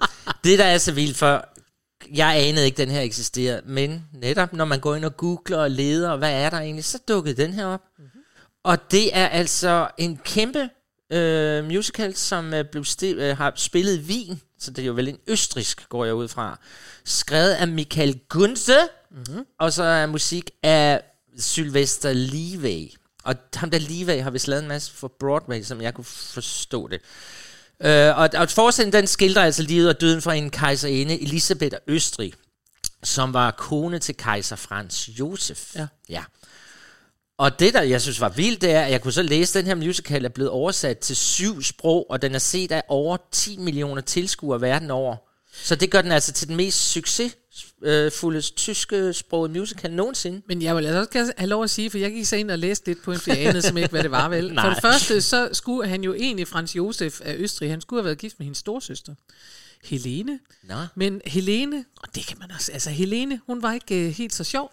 det, 0.44 0.60
der 0.60 0.66
er 0.66 0.78
så 0.78 0.92
vildt 0.92 1.18
for, 1.18 1.46
jeg 2.14 2.36
anede 2.38 2.66
ikke, 2.66 2.78
den 2.78 2.92
her 2.92 3.02
eksisterer, 3.02 3.62
men 3.66 4.06
netop 4.14 4.54
når 4.54 4.66
man 4.66 4.80
går 4.80 4.96
ind 4.96 5.06
og 5.06 5.18
googler 5.18 5.58
og 5.58 5.72
leder, 5.72 6.16
hvad 6.16 6.34
er 6.34 6.50
der 6.50 6.58
egentlig, 6.58 6.86
så 6.86 7.00
dukkede 7.08 7.42
den 7.42 7.54
her 7.54 7.66
op. 7.66 7.82
Mm-hmm. 7.98 8.22
Og 8.64 8.92
det 8.92 9.18
er 9.18 9.28
altså 9.28 9.88
en 9.98 10.18
kæmpe 10.26 10.70
øh, 11.14 11.66
musical, 11.66 12.16
som 12.16 12.54
øh, 12.54 12.66
blev 12.72 12.84
sti- 12.86 13.16
øh, 13.16 13.38
har 13.38 13.54
spillet 13.56 13.98
i 13.98 14.02
Wien, 14.02 14.42
så 14.60 14.72
det 14.72 14.82
er 14.82 14.86
jo 14.86 14.94
vel 14.94 15.08
en 15.08 15.18
østrisk, 15.28 15.90
går 15.90 16.06
jeg 16.06 16.16
ud 16.16 16.28
fra. 16.28 16.60
Skrevet 17.06 17.52
af 17.52 17.68
Michael 17.68 18.20
Gunze, 18.30 18.78
mm-hmm. 19.12 19.46
og 19.60 19.74
så 19.74 19.84
er 19.84 20.06
musik 20.06 20.52
af 20.64 21.02
Sylvester 21.40 22.14
Levay. 22.14 22.92
Og 23.24 23.36
ham 23.54 23.72
der 23.72 23.80
Levay 23.80 24.22
har 24.22 24.30
vist 24.30 24.48
lavet 24.48 24.62
en 24.62 24.68
masse 24.68 24.92
for 24.92 25.12
Broadway, 25.20 25.64
som 25.64 25.82
jeg 25.82 25.94
kunne 25.94 26.06
forstå 26.06 26.88
det. 26.88 27.02
Øh, 27.82 28.18
og, 28.18 28.30
og 28.34 28.50
forestillingen, 28.50 29.02
den 29.02 29.08
skildrer 29.08 29.44
altså 29.44 29.64
livet 29.64 29.90
og 29.90 30.02
døden 30.02 30.22
fra 30.22 30.34
en 30.34 30.50
kejserinde, 30.50 31.22
Elisabeth 31.22 31.76
af 31.76 31.80
Østrig, 31.88 32.34
som 33.04 33.34
var 33.34 33.52
kone 33.52 34.00
til 34.00 34.18
kejser 34.18 34.56
Frans 34.56 35.10
Josef. 35.20 35.76
Ja. 35.76 35.88
ja. 36.10 36.24
Og 37.38 37.60
det, 37.60 37.74
der 37.74 37.82
jeg 37.82 38.02
synes 38.02 38.22
var 38.22 38.30
vildt, 38.30 38.62
det 38.62 38.72
er, 38.72 38.82
at 38.82 38.92
jeg 38.92 39.02
kunne 39.02 39.14
så 39.14 39.22
læse, 39.22 39.60
at 39.60 39.66
den 39.66 39.68
her 39.68 39.86
musical 39.86 40.26
er 40.26 40.30
blevet 40.30 40.52
oversat 40.52 40.98
til 41.00 41.16
syv 41.16 41.64
sprog, 41.64 42.06
og 42.10 42.22
den 42.22 42.36
er 42.36 42.40
set 42.40 42.72
af 42.72 42.84
over 42.88 43.18
10 43.32 43.58
millioner 43.58 44.02
tilskuere 44.02 44.62
verden 44.62 44.92
over. 44.92 45.16
Så 45.64 45.76
det 45.76 45.92
gør 45.92 46.02
den 46.02 46.12
altså 46.12 46.34
til 46.34 46.48
den 46.48 46.56
mest 46.56 46.92
succesfulde 47.58 48.42
tyske 48.42 49.14
sproget 49.14 49.52
musical 49.52 49.92
nogensinde. 49.92 50.42
Men 50.48 50.62
jeg 50.62 50.76
vil 50.76 50.86
altså 50.86 51.20
også 51.20 51.34
have 51.38 51.50
lov 51.50 51.64
at 51.64 51.70
sige, 51.70 51.90
for 51.90 51.98
jeg 51.98 52.12
gik 52.12 52.26
så 52.26 52.36
ind 52.36 52.52
og 52.52 52.60
læste 52.60 52.88
lidt 52.88 53.04
på 53.04 53.12
en 53.12 53.20
jeg 53.28 53.38
anede 53.38 53.62
simpelthen 53.62 53.78
ikke, 53.78 53.92
hvad 53.92 54.04
det 54.04 54.12
var 54.12 54.30
vel. 54.30 54.48
For 54.50 54.54
Nej. 54.54 54.70
det 54.70 54.82
første, 54.82 55.22
så 55.22 55.50
skulle 55.54 55.90
han 55.90 56.04
jo 56.04 56.14
egentlig, 56.14 56.48
Frans 56.48 56.76
Josef 56.76 57.22
af 57.24 57.36
Østrig, 57.38 57.70
han 57.70 57.82
skulle 57.82 58.00
have 58.00 58.06
været 58.06 58.18
gift 58.18 58.40
med 58.40 58.46
hendes 58.46 58.58
storsøster. 58.58 59.16
Helene. 59.84 60.40
Nå. 60.64 60.76
Men 60.96 61.22
Helene, 61.26 61.86
og 62.02 62.16
det 62.16 62.28
kan 62.28 62.38
man 62.40 62.52
også, 62.52 62.72
altså 62.72 62.90
Helene, 62.90 63.42
hun 63.46 63.62
var 63.62 63.74
ikke 63.74 64.08
uh, 64.08 64.14
helt 64.14 64.34
så 64.34 64.44
sjov. 64.44 64.72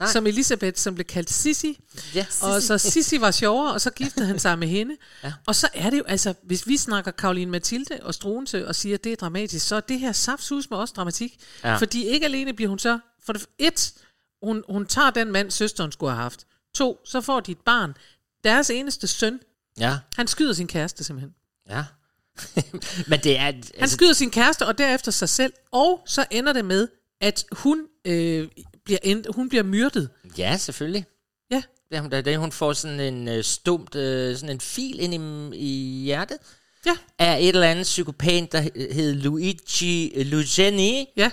Nej. 0.00 0.12
Som 0.12 0.26
Elisabeth, 0.26 0.78
som 0.78 0.94
blev 0.94 1.04
kaldt 1.04 1.30
Sissi. 1.30 1.78
Ja, 2.14 2.26
Og 2.42 2.62
så 2.62 2.78
Sissi 2.78 3.20
var 3.20 3.30
sjovere, 3.30 3.72
og 3.72 3.80
så 3.80 3.90
giftede 3.90 4.26
han 4.26 4.38
sig 4.38 4.58
med 4.58 4.68
hende. 4.68 4.96
Ja. 5.24 5.32
Og 5.46 5.54
så 5.54 5.68
er 5.74 5.90
det 5.90 5.98
jo, 5.98 6.04
altså, 6.04 6.34
hvis 6.42 6.66
vi 6.66 6.76
snakker 6.76 7.10
Karoline 7.10 7.50
Mathilde 7.50 7.98
og 8.02 8.14
Struense 8.14 8.68
og 8.68 8.74
siger, 8.74 8.94
at 8.94 9.04
det 9.04 9.12
er 9.12 9.16
dramatisk, 9.16 9.66
så 9.66 9.76
er 9.76 9.80
det 9.80 10.00
her 10.00 10.12
saftsus 10.12 10.70
med 10.70 10.78
også 10.78 10.94
dramatik. 10.96 11.36
Ja. 11.64 11.76
Fordi 11.76 12.04
ikke 12.06 12.26
alene 12.26 12.52
bliver 12.52 12.68
hun 12.68 12.78
så, 12.78 12.98
for 13.26 13.32
det 13.32 13.46
et, 13.58 13.92
hun, 14.42 14.64
hun 14.68 14.86
tager 14.86 15.10
den 15.10 15.32
mand, 15.32 15.50
søsteren 15.50 15.92
skulle 15.92 16.10
have 16.12 16.22
haft. 16.22 16.46
To, 16.74 16.98
så 17.04 17.20
får 17.20 17.40
de 17.40 17.52
et 17.52 17.58
barn. 17.64 17.94
Deres 18.44 18.70
eneste 18.70 19.06
søn, 19.06 19.40
Ja, 19.78 19.98
han 20.16 20.26
skyder 20.26 20.52
sin 20.52 20.66
kæreste 20.66 21.04
simpelthen. 21.04 21.34
ja. 21.68 21.84
Men 23.08 23.20
det 23.20 23.38
er... 23.38 23.42
Han 23.42 23.62
Altså, 23.78 23.94
skyder 23.94 24.12
sin 24.12 24.30
kæreste, 24.30 24.66
og 24.66 24.78
derefter 24.78 25.10
sig 25.12 25.28
selv. 25.28 25.52
Og 25.72 26.02
så 26.06 26.26
ender 26.30 26.52
det 26.52 26.64
med, 26.64 26.88
at 27.20 27.44
hun, 27.52 27.86
øh, 28.04 28.48
bliver, 28.86 28.98
end, 29.02 29.24
hun 29.34 29.48
bliver 29.48 29.62
myrdet. 29.64 30.08
ja, 30.38 30.56
selvfølgelig. 30.56 31.04
Ja. 31.50 31.62
Er 31.90 32.00
hun, 32.00 32.12
er, 32.12 32.38
hun 32.38 32.52
får 32.52 32.72
sådan 32.72 33.00
en 33.00 33.28
øh, 33.28 33.44
stumt, 33.44 33.94
øh, 33.94 34.36
sådan 34.36 34.50
en 34.50 34.60
fil 34.60 35.00
ind 35.00 35.14
i, 35.14 35.56
i 35.58 36.02
hjertet 36.04 36.38
Ja. 36.86 36.96
af 37.18 37.38
et 37.40 37.48
eller 37.48 37.66
andet 37.66 37.82
psykopat, 37.82 38.52
der 38.52 38.60
hed- 38.60 38.92
hed 38.92 39.14
Luigi 39.14 40.22
Lugeni. 40.22 41.06
Ja. 41.16 41.30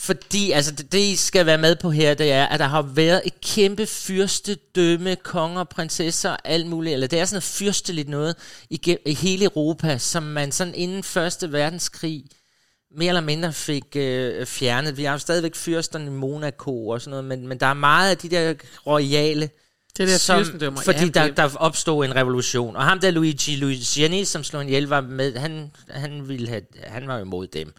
Fordi, 0.00 0.50
altså 0.50 0.72
det, 0.72 0.92
det 0.92 0.98
I 0.98 1.16
skal 1.16 1.46
være 1.46 1.58
med 1.58 1.76
på 1.76 1.90
her, 1.90 2.14
det 2.14 2.32
er, 2.32 2.46
at 2.46 2.60
der 2.60 2.66
har 2.66 2.82
været 2.82 3.22
et 3.24 3.40
kæmpe 3.40 3.86
fyrstedømme, 3.86 5.16
konger, 5.16 5.64
prinsesser, 5.64 6.36
alt 6.44 6.66
muligt, 6.66 6.94
eller 6.94 7.06
det 7.06 7.18
er 7.18 7.24
sådan 7.24 7.34
noget 7.34 7.42
fyrsteligt 7.44 8.08
noget 8.08 8.36
i, 8.70 8.96
i 9.06 9.14
hele 9.14 9.44
Europa, 9.44 9.98
som 9.98 10.22
man 10.22 10.52
sådan 10.52 10.74
inden 10.74 11.02
Første 11.02 11.52
Verdenskrig 11.52 12.24
mere 12.96 13.08
eller 13.08 13.20
mindre 13.20 13.52
fik 13.52 13.84
øh, 13.96 14.46
fjernet. 14.46 14.96
Vi 14.96 15.04
har 15.04 15.12
jo 15.12 15.18
stadigvæk 15.18 15.54
fyrsterne 15.54 16.06
i 16.06 16.10
Monaco 16.10 16.88
og 16.88 17.00
sådan 17.00 17.10
noget, 17.10 17.24
men, 17.24 17.48
men 17.48 17.60
der 17.60 17.66
er 17.66 17.74
meget 17.74 18.10
af 18.10 18.18
de 18.18 18.28
der 18.28 18.54
royale, 18.86 19.50
Det 19.98 20.08
der 20.08 20.16
som, 20.18 20.44
fordi 20.84 20.98
ja, 21.04 21.06
der, 21.06 21.28
der 21.30 21.56
opstod 21.56 22.04
en 22.04 22.16
revolution. 22.16 22.76
Og 22.76 22.84
ham 22.84 23.00
der 23.00 23.10
Luigi 23.10 23.56
Luciani, 23.56 24.24
som 24.24 24.44
slog 24.44 24.62
en 24.62 24.68
ihjel, 24.68 24.86
var 24.88 25.00
med, 25.00 25.36
han, 25.36 25.70
han, 25.90 26.28
ville 26.28 26.48
have, 26.48 26.62
han 26.84 27.08
var 27.08 27.14
jo 27.16 27.24
imod 27.24 27.46
dem. 27.46 27.72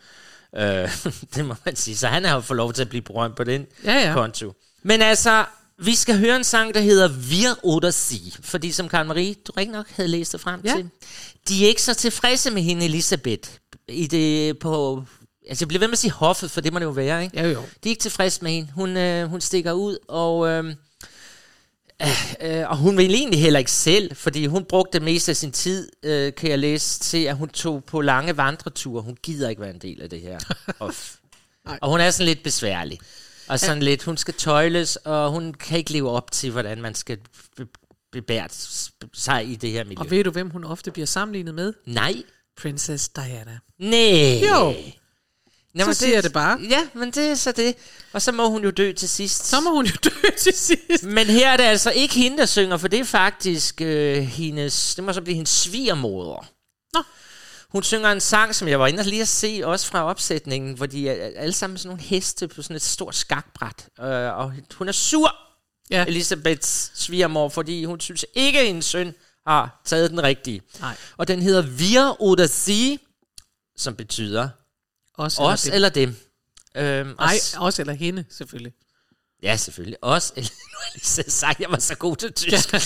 Øh, 0.56 0.89
det 1.36 1.45
må 1.45 1.56
man 1.65 1.76
sige. 1.76 1.98
Så 1.98 2.08
han 2.08 2.26
har 2.26 2.36
jo 2.36 2.41
fået 2.41 2.58
lov 2.58 2.74
til 2.74 2.82
at 2.82 2.89
blive 2.89 3.02
berømt 3.02 3.36
på 3.36 3.43
den 3.43 3.65
Ja, 3.84 4.08
ja. 4.08 4.13
konto. 4.13 4.54
Men 4.84 5.02
altså, 5.02 5.45
vi 5.84 5.95
skal 5.95 6.17
høre 6.19 6.36
en 6.36 6.44
sang, 6.44 6.73
der 6.73 6.79
hedder 6.81 7.08
Wir 7.10 7.60
oder 7.63 7.92
Sie. 7.92 8.31
Fordi 8.44 8.71
som 8.71 8.90
Karen 8.90 9.08
Marie, 9.08 9.34
du 9.48 9.52
rigtig 9.58 9.73
nok 9.73 9.86
havde 9.90 10.10
læst 10.10 10.31
det 10.31 10.42
frem 10.42 10.62
Ja. 10.65 10.75
til. 10.75 10.90
De 11.48 11.63
er 11.63 11.67
ikke 11.67 11.81
så 11.81 11.94
tilfredse 11.94 12.52
med 12.52 12.62
hende, 12.62 12.86
Elisabeth. 12.86 13.50
I 13.90 14.08
det 14.08 14.60
på... 14.60 15.04
Altså, 15.50 15.63
jeg 15.63 15.67
bliver 15.67 15.79
ved 15.79 15.87
med 15.87 15.94
at 15.94 16.00
sige 16.00 16.12
hoffet, 16.12 16.52
for 16.52 16.62
det 16.62 16.73
må 16.73 16.79
det 16.79 16.85
jo 16.85 16.90
være, 16.90 17.23
ikke? 17.23 17.37
Ja, 17.40 17.48
jo. 17.48 17.60
De 17.60 17.90
er 17.90 17.90
ikke 17.90 18.02
tilfredse 18.02 18.44
med 18.44 18.52
hende. 18.52 18.71
Hun, 18.71 18.98
øh, 18.98 19.29
hun 19.29 19.42
stikker 19.42 19.71
ud, 19.71 19.98
og, 20.08 20.48
øh, 20.48 20.75
øh, 22.42 22.69
og 22.69 22.77
hun 22.77 22.98
vil 22.98 23.13
egentlig 23.13 23.42
heller 23.42 23.60
ikke 23.60 23.71
selv, 23.71 24.15
fordi 24.15 24.46
hun 24.46 24.65
brugte 24.65 24.94
det 24.94 25.06
meste 25.06 25.31
af 25.31 25.35
sin 25.35 25.52
tid, 25.52 25.90
øh, 26.04 26.33
kan 26.33 26.50
jeg 26.50 26.60
læse, 26.60 27.00
til 27.00 27.23
at 27.23 27.35
hun 27.35 27.50
tog 27.50 27.83
på 27.83 28.02
lange 28.02 28.37
vandreture. 28.37 29.02
Hun 29.02 29.17
gider 29.23 29.50
ikke 29.50 29.62
være 29.62 29.73
en 29.73 29.79
del 29.79 30.02
af 30.02 30.10
det 30.10 30.21
her. 30.21 30.40
og, 31.81 31.90
hun 31.90 32.00
er 32.00 32.12
sådan 32.12 32.27
lidt 32.27 32.44
besværlig. 32.44 33.00
Og 33.48 33.60
sådan 33.60 33.83
lidt, 33.83 34.04
hun 34.04 34.17
skal 34.17 34.33
tøjles, 34.33 34.96
og 34.96 35.31
hun 35.31 35.54
kan 35.54 35.77
ikke 35.77 35.92
leve 35.92 36.10
op 36.10 36.31
til, 36.31 36.52
hvordan 36.52 36.81
man 36.81 36.96
skal 36.96 37.17
be- 37.58 37.67
bebære 38.12 38.48
sig 39.13 39.48
i 39.52 39.56
det 39.56 39.71
her 39.71 39.83
miljø. 39.83 40.00
Og 40.00 40.12
ved 40.12 40.23
du, 40.23 40.31
hvem 40.31 40.50
hun 40.50 40.63
ofte 40.63 40.92
bliver 40.92 41.06
sammenlignet 41.06 41.56
med? 41.56 41.73
Nej. 41.85 42.23
Princess 42.62 43.10
Diana. 43.10 43.60
Nej. 43.80 44.48
Jo. 44.50 44.76
Nå, 45.74 45.86
Så 45.86 45.94
siger 45.94 46.14
jeg 46.14 46.24
det 46.24 46.34
bare. 46.34 46.60
Ja, 46.70 46.88
men 46.94 47.12
det 47.12 47.26
er 47.32 47.36
så 47.36 47.52
det. 47.52 47.76
Og 48.14 48.22
så 48.22 48.32
må 48.32 48.50
hun 48.50 48.64
jo 48.64 48.70
dø 48.72 48.92
til 48.92 49.10
sidst. 49.10 49.46
Så 49.48 49.60
må 49.60 49.70
hun 49.72 49.86
jo 49.86 49.94
dø 50.04 50.10
til 50.44 50.54
sidst. 50.54 51.04
Men 51.04 51.28
her 51.28 51.50
er 51.50 51.58
det 51.58 51.64
altså 51.64 51.92
ikke 51.92 52.16
hende, 52.16 52.38
der 52.38 52.46
synger, 52.46 52.78
for 52.78 52.88
det 52.88 53.00
er 53.00 53.04
faktisk 53.04 53.82
øh, 53.82 54.18
hendes, 54.18 54.96
det 54.96 55.04
må 55.04 55.14
så 55.14 55.22
blive 55.22 55.36
hendes 55.36 55.50
svigermoder. 55.50 56.50
Nå. 56.94 57.04
Hun 57.70 57.84
synger 57.84 58.12
en 58.12 58.20
sang, 58.22 58.56
som 58.56 58.68
jeg 58.68 58.80
var 58.80 58.88
inde 58.88 59.00
og 59.00 59.06
lige 59.06 59.22
at 59.22 59.28
se, 59.28 59.62
også 59.64 59.88
fra 59.88 60.04
opsætningen, 60.04 60.74
hvor 60.74 60.86
de 60.86 61.10
er 61.10 61.32
alle 61.36 61.54
sammen 61.54 61.78
sådan 61.78 61.88
nogle 61.90 62.04
heste 62.04 62.48
på 62.48 62.62
sådan 62.62 62.76
et 62.76 62.82
stort 62.82 63.16
skakbræt. 63.16 63.88
Øh, 64.00 64.06
og 64.38 64.54
hun 64.78 64.88
er 64.88 64.92
sur, 64.92 65.36
Ja. 65.92 66.06
Elisabeths 66.08 66.92
svigermor, 66.96 67.50
fordi 67.50 67.86
hun 67.86 68.00
synes 68.00 68.26
ikke, 68.34 68.60
at 68.60 68.66
hendes 68.66 68.86
søn 68.86 69.14
har 69.48 69.81
taget 69.85 70.12
den 70.12 70.23
rigtige. 70.23 70.62
Nej. 70.79 70.96
Og 71.17 71.27
den 71.27 71.42
hedder 71.42 71.62
Wir 71.62 72.21
oder 72.21 72.48
Sie, 72.48 73.00
som 73.77 73.96
betyder 73.96 74.50
Også 75.13 75.42
os 75.42 75.65
eller, 75.65 75.75
eller 75.75 75.90
dem. 75.90 76.15
Øhm, 76.75 77.15
Nej, 77.19 77.37
s- 77.37 77.56
også 77.58 77.81
eller 77.81 77.94
hende, 77.94 78.25
selvfølgelig. 78.29 78.73
Ja, 79.44 79.58
selvfølgelig. 79.58 79.98
Os 80.02 80.33
eller... 80.35 80.50
Nu 80.71 80.75
har 80.77 80.85
jeg 80.85 80.92
lige 80.96 81.31
sagt, 81.31 81.60
jeg 81.60 81.71
var 81.71 81.79
så 81.79 81.96
god 81.96 82.15
til 82.15 82.33
tysk. 82.33 82.73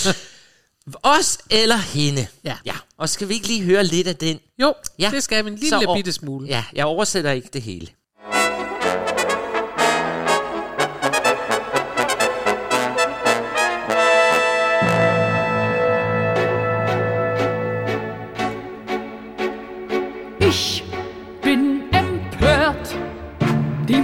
Os 1.02 1.38
eller 1.50 1.76
hende. 1.76 2.26
Ja. 2.44 2.58
ja. 2.64 2.74
Og 2.96 3.08
skal 3.08 3.28
vi 3.28 3.34
ikke 3.34 3.46
lige 3.46 3.62
høre 3.62 3.84
lidt 3.84 4.06
af 4.08 4.16
den? 4.16 4.40
Jo, 4.58 4.74
Ja. 4.98 5.10
det 5.10 5.22
skal 5.24 5.44
vi 5.44 5.50
en 5.50 5.56
lille 5.56 5.68
Så 5.68 5.92
bitte 5.96 6.12
smule. 6.12 6.46
Ja, 6.46 6.64
jeg 6.72 6.84
oversætter 6.86 7.30
ikke 7.30 7.48
det 7.52 7.62
hele. 7.62 7.88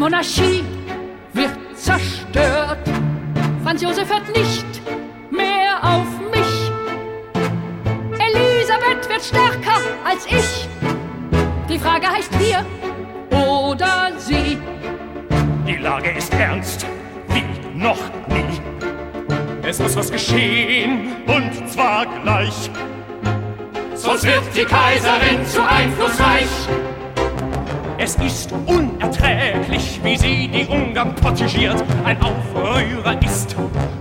Monarchie 0.00 0.64
wird 1.34 1.52
zerstört. 1.76 2.88
Franz 3.62 3.82
Josef 3.82 4.08
hört 4.08 4.34
nicht 4.34 4.64
mehr 5.30 5.76
auf 5.82 6.06
mich. 6.30 6.70
Elisabeth 8.18 9.06
wird 9.10 9.22
stärker 9.22 9.78
als 10.02 10.24
ich. 10.24 10.68
Die 11.68 11.78
Frage 11.78 12.08
heißt 12.08 12.32
wir 12.40 12.64
oder 13.30 14.12
sie. 14.16 14.56
Die 15.66 15.76
Lage 15.76 16.12
ist 16.12 16.32
ernst, 16.32 16.86
wie 17.28 17.78
noch 17.78 18.00
nie. 18.28 18.58
Es 19.62 19.80
muss 19.80 19.96
was 19.96 20.10
geschehen, 20.10 21.14
und 21.26 21.70
zwar 21.70 22.06
gleich. 22.22 22.70
Sonst 23.96 24.24
wird 24.24 24.44
die 24.56 24.64
Kaiserin 24.64 25.44
zu 25.44 25.62
einflussreich. 25.62 26.48
Ist 28.00 28.50
unerträglich, 28.66 30.00
wie 30.02 30.16
sie 30.16 30.48
die 30.48 30.66
Ungarn 30.66 31.14
protegiert. 31.14 31.84
Ein 32.02 32.16
Aufrührer 32.22 33.22
ist 33.22 33.54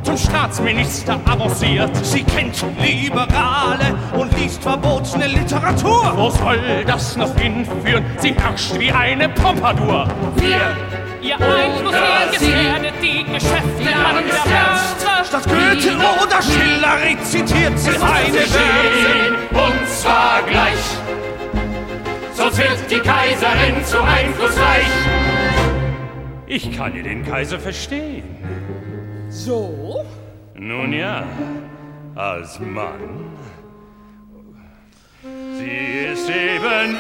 zum 0.03 0.17
Staatsminister 0.17 1.19
avanciert. 1.25 1.93
Sie 2.05 2.23
kennt 2.23 2.63
Liberale 2.81 3.95
und 4.17 4.37
liest 4.39 4.63
verbotene 4.63 5.27
Literatur. 5.27 6.13
Wo 6.15 6.29
soll 6.29 6.59
das 6.87 7.17
noch 7.17 7.35
hinführen? 7.35 8.05
Sie 8.19 8.33
herrscht 8.33 8.79
wie 8.79 8.91
eine 8.91 9.27
Pompadour. 9.27 10.07
Wir, 10.35 10.77
ihr 11.21 11.35
Einfluss 11.35 11.95
gefährdet 12.31 12.93
die 13.01 13.25
Geschäfte 13.25 13.95
an 13.95 14.23
der 14.25 14.49
Börse. 14.49 15.25
Statt 15.27 15.43
Goethe 15.43 15.97
oder 15.97 16.41
Schiller 16.41 16.97
rezitiert 17.03 17.77
sie 17.77 17.89
eine 17.89 18.47
Verse. 18.47 18.59
Und 19.51 19.87
zwar 19.89 20.41
gleich. 20.47 20.99
Wird 22.59 22.91
die 22.91 22.99
Kaiserin 22.99 23.85
zu 23.85 24.01
einflussreich. 24.03 24.87
Ich 26.45 26.75
kann 26.75 26.95
ja 26.95 27.03
den 27.03 27.25
Kaiser 27.25 27.59
verstehen. 27.59 28.23
So? 29.29 30.05
Nun 30.55 30.91
ja, 30.91 31.25
als 32.15 32.59
Mann. 32.59 33.37
Sie 35.57 36.11
ist 36.11 36.29
eben 36.29 36.97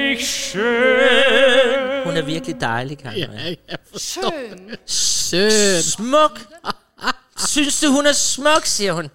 wirklich 0.00 0.28
schön. 0.28 2.04
Hun 2.04 2.16
er 2.16 2.26
virkelig 2.26 2.58
dejlig, 2.58 2.98
Karen. 3.02 3.18
Ja, 3.18 3.28
jeg 3.32 3.78
forstår. 3.90 4.32
Schön. 4.32 4.78
Søn. 4.86 5.82
Smuk. 5.82 6.40
Synes 7.36 7.80
du, 7.82 7.92
hun 7.92 8.06
er 8.06 8.14
smuk, 8.14 8.66
siger 8.66 8.94
hun. 8.94 9.10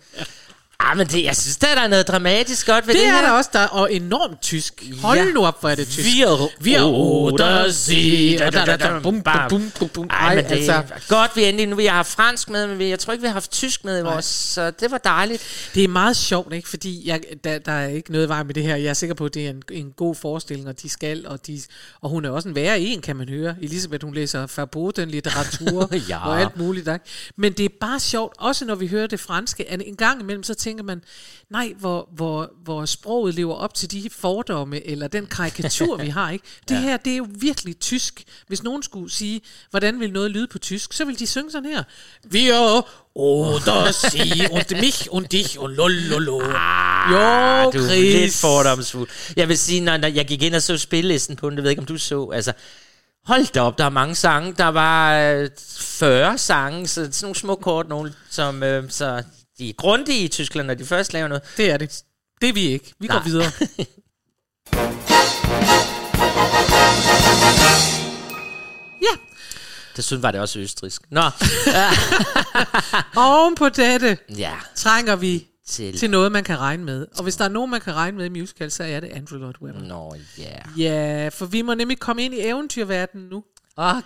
Ah, 0.85 0.97
men 0.97 1.07
det, 1.07 1.23
jeg 1.23 1.35
synes, 1.35 1.57
der 1.57 1.67
er 1.67 1.87
noget 1.87 2.07
dramatisk 2.07 2.67
godt 2.67 2.87
ved 2.87 2.93
det, 2.93 3.01
Det 3.01 3.07
er 3.09 3.13
her. 3.15 3.21
der 3.21 3.31
også, 3.31 3.49
der 3.53 3.65
og 3.65 3.93
enormt 3.93 4.41
tysk. 4.41 4.83
Hold 5.01 5.17
Ja. 5.19 5.25
nu 5.25 5.45
op, 5.45 5.59
hvor 5.59 5.69
er 5.69 5.75
det 5.75 5.87
tysk. 5.87 6.07
Wir, 6.07 6.49
Wir 6.61 6.81
oder 6.83 7.71
sie. 7.71 8.37
Da, 8.37 8.49
da, 8.49 8.65
da, 8.77 8.99
bum, 8.99 9.21
bum, 9.49 9.71
bum, 9.79 9.89
bum. 9.89 10.07
Ej, 10.09 10.35
men 10.35 10.43
det 10.45 10.51
altså, 10.51 10.71
er 10.73 10.81
godt, 11.09 11.31
vi 11.35 11.43
endelig 11.43 11.67
nu. 11.67 11.75
Vi 11.75 11.85
har 11.85 11.95
haft 11.95 12.11
fransk 12.11 12.49
med, 12.49 12.67
men 12.67 12.79
vi- 12.79 12.89
jeg 12.89 12.99
tror 12.99 13.13
ikke, 13.13 13.21
vi 13.21 13.27
har 13.27 13.33
haft 13.33 13.51
tysk 13.51 13.85
med 13.85 13.99
i 13.99 14.01
vores, 14.01 14.25
så 14.25 14.71
det 14.71 14.91
var 14.91 14.97
dejligt. 14.97 15.43
det 15.75 15.83
er 15.83 15.87
meget 15.87 16.17
sjovt, 16.17 16.53
ikke? 16.53 16.69
Fordi 16.69 17.07
jeg, 17.07 17.21
der, 17.43 17.57
der 17.59 17.71
er 17.71 17.87
ikke 17.87 18.11
noget 18.11 18.29
vej 18.29 18.43
med 18.43 18.53
det 18.53 18.63
her. 18.63 18.75
Jeg 18.75 18.89
er 18.89 18.93
sikker 18.93 19.13
på, 19.15 19.25
at 19.25 19.33
det 19.33 19.45
er 19.45 19.49
en, 19.49 19.61
en 19.71 19.91
god 19.97 20.15
forestilling, 20.15 20.67
og 20.67 20.81
de 20.81 20.89
skal, 20.89 21.27
og, 21.27 21.47
de, 21.47 21.61
og 22.01 22.09
hun 22.09 22.25
er 22.25 22.29
også 22.29 22.49
en 22.49 22.55
værre 22.55 22.79
en, 22.79 23.01
kan 23.01 23.15
man 23.15 23.29
høre. 23.29 23.55
Elisabeth, 23.61 24.05
hun 24.05 24.13
læser 24.13 24.47
verboten 24.55 25.09
litteratur 25.09 25.89
Ja. 26.09 26.27
og 26.27 26.41
alt 26.41 26.57
muligt. 26.57 26.87
Ikke? 26.87 26.99
Men 27.37 27.53
det 27.53 27.65
er 27.65 27.69
bare 27.81 27.99
sjovt, 27.99 28.33
også 28.39 28.65
når 28.65 28.75
vi 28.75 28.87
hører 28.87 29.07
det 29.07 29.19
franske, 29.19 29.71
at 29.71 29.81
en 29.85 29.95
gang 29.95 30.21
imellem, 30.21 30.43
så 30.43 30.53
tænker 30.53 30.72
man, 30.81 31.03
nej, 31.49 31.73
hvor, 31.79 32.09
hvor, 32.15 32.51
hvor 32.63 32.85
sproget 32.85 33.35
lever 33.35 33.55
op 33.55 33.73
til 33.73 33.91
de 33.91 34.09
fordomme, 34.09 34.87
eller 34.87 35.07
den 35.07 35.25
karikatur, 35.25 35.97
vi 35.97 36.07
har. 36.07 36.29
ikke. 36.31 36.45
Det 36.69 36.77
her, 36.77 36.97
det 36.97 37.13
er 37.13 37.17
jo 37.17 37.27
virkelig 37.29 37.79
tysk. 37.79 38.23
Hvis 38.47 38.63
nogen 38.63 38.83
skulle 38.83 39.11
sige, 39.11 39.41
hvordan 39.69 39.99
vil 39.99 40.11
noget 40.11 40.31
lyde 40.31 40.47
på 40.47 40.59
tysk, 40.59 40.93
så 40.93 41.05
vil 41.05 41.19
de 41.19 41.27
synge 41.27 41.51
sådan 41.51 41.69
her. 41.69 41.83
Wir 42.31 42.87
oder 43.15 43.91
sie 43.91 44.51
und 44.51 44.81
mich 44.81 45.07
und 45.11 45.27
dich 45.27 45.59
und 45.59 45.73
lololo. 45.75 46.41
jo, 46.41 47.17
Ah, 47.17 47.73
du 47.73 47.77
er 47.79 47.87
Chris. 47.87 48.13
lidt 48.13 48.33
fordomsfuld. 48.35 49.09
Jeg 49.35 49.47
vil 49.49 49.57
sige, 49.57 49.81
når, 49.81 49.97
når 49.97 50.07
jeg 50.07 50.25
gik 50.27 50.41
ind 50.43 50.55
og 50.55 50.61
så 50.61 50.77
spillelisten 50.77 51.35
på 51.35 51.49
den, 51.49 51.57
det 51.57 51.63
ved 51.63 51.69
jeg 51.69 51.71
ikke, 51.71 51.79
om 51.81 51.85
du 51.85 51.97
så, 51.97 52.29
altså, 52.33 52.53
hold 53.25 53.53
da 53.53 53.61
op, 53.61 53.77
der 53.77 53.85
er 53.85 53.89
mange 53.89 54.15
sange. 54.15 54.53
Der 54.57 54.67
var 54.67 55.19
øh, 55.19 55.49
40 55.77 56.37
sange, 56.37 56.87
så 56.87 56.93
sådan 56.93 57.11
nogle 57.21 57.35
små 57.35 57.55
kort, 57.55 57.89
nogle, 57.89 58.13
som, 58.29 58.63
øh, 58.63 58.89
så 58.89 59.23
de 59.57 59.69
er 59.69 59.73
grundige 59.73 60.19
i 60.23 60.27
Tyskland, 60.27 60.67
når 60.67 60.73
de 60.73 60.85
først 60.85 61.13
laver 61.13 61.27
noget. 61.27 61.43
Det 61.57 61.71
er 61.71 61.77
det. 61.77 62.03
Det 62.41 62.49
er 62.49 62.53
vi 62.53 62.61
ikke. 62.61 62.93
Vi 62.99 63.07
Nej. 63.07 63.17
går 63.17 63.23
videre. 63.23 63.51
ja, 69.01 69.17
Desuden 69.97 70.23
var 70.23 70.31
det 70.31 70.41
også 70.41 70.59
østrisk. 70.59 71.01
Nå, 71.11 71.21
oven 73.15 73.55
på 73.55 73.69
dette 73.69 74.17
ja, 74.37 74.53
trænger 74.75 75.15
vi 75.15 75.47
til... 75.67 75.97
til 75.99 76.09
noget, 76.09 76.31
man 76.31 76.43
kan 76.43 76.59
regne 76.59 76.83
med. 76.83 77.07
Og 77.17 77.23
hvis 77.23 77.35
der 77.35 77.45
er 77.45 77.49
nogen, 77.49 77.71
man 77.71 77.81
kan 77.81 77.93
regne 77.95 78.17
med 78.17 78.25
i 78.25 78.29
musical, 78.29 78.71
så 78.71 78.83
er 78.83 78.99
det 78.99 79.09
Andrew 79.09 79.39
Lloyd 79.39 79.53
Webber. 79.61 79.81
Nå, 79.81 80.15
ja. 80.37 80.59
Ja, 80.77 81.27
for 81.29 81.45
vi 81.45 81.61
må 81.61 81.73
nemlig 81.73 81.99
komme 81.99 82.23
ind 82.23 82.33
i 82.33 82.39
eventyrverdenen 82.47 83.27
nu. 83.29 83.43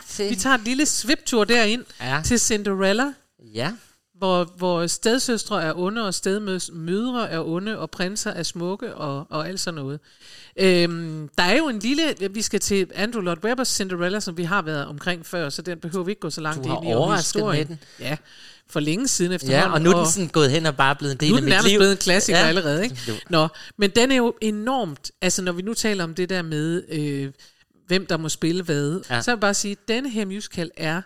Til... 0.10 0.30
Vi 0.30 0.36
tager 0.36 0.56
et 0.56 0.62
lille 0.62 0.86
sviptur 0.86 1.44
derind 1.44 1.86
Ja. 2.02 2.22
til 2.26 2.40
Cinderella, 2.40 3.14
Ja, 3.54 3.72
hvor, 4.18 4.44
hvor 4.58 4.88
stedsøstre 4.88 5.64
er 5.64 5.74
onde, 5.76 6.06
og 6.08 6.14
stedmødre 6.14 7.30
er 7.30 7.40
onde, 7.48 7.80
og 7.80 7.92
prinser 7.92 8.32
er 8.32 8.44
smukke, 8.44 8.96
og, 8.96 9.28
og 9.30 9.48
alt 9.48 9.60
sådan 9.60 9.76
noget. 9.76 10.00
Øhm, 10.60 11.30
der 11.38 11.44
er 11.44 11.58
jo 11.58 11.68
en 11.70 11.80
lille... 11.80 12.04
Vi 12.32 12.42
skal 12.42 12.60
til 12.60 12.88
Andrew 12.96 13.22
Lloyd 13.22 13.38
Webbers 13.44 13.68
Cinderella, 13.68 14.20
som 14.20 14.38
vi 14.38 14.44
har 14.44 14.62
været 14.62 14.86
omkring 14.86 15.26
før, 15.26 15.50
så 15.50 15.62
den 15.62 15.80
behøver 15.80 16.06
vi 16.06 16.12
ikke 16.12 16.20
gå 16.20 16.30
så 16.30 16.42
langt 16.42 16.66
ind 16.66 16.74
i. 16.84 17.18
historien. 17.18 17.68
med 17.70 17.78
den. 17.78 17.80
Ja, 18.00 18.18
for 18.70 18.80
længe 18.80 19.08
siden 19.08 19.32
efterhånden. 19.32 19.70
ja 19.70 19.74
og 19.74 19.82
nu 19.82 19.90
er 19.92 19.96
den 19.98 20.06
sådan 20.12 20.28
gået 20.28 20.52
hen 20.52 20.66
og 20.66 20.76
bare 20.78 20.96
blevet 20.96 21.12
en 21.14 21.20
del 21.20 21.30
nu 21.30 21.36
er 21.36 21.38
af 21.38 21.42
den 21.42 21.46
mit 21.46 21.50
nærmest 21.50 21.70
liv. 21.70 21.80
blevet 21.80 21.92
en 21.92 21.98
klassiker 21.98 22.40
Ja. 22.40 22.46
allerede, 22.48 22.84
ikke? 22.84 22.98
Nå, 23.30 23.48
men 23.78 23.90
den 23.90 24.12
er 24.12 24.16
jo 24.16 24.34
enormt, 24.42 25.12
altså 25.22 25.42
når 25.42 25.52
vi 25.52 25.62
nu 25.62 25.74
taler 25.74 26.04
om 26.04 26.16
det 26.16 26.30
der 26.30 26.42
med, 26.42 26.84
øh, 26.90 27.32
hvem 27.88 28.06
der 28.06 28.18
må 28.18 28.30
spille 28.30 28.64
hvad, 28.64 29.02
ja. 29.10 29.22
så 29.22 29.32
vil 29.32 29.36
jeg 29.36 29.40
bare 29.40 29.54
sige, 29.54 29.72
at 29.72 29.78
denne 29.88 30.10
her 30.10 30.26
musical 30.26 30.72
er 30.78 31.02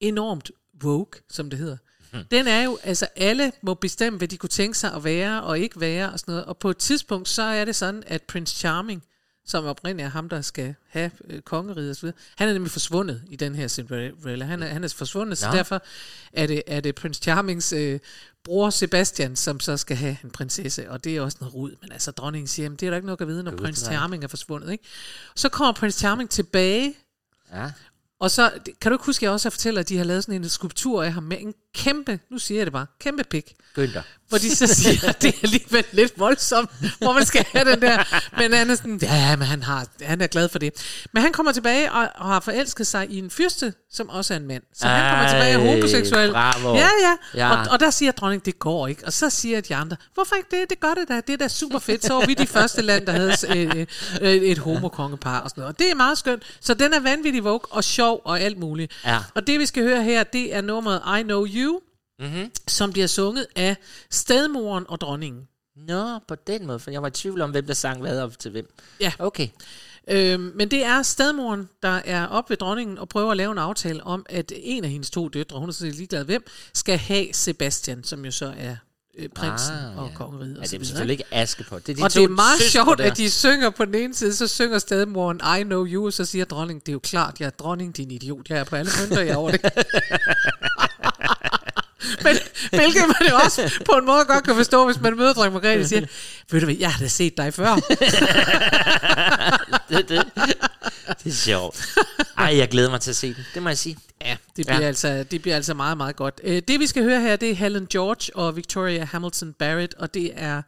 enormt 0.00 0.50
woke, 0.84 1.22
som 1.30 1.50
det 1.50 1.58
hedder. 1.58 1.76
Hmm. 2.12 2.24
Den 2.30 2.46
er 2.46 2.62
jo, 2.62 2.78
altså 2.82 3.06
alle 3.16 3.52
må 3.62 3.74
bestemme, 3.74 4.18
hvad 4.18 4.28
de 4.28 4.36
kunne 4.36 4.48
tænke 4.48 4.78
sig 4.78 4.94
at 4.94 5.04
være 5.04 5.42
og 5.42 5.58
ikke 5.58 5.80
være 5.80 6.12
og 6.12 6.18
sådan 6.18 6.32
noget. 6.32 6.44
Og 6.44 6.58
på 6.58 6.70
et 6.70 6.76
tidspunkt, 6.76 7.28
så 7.28 7.42
er 7.42 7.64
det 7.64 7.76
sådan, 7.76 8.02
at 8.06 8.22
Prince 8.22 8.56
Charming, 8.56 9.02
som 9.46 9.64
oprindeligt 9.64 10.06
er 10.06 10.10
ham, 10.10 10.28
der 10.28 10.40
skal 10.40 10.74
have 10.88 11.10
øh, 11.30 11.40
kongeriget 11.40 11.96
så 11.96 12.00
videre, 12.02 12.16
han 12.36 12.48
er 12.48 12.52
nemlig 12.52 12.70
forsvundet 12.70 13.22
i 13.30 13.36
den 13.36 13.54
her 13.54 13.68
Cinderella. 13.68 14.44
Han 14.44 14.62
er, 14.62 14.66
han 14.66 14.84
er 14.84 14.94
forsvundet, 14.96 15.38
så 15.38 15.46
Nå. 15.46 15.56
derfor 15.56 15.82
er 16.32 16.46
det, 16.46 16.62
er 16.66 16.80
det 16.80 16.94
Prince 16.94 17.22
Charmings 17.22 17.72
øh, 17.72 18.00
bror 18.44 18.70
Sebastian, 18.70 19.36
som 19.36 19.60
så 19.60 19.76
skal 19.76 19.96
have 19.96 20.16
en 20.24 20.30
prinsesse, 20.30 20.90
og 20.90 21.04
det 21.04 21.16
er 21.16 21.20
også 21.20 21.38
noget 21.40 21.54
rod. 21.54 21.70
Men 21.80 21.92
altså, 21.92 22.10
dronningen 22.10 22.48
siger, 22.48 22.64
jamen, 22.64 22.76
det 22.76 22.86
er 22.86 22.90
der 22.90 22.96
ikke 22.96 23.06
noget 23.06 23.20
at 23.20 23.28
vide, 23.28 23.42
når 23.42 23.56
Prince 23.56 23.84
Charming 23.84 24.24
er 24.24 24.28
forsvundet. 24.28 24.72
Ikke? 24.72 24.84
Så 25.36 25.48
kommer 25.48 25.72
Prince 25.72 25.98
Charming 25.98 26.30
tilbage, 26.30 26.94
Ja 27.52 27.70
og 28.22 28.30
så, 28.30 28.50
kan 28.80 28.90
du 28.90 28.94
ikke 28.94 29.06
huske, 29.06 29.18
at 29.18 29.22
jeg 29.22 29.30
også 29.30 29.48
har 29.48 29.50
fortalt, 29.50 29.78
at 29.78 29.88
de 29.88 29.96
har 29.96 30.04
lavet 30.04 30.24
sådan 30.24 30.42
en 30.42 30.48
skulptur 30.48 31.02
af 31.02 31.12
ham 31.12 31.22
med 31.22 31.36
en 31.40 31.54
kæmpe, 31.74 32.20
nu 32.30 32.38
siger 32.38 32.58
jeg 32.58 32.66
det 32.66 32.72
bare, 32.72 32.86
kæmpe 33.00 33.24
pik. 33.24 33.54
Günther. 33.78 34.02
Hvor 34.32 34.38
de 34.38 34.56
så 34.56 34.66
siger, 34.74 35.08
at 35.08 35.22
det 35.22 35.28
er 35.34 35.38
alligevel 35.42 35.84
lidt 35.92 36.12
voldsomt, 36.18 36.70
hvor 36.98 37.12
man 37.12 37.26
skal 37.26 37.44
have 37.52 37.70
den 37.70 37.82
der. 37.82 38.20
Men 38.38 38.52
han 38.52 38.70
er 38.70 38.74
sådan, 38.74 38.98
ja, 39.02 39.36
men 39.36 39.46
han, 39.46 39.62
har, 39.62 39.86
han 40.02 40.20
er 40.20 40.26
glad 40.26 40.48
for 40.48 40.58
det. 40.58 40.72
Men 41.12 41.22
han 41.22 41.32
kommer 41.32 41.52
tilbage 41.52 41.92
og, 41.92 42.08
og 42.14 42.26
har 42.26 42.40
forelsket 42.40 42.86
sig 42.86 43.10
i 43.10 43.18
en 43.18 43.30
fyrste, 43.30 43.74
som 43.92 44.08
også 44.08 44.34
er 44.34 44.38
en 44.38 44.46
mand. 44.46 44.62
Så 44.74 44.86
han 44.86 45.10
kommer 45.10 45.28
tilbage 45.28 45.56
og 45.56 45.62
Ej, 45.62 45.74
homoseksuel. 45.74 46.30
bravo. 46.30 46.74
Ja, 46.74 46.88
ja. 47.02 47.16
Ja. 47.34 47.50
Og, 47.50 47.66
og 47.70 47.80
der 47.80 47.90
siger 47.90 48.12
dronning, 48.12 48.44
det 48.44 48.58
går 48.58 48.86
ikke. 48.88 49.06
Og 49.06 49.12
så 49.12 49.30
siger 49.30 49.60
de 49.60 49.74
andre, 49.76 49.96
hvorfor 50.14 50.36
ikke 50.36 50.48
det? 50.60 50.70
Det 50.70 50.80
gør 50.80 50.94
det 50.94 51.08
da. 51.08 51.20
Det 51.26 51.32
er 51.32 51.36
da 51.36 51.48
super 51.48 51.78
fedt. 51.78 52.04
Så 52.04 52.14
var 52.14 52.26
vi 52.26 52.34
de 52.34 52.46
første 52.46 52.82
land, 52.82 53.06
der 53.06 53.12
havde 53.12 53.32
øh, 53.56 53.86
øh, 54.20 54.30
et 54.30 54.58
homokongepar 54.58 55.40
og 55.40 55.50
sådan 55.50 55.60
noget. 55.60 55.74
Og 55.74 55.78
det 55.78 55.90
er 55.90 55.94
meget 55.94 56.18
skønt. 56.18 56.42
Så 56.60 56.74
den 56.74 56.94
er 56.94 57.00
vanvittig 57.00 57.42
woke 57.42 57.66
og 57.72 57.84
sjov 57.84 58.20
og 58.24 58.40
alt 58.40 58.58
muligt. 58.58 58.92
Ja. 59.06 59.18
Og 59.34 59.46
det 59.46 59.58
vi 59.60 59.66
skal 59.66 59.82
høre 59.82 60.02
her, 60.02 60.24
det 60.24 60.54
er 60.54 60.60
nummeret 60.60 61.20
I 61.20 61.22
Know 61.22 61.46
You, 61.46 61.80
mm-hmm. 62.18 62.50
som 62.68 62.92
bliver 62.92 63.06
sunget 63.06 63.46
af 63.56 63.76
stedmoren 64.10 64.84
og 64.88 65.00
dronningen. 65.00 65.48
Nå, 65.76 66.18
på 66.28 66.34
den 66.34 66.66
måde, 66.66 66.78
for 66.78 66.90
jeg 66.90 67.02
var 67.02 67.08
i 67.08 67.10
tvivl 67.10 67.40
om, 67.40 67.50
hvem 67.50 67.66
der 67.66 67.74
sang 67.74 68.00
hvad 68.00 68.20
op 68.20 68.38
til 68.38 68.50
hvem. 68.50 68.74
Ja. 69.00 69.12
Okay. 69.18 69.48
Øhm, 70.08 70.52
men 70.54 70.70
det 70.70 70.84
er 70.84 71.02
stedmoren, 71.02 71.68
der 71.82 72.00
er 72.04 72.26
op 72.26 72.50
ved 72.50 72.56
dronningen 72.56 72.98
og 72.98 73.08
prøver 73.08 73.30
at 73.30 73.36
lave 73.36 73.52
en 73.52 73.58
aftale 73.58 74.04
om, 74.04 74.26
at 74.28 74.52
en 74.56 74.84
af 74.84 74.90
hendes 74.90 75.10
to 75.10 75.28
døtre, 75.28 75.58
hun 75.58 75.68
er 75.68 75.72
sådan 75.72 75.94
ligeglad 75.94 76.24
hvem, 76.24 76.44
skal 76.74 76.98
have 76.98 77.26
Sebastian, 77.32 78.04
som 78.04 78.24
jo 78.24 78.30
så 78.30 78.54
er 78.58 78.76
øh, 79.18 79.28
prinsen 79.28 79.74
Ah, 79.74 79.98
og 79.98 80.08
ja. 80.08 80.14
kongeriget 80.14 80.54
Ja, 80.54 80.60
og 80.60 80.66
så 80.66 80.76
det 80.76 80.82
er 80.82 80.86
selvfølgelig 80.86 81.12
ikke 81.12 81.34
Aske 81.34 81.64
på. 81.64 81.78
Det 81.78 81.88
er 81.88 81.94
de 81.94 82.02
og 82.02 82.12
to 82.12 82.20
det 82.20 82.24
er 82.24 82.28
meget 82.28 82.60
sjovt, 82.60 82.98
der. 82.98 83.04
at 83.04 83.16
de 83.16 83.30
synger 83.30 83.70
på 83.70 83.84
den 83.84 83.94
ene 83.94 84.14
side, 84.14 84.34
så 84.34 84.46
synger 84.46 84.78
stedmoren 84.78 85.40
I 85.60 85.62
know 85.62 85.86
you, 85.86 86.06
og 86.06 86.12
så 86.12 86.24
siger 86.24 86.44
dronningen, 86.44 86.80
det 86.80 86.88
er 86.88 86.92
jo 86.92 86.98
klart, 86.98 87.40
jeg 87.40 87.46
er 87.46 87.50
dronning, 87.50 87.96
din 87.96 88.10
idiot, 88.10 88.50
jeg 88.50 88.58
er 88.58 88.64
på 88.64 88.76
alle 88.76 88.90
mønter, 89.00 89.20
jeg 89.20 89.32
er 89.32 89.36
over 89.36 89.50
det. 89.50 89.60
Men 92.24 92.36
hvilket 92.70 93.02
man 93.20 93.28
jo 93.30 93.36
også 93.36 93.80
på 93.84 93.92
en 93.92 94.06
måde 94.06 94.24
godt 94.24 94.44
kan 94.44 94.54
forstå, 94.54 94.86
hvis 94.86 95.00
man 95.00 95.16
møder 95.16 95.32
dronning 95.32 95.52
Margrethe 95.54 95.80
og 95.82 95.88
siger, 95.88 96.06
ved 96.50 96.60
du 96.60 96.66
hvad, 96.66 96.76
jeg 96.76 96.92
har 96.92 96.98
da 97.00 97.08
set 97.08 97.36
dig 97.36 97.54
før. 97.54 97.74
det, 99.88 100.08
det, 100.08 100.24
det 101.24 101.30
er 101.32 101.36
sjovt. 101.36 101.84
Ej, 102.38 102.56
jeg 102.56 102.68
glæder 102.68 102.90
mig 102.90 103.00
til 103.00 103.10
at 103.10 103.16
se 103.16 103.34
den. 103.34 103.46
Det 103.54 103.62
må 103.62 103.68
jeg 103.68 103.78
sige. 103.78 103.96
Ja, 104.24 104.36
det 104.56 104.66
bliver, 104.66 104.80
Ja. 104.80 104.86
Altså, 104.86 105.24
det 105.30 105.42
bliver 105.42 105.56
altså 105.56 105.74
meget, 105.74 105.96
meget 105.96 106.16
godt. 106.16 106.40
Øh, 106.44 106.62
det 106.68 106.80
vi 106.80 106.86
skal 106.86 107.02
høre 107.02 107.20
her, 107.20 107.36
det 107.36 107.50
er 107.50 107.54
Helen 107.54 107.86
George 107.86 108.36
og 108.36 108.56
Victoria 108.56 109.04
Hamilton 109.04 109.52
Barrett, 109.52 109.94
og 109.94 110.14
det 110.14 110.30
er, 110.36 110.62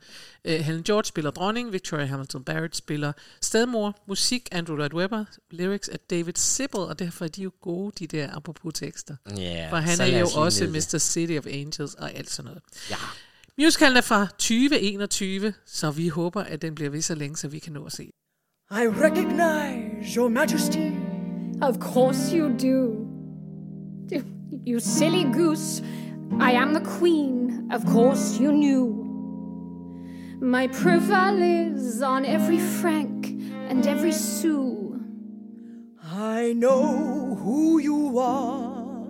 uh, 0.49 0.53
Helen 0.55 0.83
George 0.83 1.05
spiller 1.05 1.31
dronning, 1.31 1.73
Victoria 1.73 2.07
Hamilton 2.07 2.45
Barrett 2.45 2.77
spiller 2.77 3.13
stedmor, 3.41 3.97
musik 4.09 4.49
Andrew 4.53 4.77
Lloyd 4.77 4.95
Webber, 4.95 5.25
lyrics 5.51 5.89
af 5.89 5.99
David 5.99 6.33
Sibbel, 6.37 6.81
og 6.81 6.99
derfor 6.99 7.25
er 7.25 7.29
de 7.29 7.43
jo 7.43 7.51
gode, 7.61 7.93
de 7.99 8.07
der 8.07 8.37
apropos 8.37 8.73
tekster. 8.75 9.17
Ja, 9.37 9.67
For 9.71 9.77
han 9.77 9.97
så 9.97 10.03
er 10.03 10.19
jo 10.19 10.27
også. 10.37 10.65
Mr. 10.67 10.99
City 10.99 11.39
of 11.39 11.47
Angels 11.47 11.95
og 11.95 12.13
alt 12.15 12.31
sådan 12.31 12.47
noget. 12.47 12.63
Ja. 12.91 12.97
Musicalen 13.59 13.97
er 13.97 14.01
fra 14.01 14.27
2021, 14.27 15.53
så 15.67 15.91
vi 15.91 16.09
håber, 16.09 16.43
at 16.43 16.63
den 16.63 16.75
bliver 16.75 16.91
ved 16.91 17.03
så 17.03 17.15
længe, 17.15 17.37
så 17.37 17.49
vi 17.49 17.59
kan 17.59 17.73
nå 17.73 17.85
at 17.85 17.93
se. 17.93 18.11
I 18.71 18.75
recognize 18.75 20.17
your 20.17 20.29
majesty. 20.29 20.91
Of 21.63 21.77
course 21.77 22.37
you 22.37 22.49
do. 22.49 23.05
You 24.67 24.81
silly 24.81 25.25
goose. 25.33 25.85
I 26.31 26.53
am 26.55 26.75
the 26.75 26.85
queen. 26.99 27.51
Of 27.73 27.83
course 27.85 28.43
you 28.43 28.51
knew. 28.53 29.04
My 30.45 30.67
profile 30.67 31.41
is 31.41 32.03
on 32.03 32.27
every 32.27 32.59
franc 32.59 33.29
and 33.71 33.87
every 33.87 34.13
sou. 34.13 35.01
I 36.03 36.53
know 36.53 37.35
who 37.43 37.79
you 37.79 38.19
are. 38.19 39.07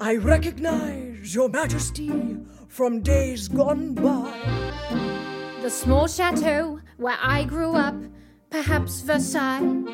I 0.00 0.16
recognize 0.16 1.34
your 1.34 1.50
majesty 1.50 2.38
from 2.68 3.02
days 3.02 3.46
gone 3.46 3.92
by. 3.92 4.32
The 5.60 5.68
small 5.68 6.08
chateau 6.08 6.80
where 6.96 7.18
I 7.20 7.44
grew 7.44 7.74
up, 7.74 8.02
perhaps 8.48 9.02
Versailles. 9.02 9.84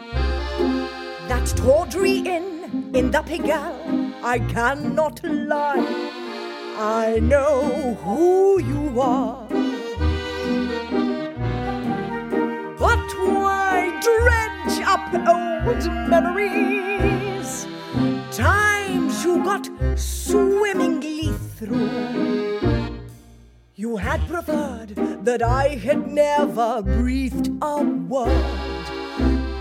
That 1.27 1.53
tawdry 1.57 2.19
inn 2.19 2.93
in 2.95 3.11
the 3.11 3.23
Pigalle, 3.23 4.15
I 4.23 4.39
cannot 4.39 5.21
lie. 5.25 6.24
I 6.77 7.21
know 7.21 7.95
who 8.03 8.61
you 8.61 9.01
are. 9.01 9.47
But 12.79 13.07
why 13.17 14.01
dredge 14.03 14.81
up 14.85 15.15
old 15.15 15.87
memories? 16.09 17.67
Times 18.33 19.25
you 19.25 19.45
got 19.45 19.69
swimmingly 19.97 21.33
through. 21.57 22.99
You 23.77 23.97
had 23.97 24.27
preferred 24.27 24.97
that 25.25 25.43
I 25.43 25.77
had 25.77 26.11
never 26.11 26.83
breathed 26.83 27.53
a 27.63 27.83
word. 27.83 28.29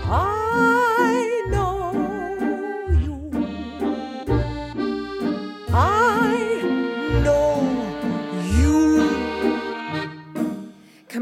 I 0.06 0.83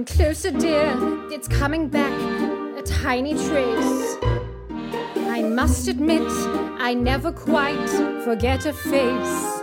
Come 0.03 0.17
closer, 0.17 0.51
dear, 0.51 0.97
it's 1.31 1.47
coming 1.47 1.87
back, 1.87 2.11
a 2.77 2.83
tiny 2.83 3.35
trace. 3.35 4.17
I 5.31 5.43
must 5.43 5.87
admit, 5.87 6.27
I 6.81 6.93
never 6.93 7.31
quite 7.31 7.89
forget 8.25 8.67
a 8.67 8.73
face. 8.73 9.63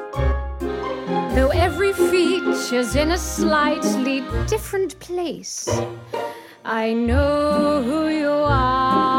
Though 1.35 1.49
every 1.53 1.91
feature's 1.91 2.95
in 2.95 3.11
a 3.11 3.17
slightly 3.17 4.21
different 4.47 4.97
place, 4.99 5.67
I 6.63 6.93
know 6.93 7.83
who 7.83 8.07
you 8.07 8.31
are. 8.31 9.09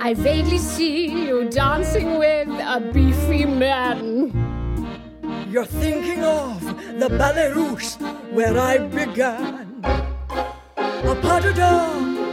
I 0.00 0.14
vaguely 0.14 0.58
see 0.58 1.26
you 1.26 1.48
dancing 1.48 2.18
with 2.18 2.48
a 2.48 2.90
beefy 2.92 3.44
man. 3.44 4.43
You're 5.54 5.64
thinking 5.66 6.24
of 6.24 6.60
the 6.98 7.08
Ballet 7.08 7.52
where 8.32 8.58
I 8.58 8.78
began. 8.78 9.84
A 9.84 11.14
pas 11.22 11.40
de 11.44 11.52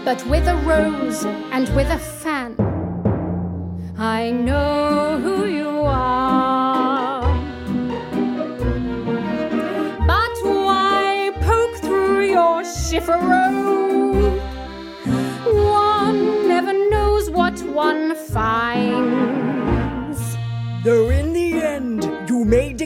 but 0.03 0.25
with 0.25 0.47
a 0.47 0.55
rose 0.65 1.23
and 1.51 1.69
with 1.75 1.91
a 1.91 1.99
fan. 1.99 2.55
I 3.95 4.31
know 4.31 5.19
who 5.21 5.45
you 5.45 5.69
are. 5.85 7.21
But 10.07 10.35
why 10.43 11.29
poke 11.41 11.77
through 11.77 12.25
your 12.25 12.63
chiffaro? 12.63 13.70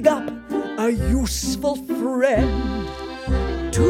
Dig 0.06 0.14
up 0.14 0.32
a 0.80 0.90
useful 1.22 1.76
friend 1.76 2.50
to 3.74 3.84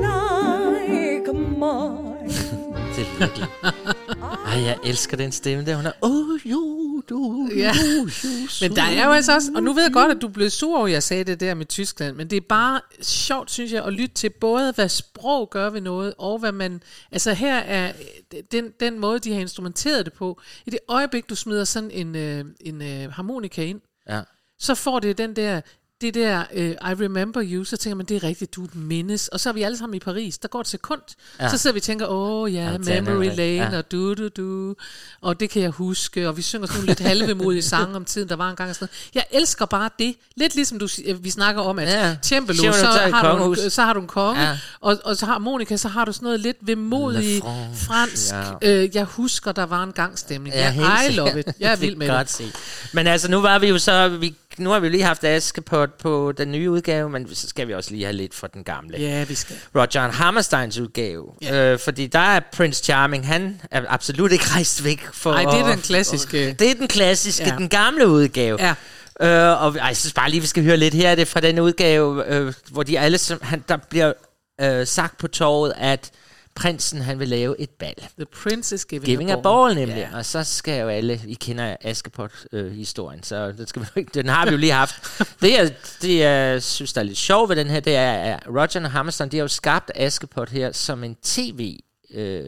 like 0.00 1.32
mine. 1.32 2.28
Det 2.96 3.06
er 3.06 3.18
virkelig. 3.18 3.48
Ej, 4.46 4.62
jeg 4.62 4.78
elsker 4.84 5.16
den 5.16 5.32
stemme 5.32 5.64
der. 5.66 5.76
Hun 5.76 5.86
er, 5.86 5.92
oh, 6.00 6.50
jo, 6.50 7.02
du, 7.08 7.48
Ja. 7.56 7.72
jo, 7.96 8.08
jo, 8.24 8.28
Men 8.68 8.76
der 8.76 8.82
er 8.82 9.04
jo 9.06 9.12
altså 9.12 9.34
også, 9.34 9.52
og 9.56 9.62
nu 9.62 9.72
ved 9.72 9.82
jeg 9.82 9.92
godt, 9.92 10.10
at 10.10 10.22
du 10.22 10.28
blev 10.28 10.50
sur 10.50 10.76
over, 10.78 10.86
at 10.86 10.92
jeg 10.92 11.02
sagde 11.02 11.24
det 11.24 11.40
der 11.40 11.54
med 11.54 11.66
Tyskland, 11.66 12.16
men 12.16 12.30
det 12.30 12.36
er 12.36 12.46
bare 12.48 12.80
sjovt, 13.02 13.50
synes 13.50 13.72
jeg, 13.72 13.84
at 13.84 13.92
lytte 13.92 14.14
til 14.14 14.30
både, 14.40 14.72
hvad 14.72 14.88
sprog 14.88 15.50
gør 15.50 15.70
ved 15.70 15.80
noget, 15.80 16.14
og 16.18 16.38
hvad 16.38 16.52
man, 16.52 16.82
altså 17.12 17.32
her 17.32 17.56
er 17.56 17.92
den, 18.52 18.64
den 18.80 18.98
måde, 18.98 19.18
de 19.18 19.32
har 19.32 19.40
instrumenteret 19.40 20.04
det 20.06 20.12
på. 20.14 20.40
I 20.66 20.70
det 20.70 20.78
øjeblik, 20.88 21.30
du 21.30 21.34
smider 21.34 21.64
sådan 21.64 21.90
en, 21.90 22.16
øh, 22.16 22.44
en 22.60 22.82
øh, 22.82 23.12
harmonika 23.12 23.64
ind, 23.64 23.80
Ja 24.08 24.20
så 24.58 24.74
får 24.74 25.00
det 25.00 25.18
den 25.18 25.36
der, 25.36 25.60
det 26.00 26.14
der, 26.14 26.42
øh, 26.54 26.70
I 26.70 26.74
remember 26.82 27.42
you, 27.44 27.64
så 27.64 27.76
tænker 27.76 27.96
man, 27.96 28.06
det 28.06 28.16
er 28.16 28.22
rigtigt, 28.24 28.54
du 28.56 28.66
mindes. 28.74 29.28
Og 29.28 29.40
så 29.40 29.48
er 29.48 29.52
vi 29.52 29.62
alle 29.62 29.78
sammen 29.78 29.96
i 29.96 29.98
Paris, 29.98 30.38
der 30.38 30.48
går 30.48 30.60
et 30.60 30.68
sekund. 30.68 31.00
Ja. 31.40 31.48
Så 31.48 31.58
sidder 31.58 31.74
vi 31.74 31.78
og 31.78 31.82
tænker, 31.82 32.06
åh 32.06 32.54
ja, 32.54 32.60
Ja, 32.64 32.70
ja 32.86 33.00
memory 33.00 33.24
lane, 33.36 33.70
Ja. 33.72 33.78
og 33.78 33.92
du, 33.92 34.14
du, 34.14 34.28
du, 34.28 34.74
og 35.20 35.40
det 35.40 35.50
kan 35.50 35.62
jeg 35.62 35.70
huske, 35.70 36.28
og 36.28 36.36
vi 36.36 36.42
synger 36.42 36.66
sådan 36.66 36.76
nogle 36.78 36.86
lidt 36.86 37.00
halvemodige 37.00 37.62
sange 37.72 37.96
om 37.96 38.04
tiden, 38.04 38.28
der 38.28 38.36
var 38.36 38.50
engang 38.50 38.70
og 38.70 38.74
sådan 38.74 38.88
noget. 39.14 39.14
Jeg 39.32 39.38
elsker 39.40 39.66
bare 39.66 39.90
det. 39.98 40.14
Lidt 40.36 40.54
ligesom 40.54 40.78
du, 40.78 40.88
si- 40.88 41.12
vi 41.12 41.30
snakker 41.30 41.62
om, 41.62 41.78
at 41.78 41.88
Ja. 41.88 42.16
Cembalo, 42.24 42.72
så, 42.72 42.86
har 42.86 43.36
du, 43.38 43.52
en- 43.54 43.70
så 43.70 43.82
har 43.82 43.92
du 43.92 44.00
en 44.00 44.06
konge, 44.06 44.42
Ja. 44.42 44.58
og, 44.80 44.98
og 45.04 45.16
så 45.16 45.26
har 45.26 45.38
Monika, 45.38 45.76
så 45.76 45.88
har 45.88 46.04
du 46.04 46.12
sådan 46.12 46.24
noget 46.26 46.40
lidt 46.40 46.56
vemodig 46.60 47.42
fransk. 47.74 48.32
ja. 48.62 48.82
Øh, 48.82 48.96
jeg 48.96 49.04
husker, 49.04 49.52
der 49.52 49.66
var 49.66 49.82
en 49.82 49.92
gang 49.92 50.18
stemning. 50.18 50.54
Ja, 50.54 50.74
Ja, 50.78 51.08
I 51.08 51.12
love 51.12 51.40
it. 51.40 51.46
Jeg 51.60 51.72
er 51.72 51.76
vild 51.76 51.96
med 51.96 52.06
det. 52.06 52.12
det. 52.12 52.18
godt 52.18 52.30
set. 52.30 52.52
Men 52.92 53.06
altså, 53.06 53.30
nu 53.30 53.40
var 53.40 53.58
vi 53.58 53.66
jo 53.68 53.78
så... 53.78 54.08
Vi, 54.08 54.34
nu 54.58 54.70
har 54.70 54.80
vi 54.80 54.88
lige 54.88 55.02
haft 55.02 55.24
Askepot 55.24 55.87
på 55.87 55.87
den 56.38 56.52
nye 56.52 56.70
udgave, 56.70 57.10
men 57.10 57.34
så 57.34 57.48
skal 57.48 57.68
vi 57.68 57.74
også 57.74 57.90
lige 57.90 58.04
have 58.04 58.16
lidt 58.16 58.34
fra 58.34 58.48
den 58.54 58.64
gamle. 58.64 58.98
Ja, 58.98 59.24
vi 59.24 59.34
skal. 59.34 59.56
Roger 59.74 60.10
Hammersteins 60.10 60.78
udgave. 60.78 61.26
Ja. 61.42 61.72
Øh, 61.72 61.78
fordi 61.78 62.06
der 62.06 62.18
er 62.18 62.40
Prince 62.52 62.84
Charming, 62.84 63.26
han 63.26 63.60
er 63.70 63.82
absolut 63.88 64.32
ikke 64.32 64.44
rejst 64.54 64.84
væk 64.84 65.08
for... 65.12 65.32
Nej, 65.32 65.42
det 65.42 65.60
er 65.60 65.70
den 65.70 65.80
klassiske. 65.80 66.52
Det 66.52 66.70
er 66.70 66.74
den 66.74 66.88
klassiske, 66.88 67.48
ja. 67.48 67.56
Den 67.56 67.68
gamle 67.68 68.08
udgave. 68.08 68.58
Ja. 68.60 68.74
Øh, 69.20 69.62
og 69.62 69.76
ej, 69.76 69.86
jeg 69.86 69.96
synes 69.96 70.12
bare 70.12 70.30
lige, 70.30 70.40
vi 70.40 70.46
skal 70.46 70.64
høre 70.64 70.76
lidt 70.76 70.94
her. 70.94 71.14
Det 71.14 71.28
fra 71.28 71.40
den 71.40 71.58
udgave, 71.58 72.34
øh, 72.34 72.52
hvor 72.70 72.82
de 72.82 72.98
alle, 72.98 73.18
som, 73.18 73.38
han, 73.42 73.64
der 73.68 73.76
bliver 73.90 74.12
øh, 74.60 74.86
sagt 74.86 75.18
på 75.18 75.28
torvet, 75.28 75.72
at 75.76 76.10
prinsen 76.58 77.02
han 77.02 77.18
vil 77.18 77.28
lave 77.28 77.60
et 77.60 77.70
bal. 77.70 77.94
The 78.18 78.26
Prince 78.42 78.74
is 78.74 78.84
giving, 78.84 79.06
Giving 79.06 79.30
a 79.30 79.34
ball. 79.34 79.42
ball 79.42 79.74
nemlig. 79.74 80.08
Ja. 80.12 80.16
Og 80.18 80.24
så 80.26 80.44
skal 80.44 80.80
jo 80.80 80.88
alle, 80.88 81.20
I 81.26 81.34
kender 81.34 81.76
Askepot-historien, 81.80 83.22
så 83.22 83.52
den, 83.52 83.66
skal 83.66 83.86
vi, 83.94 84.02
den 84.14 84.28
har 84.28 84.44
vi 84.44 84.50
jo 84.50 84.56
lige 84.56 84.72
haft. 84.72 84.94
Det 85.42 85.52
jeg, 85.52 85.74
det 86.02 86.18
jeg 86.18 86.62
synes, 86.62 86.92
der 86.92 87.00
er 87.00 87.04
lidt 87.04 87.18
sjovt 87.18 87.48
ved 87.48 87.56
den 87.56 87.66
her, 87.66 87.80
det 87.80 87.96
er, 87.96 88.12
at 88.12 88.42
Roger 88.48 88.80
og 88.84 88.90
Hammerstein, 88.90 89.30
de 89.30 89.36
har 89.36 89.44
jo 89.44 89.48
skabt 89.48 89.90
Askepot 89.94 90.50
her 90.50 90.72
som 90.72 91.04
en 91.04 91.14
tv 91.22 91.78
øh, 92.14 92.46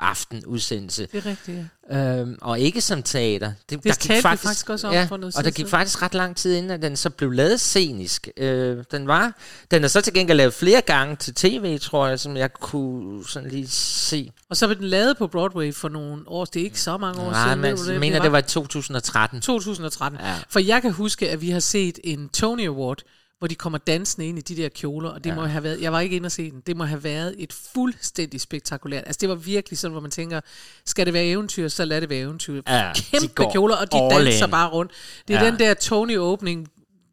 aftenudsendelse. 0.00 1.08
Det 1.12 1.26
er 1.26 1.30
rigtigt, 1.30 1.58
ja. 1.90 2.18
Øhm, 2.20 2.38
og 2.40 2.60
ikke 2.60 2.80
som 2.80 3.02
teater. 3.02 3.52
Det 3.70 3.82
talte 3.82 4.14
vi 4.14 4.20
faktisk 4.20 4.70
også 4.70 4.86
om 4.86 4.92
ja, 4.92 5.04
for 5.04 5.16
noget 5.16 5.36
Og 5.36 5.44
der 5.44 5.50
gik 5.50 5.68
faktisk 5.68 6.02
ret 6.02 6.14
lang 6.14 6.36
tid 6.36 6.54
inden, 6.54 6.70
at 6.70 6.82
den 6.82 6.96
så 6.96 7.10
blev 7.10 7.30
lavet 7.30 7.60
scenisk. 7.60 8.28
Øh, 8.36 8.84
den 8.90 9.06
var, 9.06 9.32
den 9.70 9.84
er 9.84 9.88
så 9.88 10.00
til 10.00 10.12
gengæld 10.12 10.36
lavet 10.36 10.54
flere 10.54 10.80
gange 10.80 11.16
til 11.16 11.34
tv, 11.34 11.78
tror 11.78 12.06
jeg, 12.06 12.20
som 12.20 12.36
jeg 12.36 12.52
kunne 12.52 13.28
sådan 13.28 13.50
lige 13.50 13.68
se. 13.68 14.32
Og 14.50 14.56
så 14.56 14.66
blev 14.66 14.78
den 14.78 14.88
lavet 14.88 15.16
på 15.16 15.26
Broadway 15.26 15.74
for 15.74 15.88
nogle 15.88 16.22
år. 16.26 16.44
Det 16.44 16.60
er 16.60 16.64
ikke 16.64 16.80
så 16.80 16.96
mange 16.96 17.20
år 17.20 17.30
Nej, 17.30 17.46
siden. 17.46 17.60
men 17.60 17.78
ved 17.78 17.84
du 17.86 17.90
jeg 17.90 18.00
mener, 18.00 18.22
det 18.22 18.32
var 18.32 18.38
i 18.38 18.42
2013. 18.42 19.40
2013. 19.40 20.20
Ja. 20.20 20.34
For 20.50 20.60
jeg 20.60 20.82
kan 20.82 20.92
huske, 20.92 21.30
at 21.30 21.40
vi 21.40 21.50
har 21.50 21.60
set 21.60 21.98
en 22.04 22.28
Tony 22.28 22.66
Award, 22.66 23.02
hvor 23.38 23.48
de 23.48 23.54
kommer 23.54 23.78
dansende 23.78 24.26
ind 24.26 24.38
i 24.38 24.40
de 24.40 24.56
der 24.62 24.68
kjoler, 24.68 25.08
og 25.08 25.24
det 25.24 25.30
ja. 25.30 25.34
må 25.34 25.44
have 25.44 25.64
været, 25.64 25.80
jeg 25.80 25.92
var 25.92 26.00
ikke 26.00 26.16
inde 26.16 26.26
og 26.26 26.32
se 26.32 26.50
den, 26.50 26.62
det 26.66 26.76
må 26.76 26.84
have 26.84 27.04
været 27.04 27.34
et 27.38 27.52
fuldstændig 27.52 28.40
spektakulært. 28.40 29.04
Altså 29.06 29.18
det 29.20 29.28
var 29.28 29.34
virkelig 29.34 29.78
sådan, 29.78 29.92
hvor 29.92 30.00
man 30.00 30.10
tænker, 30.10 30.40
skal 30.84 31.06
det 31.06 31.14
være 31.14 31.24
eventyr, 31.24 31.68
så 31.68 31.84
lad 31.84 32.00
det 32.00 32.10
være 32.10 32.18
eventyr. 32.18 32.62
Ja, 32.68 32.92
Kæmpe 32.94 33.44
kjoler, 33.52 33.76
og 33.76 33.92
de 33.92 33.98
danser 34.10 34.46
in. 34.46 34.50
bare 34.50 34.68
rundt. 34.68 34.92
Det 35.28 35.36
er 35.36 35.44
ja. 35.44 35.50
den 35.50 35.58
der 35.58 35.74
Tony-åbning, 35.74 36.68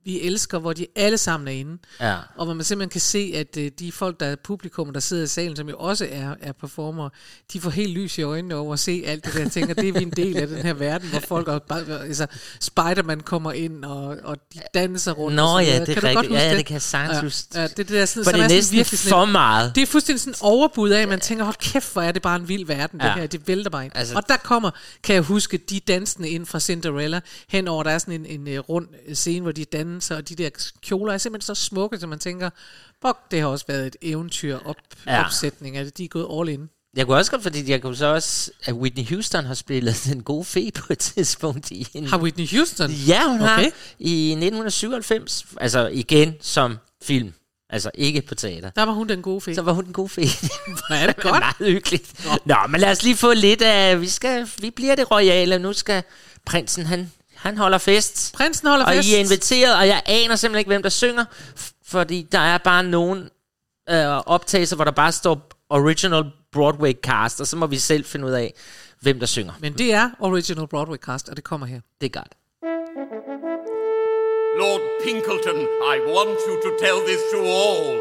vi 0.05 0.21
elsker, 0.21 0.59
hvor 0.59 0.73
de 0.73 0.87
alle 0.95 1.17
sammen 1.17 1.47
er 1.47 1.51
inde. 1.51 1.77
Ja. 1.99 2.15
Og 2.35 2.45
hvor 2.45 2.53
man 2.53 2.63
simpelthen 2.63 2.89
kan 2.89 3.01
se, 3.01 3.31
at 3.35 3.57
øh, 3.57 3.71
de 3.79 3.91
folk, 3.91 4.19
der 4.19 4.25
er 4.25 4.35
publikum, 4.43 4.93
der 4.93 4.99
sidder 4.99 5.23
i 5.23 5.27
salen, 5.27 5.55
som 5.55 5.69
jo 5.69 5.75
også 5.77 6.07
er, 6.11 6.35
er 6.41 6.51
performer, 6.51 7.09
de 7.53 7.61
får 7.61 7.69
helt 7.69 7.93
lys 7.93 8.17
i 8.17 8.21
øjnene 8.21 8.55
over 8.55 8.73
at 8.73 8.79
se 8.79 9.03
alt 9.05 9.25
det 9.25 9.33
der. 9.33 9.39
Jeg 9.39 9.51
tænker, 9.51 9.73
det 9.73 9.89
er 9.89 9.93
vi 9.93 10.01
en 10.03 10.11
del 10.11 10.37
af 10.37 10.47
den 10.47 10.57
her 10.57 10.73
verden, 10.73 11.09
hvor 11.09 11.19
folk, 11.19 11.47
er, 11.47 11.59
bare- 11.59 12.05
altså 12.05 12.27
Spider-Man 12.59 13.19
kommer 13.19 13.51
ind, 13.51 13.85
og, 13.85 14.17
og 14.23 14.37
de 14.53 14.59
danser 14.73 15.11
rundt. 15.11 15.35
Nå 15.35 15.59
ja, 15.59 15.79
det 15.79 15.89
er 15.89 15.93
kan 15.93 15.95
godt 15.95 16.03
rigtigt. 16.05 16.27
huske 16.31 16.43
Ja, 16.43 16.57
det 16.57 16.65
kan 16.65 16.73
jeg 16.73 16.81
sagtens 16.81 17.15
ja. 17.17 17.21
huske. 17.21 17.47
Ja, 17.55 17.63
det, 17.63 17.71
er 17.71 17.75
det 17.75 17.89
der 17.89 18.05
sådan, 18.05 18.23
For 18.23 18.31
som 18.31 18.39
det 18.39 18.45
er 18.45 18.49
næsten 18.55 18.75
virkelig 18.77 18.99
sådan 18.99 19.09
for 19.09 19.23
et- 19.23 19.29
meget. 19.31 19.75
Det 19.75 19.81
er 19.83 19.87
fuldstændig 19.87 20.19
sådan 20.21 20.35
overbud 20.41 20.89
af, 20.89 21.01
at 21.01 21.09
man 21.09 21.19
tænker, 21.19 21.43
hold 21.45 21.55
kæft, 21.59 21.93
hvor 21.93 22.01
er 22.01 22.11
det 22.11 22.21
bare 22.21 22.35
en 22.35 22.47
vild 22.47 22.65
verden, 22.67 22.99
det 22.99 23.05
Ja. 23.05 23.13
her, 23.13 23.27
det 23.27 23.47
vælter 23.47 23.69
bare 23.69 23.85
ind. 23.85 23.91
Altså- 23.95 24.15
og 24.15 24.23
der 24.29 24.37
kommer, 24.37 24.71
kan 25.03 25.15
jeg 25.15 25.23
huske, 25.23 25.57
de 25.57 25.79
dansende 25.79 26.29
ind 26.29 26.45
fra 26.45 26.59
Cinderella, 26.59 27.19
henover, 27.49 27.83
der 27.83 27.91
er 27.91 27.97
sådan 27.97 28.13
en, 28.13 28.25
en, 28.25 28.47
en 28.47 28.59
rund 28.59 28.87
scene, 29.13 29.41
hvor 29.41 29.51
de 29.51 29.65
dan, 29.65 29.92
dannelse, 29.93 30.17
og 30.17 30.29
de 30.29 30.35
der 30.35 30.49
kjoler 30.81 31.13
er 31.13 31.17
simpelthen 31.17 31.55
så 31.55 31.63
smukke, 31.63 31.99
så 31.99 32.07
man 32.07 32.19
tænker, 32.19 32.49
fuck, 33.05 33.17
det 33.31 33.39
har 33.39 33.47
også 33.47 33.65
været 33.67 33.87
et 33.87 33.95
eventyr 34.01 34.57
op, 34.65 34.75
ja. 35.07 35.25
Opsætning, 35.25 35.77
at 35.77 35.97
de 35.97 36.03
er 36.03 36.07
gået 36.07 36.27
all 36.39 36.49
in. 36.49 36.69
Jeg 36.97 37.05
kunne 37.05 37.17
også 37.17 37.31
godt, 37.31 37.43
fordi 37.43 37.71
jeg 37.71 37.81
kunne 37.81 37.95
så 37.95 38.05
også, 38.05 38.51
at 38.65 38.73
Whitney 38.73 39.05
Houston 39.09 39.45
har 39.45 39.53
spillet 39.53 40.03
den 40.09 40.23
gode 40.23 40.45
fe 40.45 40.71
på 40.75 40.85
et 40.89 40.99
tidspunkt 40.99 41.71
i 41.71 41.87
en... 41.93 42.07
Har 42.07 42.17
Whitney 42.17 42.47
Houston? 42.55 42.91
Ja, 42.91 43.27
hun 43.27 43.41
okay. 43.41 43.47
har. 43.47 43.59
I 43.99 44.31
1997, 44.31 45.45
altså 45.57 45.87
igen 45.87 46.33
som 46.41 46.77
film. 47.03 47.33
Altså 47.69 47.91
ikke 47.93 48.21
på 48.21 48.35
teater. 48.35 48.69
Der 48.69 48.83
var 48.83 48.93
hun 48.93 49.09
den 49.09 49.21
gode 49.21 49.41
fe. 49.41 49.55
Så 49.55 49.61
var 49.61 49.73
hun 49.73 49.85
den 49.85 49.93
gode 49.93 50.09
fe. 50.09 50.21
Hvor 50.67 50.95
er 50.95 51.07
det 51.07 51.15
godt. 51.15 51.39
Meget 51.39 51.73
hyggeligt. 51.73 52.25
Nå, 52.45 52.55
men 52.69 52.81
lad 52.81 52.91
os 52.91 53.03
lige 53.03 53.15
få 53.15 53.33
lidt 53.33 53.61
af... 53.61 54.01
Vi, 54.01 54.07
skal, 54.07 54.47
vi 54.59 54.69
bliver 54.69 54.95
det 54.95 55.11
royale. 55.11 55.59
Nu 55.59 55.73
skal 55.73 56.03
prinsen, 56.45 56.85
han, 56.85 57.11
han 57.43 57.57
holder 57.57 57.77
fest. 57.77 58.33
Prinsen 58.33 58.67
holder 58.67 58.85
og 58.85 58.93
fest. 58.93 59.09
I 59.09 59.15
er 59.15 59.19
inviteret, 59.19 59.75
og 59.75 59.87
jeg 59.87 60.01
aner 60.05 60.35
simpelthen 60.35 60.59
ikke, 60.59 60.69
hvem 60.69 60.83
der 60.83 60.89
synger. 60.89 61.25
Fordi 61.85 62.27
der 62.31 62.39
er 62.39 62.57
bare 62.57 62.83
nogen 62.83 63.29
øh, 63.89 64.07
optagelser, 64.07 64.75
hvor 64.75 64.85
der 64.85 64.91
bare 64.91 65.11
står 65.11 65.49
original 65.69 66.23
Broadway 66.51 66.93
cast, 66.93 67.41
og 67.41 67.47
så 67.47 67.57
må 67.57 67.67
vi 67.67 67.77
selv 67.77 68.05
finde 68.05 68.25
ud 68.25 68.31
af, 68.31 68.53
hvem 69.01 69.19
der 69.19 69.25
synger. 69.25 69.53
Men 69.59 69.73
det 69.73 69.93
er 69.93 70.09
original 70.19 70.67
Broadway 70.67 70.97
cast, 70.97 71.29
og 71.29 71.35
det 71.35 71.43
kommer 71.43 71.67
her. 71.67 71.79
Det 72.01 72.05
er 72.05 72.19
godt. 72.19 72.33
Lord 74.61 74.81
Pinkleton, 75.03 75.59
I 75.93 75.95
want 76.15 76.39
you 76.47 76.55
to 76.65 76.69
tell 76.85 76.99
this 77.07 77.21
to 77.33 77.39
all. 77.39 77.99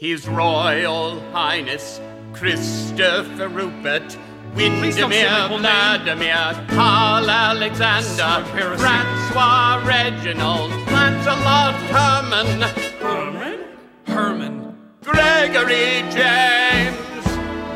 His 0.00 0.28
Royal 0.28 1.20
Highness 1.32 2.00
Christopher 2.36 3.48
Rupert, 3.58 4.18
Please 4.54 4.96
don't 4.96 5.10
say 5.10 5.24
my 5.24 5.50
Windermere. 5.50 5.94
Vladimir, 6.04 6.66
Karl 6.68 7.28
Alexander. 7.28 8.44
Francois 8.78 9.82
Reginald, 9.84 10.70
Lancelot 10.86 11.74
Herman, 11.90 12.60
Herman? 13.00 13.64
Herman. 14.06 14.78
Gregory 15.02 16.02
James 16.10 17.26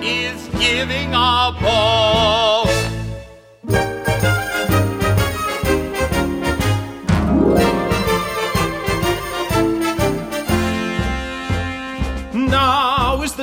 is 0.02 0.48
giving 0.58 1.10
a 1.14 1.56
ball. 1.60 2.68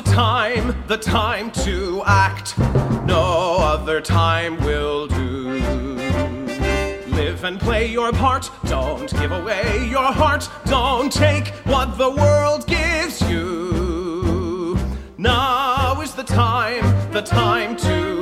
Time, 0.06 0.76
the 0.88 0.98
time 0.98 1.52
to 1.52 2.02
act. 2.06 2.58
No 3.06 3.58
other 3.60 4.00
time 4.00 4.58
will 4.64 5.08
do. 5.08 5.52
Live 7.08 7.44
and 7.44 7.60
play 7.60 7.88
your 7.88 8.12
part. 8.12 8.50
Don't 8.66 9.12
give 9.20 9.32
away 9.32 9.88
your 9.90 10.12
heart. 10.12 10.50
Don't 10.66 11.12
take 11.12 11.48
what 11.66 11.98
the 11.98 12.10
world 12.10 12.66
gives 12.68 13.22
you. 13.30 14.78
Now 15.18 16.00
is 16.02 16.14
the 16.14 16.24
time, 16.24 16.84
the 17.12 17.22
time 17.22 17.76
to 17.78 18.15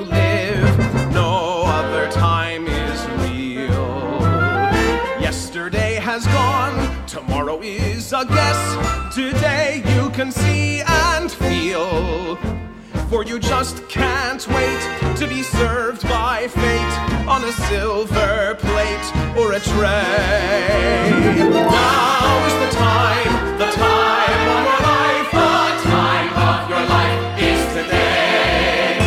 For 13.14 13.24
you 13.24 13.38
just 13.38 13.88
can't 13.90 14.44
wait 14.48 14.82
to 15.18 15.28
be 15.28 15.44
served 15.44 16.02
by 16.02 16.48
fate 16.48 16.94
on 17.28 17.44
a 17.44 17.52
silver 17.70 18.56
plate 18.56 19.08
or 19.38 19.54
a 19.54 19.60
tray. 19.60 21.12
Now 21.38 22.46
is 22.48 22.56
the 22.64 22.70
time, 22.76 23.34
the 23.60 23.70
time 23.70 24.44
of 24.56 24.62
your 24.68 24.80
life, 24.92 25.30
the 25.32 25.58
time 25.94 26.32
of 26.50 26.60
your 26.72 26.84
life 26.96 27.20
is 27.50 27.62
today. 27.78 28.98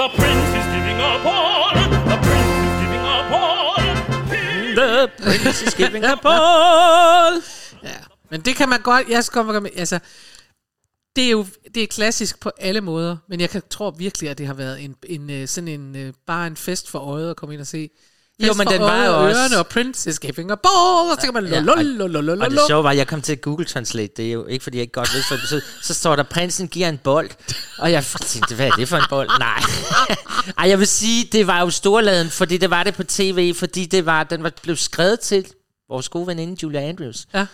The 0.00 0.08
prince 0.18 0.48
is 0.60 0.66
giving 0.74 0.98
a 0.98 1.12
ball. 1.22 1.70
The 2.10 2.18
prince 2.26 2.54
is 2.66 2.74
giving 2.82 3.04
a 3.06 3.18
ball. 3.30 3.78
The 4.74 4.92
prince 5.22 5.62
is 5.62 5.74
giving 5.74 6.04
a 6.04 6.16
ball. 6.16 7.40
Ja, 7.82 8.00
men 8.30 8.40
det 8.40 8.56
kan 8.56 8.68
man 8.68 8.80
godt, 8.80 9.08
jeg 9.08 9.24
skal 9.24 9.44
godt 9.44 9.62
med, 9.62 9.70
altså, 9.76 9.98
det 11.16 11.24
er 11.26 11.30
jo 11.30 11.46
det 11.74 11.82
er 11.82 11.86
klassisk 11.86 12.40
på 12.40 12.50
alle 12.58 12.80
måder, 12.80 13.16
men 13.28 13.40
jeg 13.40 13.50
kan, 13.50 13.62
tror 13.70 13.90
virkelig, 13.90 14.30
at 14.30 14.38
det 14.38 14.46
har 14.46 14.54
været 14.54 14.80
en, 14.84 14.94
en 15.06 15.30
øh, 15.30 15.48
sådan 15.48 15.68
en, 15.68 15.96
øh, 15.96 16.12
bare 16.26 16.46
en 16.46 16.56
fest 16.56 16.90
for 16.90 16.98
øjet 16.98 17.30
at 17.30 17.36
komme 17.36 17.52
ind 17.54 17.60
og 17.60 17.66
se. 17.66 17.90
Jo, 18.40 18.46
Fest 18.46 18.58
men 18.58 18.66
for 18.66 18.72
den 18.72 18.80
var 18.82 19.04
jo 19.04 19.12
og 19.12 19.18
også- 19.18 19.40
Ørerne 19.40 19.58
og 19.58 19.66
Princess 19.66 20.18
giving 20.18 20.50
a 20.50 20.54
ball, 20.54 21.10
og 21.10 21.16
så 21.20 21.24
kan 21.24 21.34
man 21.34 21.46
Ja, 21.46 21.60
lol, 21.60 22.42
og- 22.42 22.50
det 22.50 22.60
sjove 22.66 22.84
var, 22.84 22.90
at 22.90 22.96
jeg 22.96 23.06
kom 23.06 23.22
til 23.22 23.32
at 23.32 23.40
Google 23.40 23.64
Translate. 23.64 24.12
Det 24.16 24.28
er 24.28 24.32
jo 24.32 24.46
ikke, 24.46 24.62
fordi 24.62 24.76
jeg 24.76 24.82
ikke 24.82 24.92
godt 24.92 25.10
hvad 25.10 25.22
det 25.36 25.40
betød. 25.42 25.62
Så 25.82 25.94
står 25.94 26.16
der, 26.16 26.22
prinsen 26.22 26.68
giver 26.68 26.88
en 26.88 26.98
bold. 26.98 27.30
Og 27.78 27.92
jeg 27.92 28.04
tænkte, 28.26 28.54
hvad 28.54 28.66
er 28.66 28.70
det 28.70 28.88
for 28.88 28.96
en 28.96 29.04
bold? 29.10 29.28
Nej. 29.38 29.62
Ej, 30.58 30.68
jeg 30.68 30.78
vil 30.78 30.86
sige, 30.86 31.28
det 31.32 31.46
var 31.46 31.60
jo 31.60 31.70
storladen, 31.70 32.30
fordi 32.30 32.56
det 32.56 32.70
var 32.70 32.82
det 32.82 32.94
på 32.94 33.04
tv, 33.04 33.54
fordi 33.54 33.84
det 33.86 34.06
var, 34.06 34.24
den 34.24 34.42
var 34.42 34.52
blev 34.62 34.76
skrevet 34.76 35.20
til 35.20 35.46
vores 35.88 36.08
gode 36.08 36.26
veninde 36.26 36.56
Julia 36.62 36.80
Andrews. 36.80 37.26
Ja. 37.34 37.46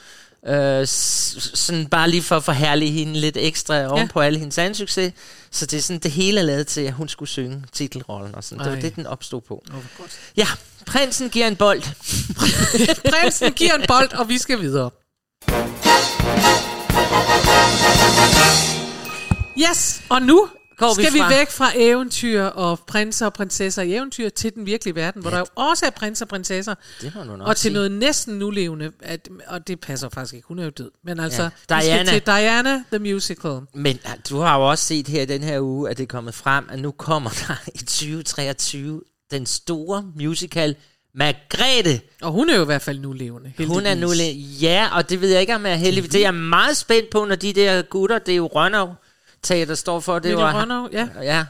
Øh, 0.47 0.87
sådan 0.87 1.87
bare 1.87 2.11
lige 2.11 2.23
for 2.23 2.37
at 2.37 2.45
forherlige 2.45 2.91
hende 2.91 3.21
lidt 3.21 3.37
ekstra 3.37 3.87
oven 3.87 3.99
Ja. 4.07 4.09
på 4.13 4.21
alle 4.21 4.39
hendes 4.39 4.59
anden 4.59 4.75
succes. 4.75 5.13
Så 5.51 5.67
det 5.67 5.79
er 5.79 5.83
sådan, 5.83 6.01
det 6.01 6.11
hele 6.11 6.41
er 6.41 6.45
lavet 6.45 6.67
til, 6.67 6.81
at 6.81 6.93
hun 6.93 7.09
skulle 7.09 7.29
synge 7.29 7.63
titelrollen 7.73 8.35
og 8.35 8.45
sådan. 8.45 8.59
Det 8.59 8.71
var 8.71 8.77
Ej. 8.77 8.81
det, 8.81 8.97
den 8.97 9.07
opstod 9.07 9.41
på. 9.41 9.65
Godt. 9.99 10.11
Ja, 10.37 10.47
prinsen 10.87 11.29
giver 11.31 11.47
en 11.47 11.57
bold. 11.57 11.83
Prinsen 13.13 13.53
giver 13.53 13.75
en 13.75 13.85
bold, 13.89 14.13
og 14.13 14.29
vi 14.29 14.39
skal 14.39 14.61
videre. 14.61 14.91
Yes, 19.71 20.03
og 20.09 20.23
nu 20.23 20.49
Går 20.79 20.95
vi 20.97 21.03
skal 21.03 21.15
vi, 21.15 21.19
fra- 21.19 21.29
væk 21.39 21.51
fra 21.51 21.71
eventyr 21.77 22.43
og 22.43 22.81
prinser 22.87 23.27
og 23.27 23.33
prinsesser 23.33 23.83
i 23.83 23.95
eventyr 23.95 24.29
til 24.29 24.55
den 24.55 24.67
virkelige 24.67 24.95
verden, 24.95 25.23
hvor 25.23 25.31
der 25.31 25.39
jo 25.39 25.47
også 25.55 25.87
er 25.87 25.91
prinser 25.91 26.25
og 26.25 26.29
prinsesser. 26.29 26.75
Det 27.01 27.13
må 27.15 27.25
nok 27.25 27.49
Og 27.49 27.57
til 27.57 27.63
sige. 27.63 27.73
noget 27.73 27.93
næsten 27.93 28.35
nulevende, 28.39 28.93
at, 29.01 29.29
og 29.47 29.67
det 29.69 29.81
passer 29.81 30.09
faktisk 30.09 30.35
ikke, 30.35 30.47
hun 30.49 30.59
er 30.59 30.65
jo 30.65 30.71
død. 30.71 30.91
Men 31.05 31.21
altså, 31.21 31.43
Ja, 31.43 31.49
vi 31.49 31.83
skal 31.83 31.83
Diana. 31.83 32.11
til 32.13 32.23
Diana 32.27 32.85
the 32.93 32.99
Musical. 32.99 33.59
Men 33.75 33.99
du 34.31 34.39
har 34.39 34.57
jo 34.59 34.71
også 34.71 34.85
set 34.85 35.09
her 35.09 35.25
den 35.27 35.43
her 35.43 35.61
uge, 35.61 35.91
at 35.91 35.97
det 35.97 36.03
er 36.03 36.07
kommet 36.07 36.35
frem, 36.35 36.65
at 36.71 36.79
nu 36.79 36.91
kommer 36.91 37.31
der 37.31 37.55
i 37.75 37.79
2023 37.79 39.01
den 39.31 39.47
store 39.47 40.05
musical 40.17 40.77
Margrethe. 41.15 42.01
Og 42.23 42.33
hun 42.33 42.51
er 42.51 42.57
jo 42.57 42.63
i 42.63 42.65
hvert 42.65 42.83
fald 42.83 42.99
nulevende. 42.99 43.53
Hun 43.67 43.87
er 43.87 43.95
nu 43.95 44.09
heldigvis. 44.09 44.37
lidt- 44.51 44.63
Ja, 44.63 44.89
og 44.93 45.11
det 45.11 45.21
ved 45.21 45.29
jeg 45.31 45.41
ikke, 45.41 45.55
om 45.55 45.65
jeg 45.67 45.73
er 45.73 45.77
heldig. 45.77 46.05
Det 46.05 46.15
er 46.15 46.21
jeg 46.21 46.35
meget 46.35 46.77
spændt 46.77 47.11
på, 47.11 47.25
når 47.25 47.35
de 47.37 47.53
der 47.53 47.83
gutter, 47.83 48.19
det 48.19 48.33
er 48.33 48.37
jo 48.37 48.47
Rønnow 48.47 48.89
Teater 49.43 49.75
står 49.75 50.01
for. 50.01 50.15
Det 50.15 50.23
Lille 50.25 50.37
var, 50.37 50.61
Rønnow, 50.61 50.89
ja. 50.93 51.09
Ja. 51.23 51.45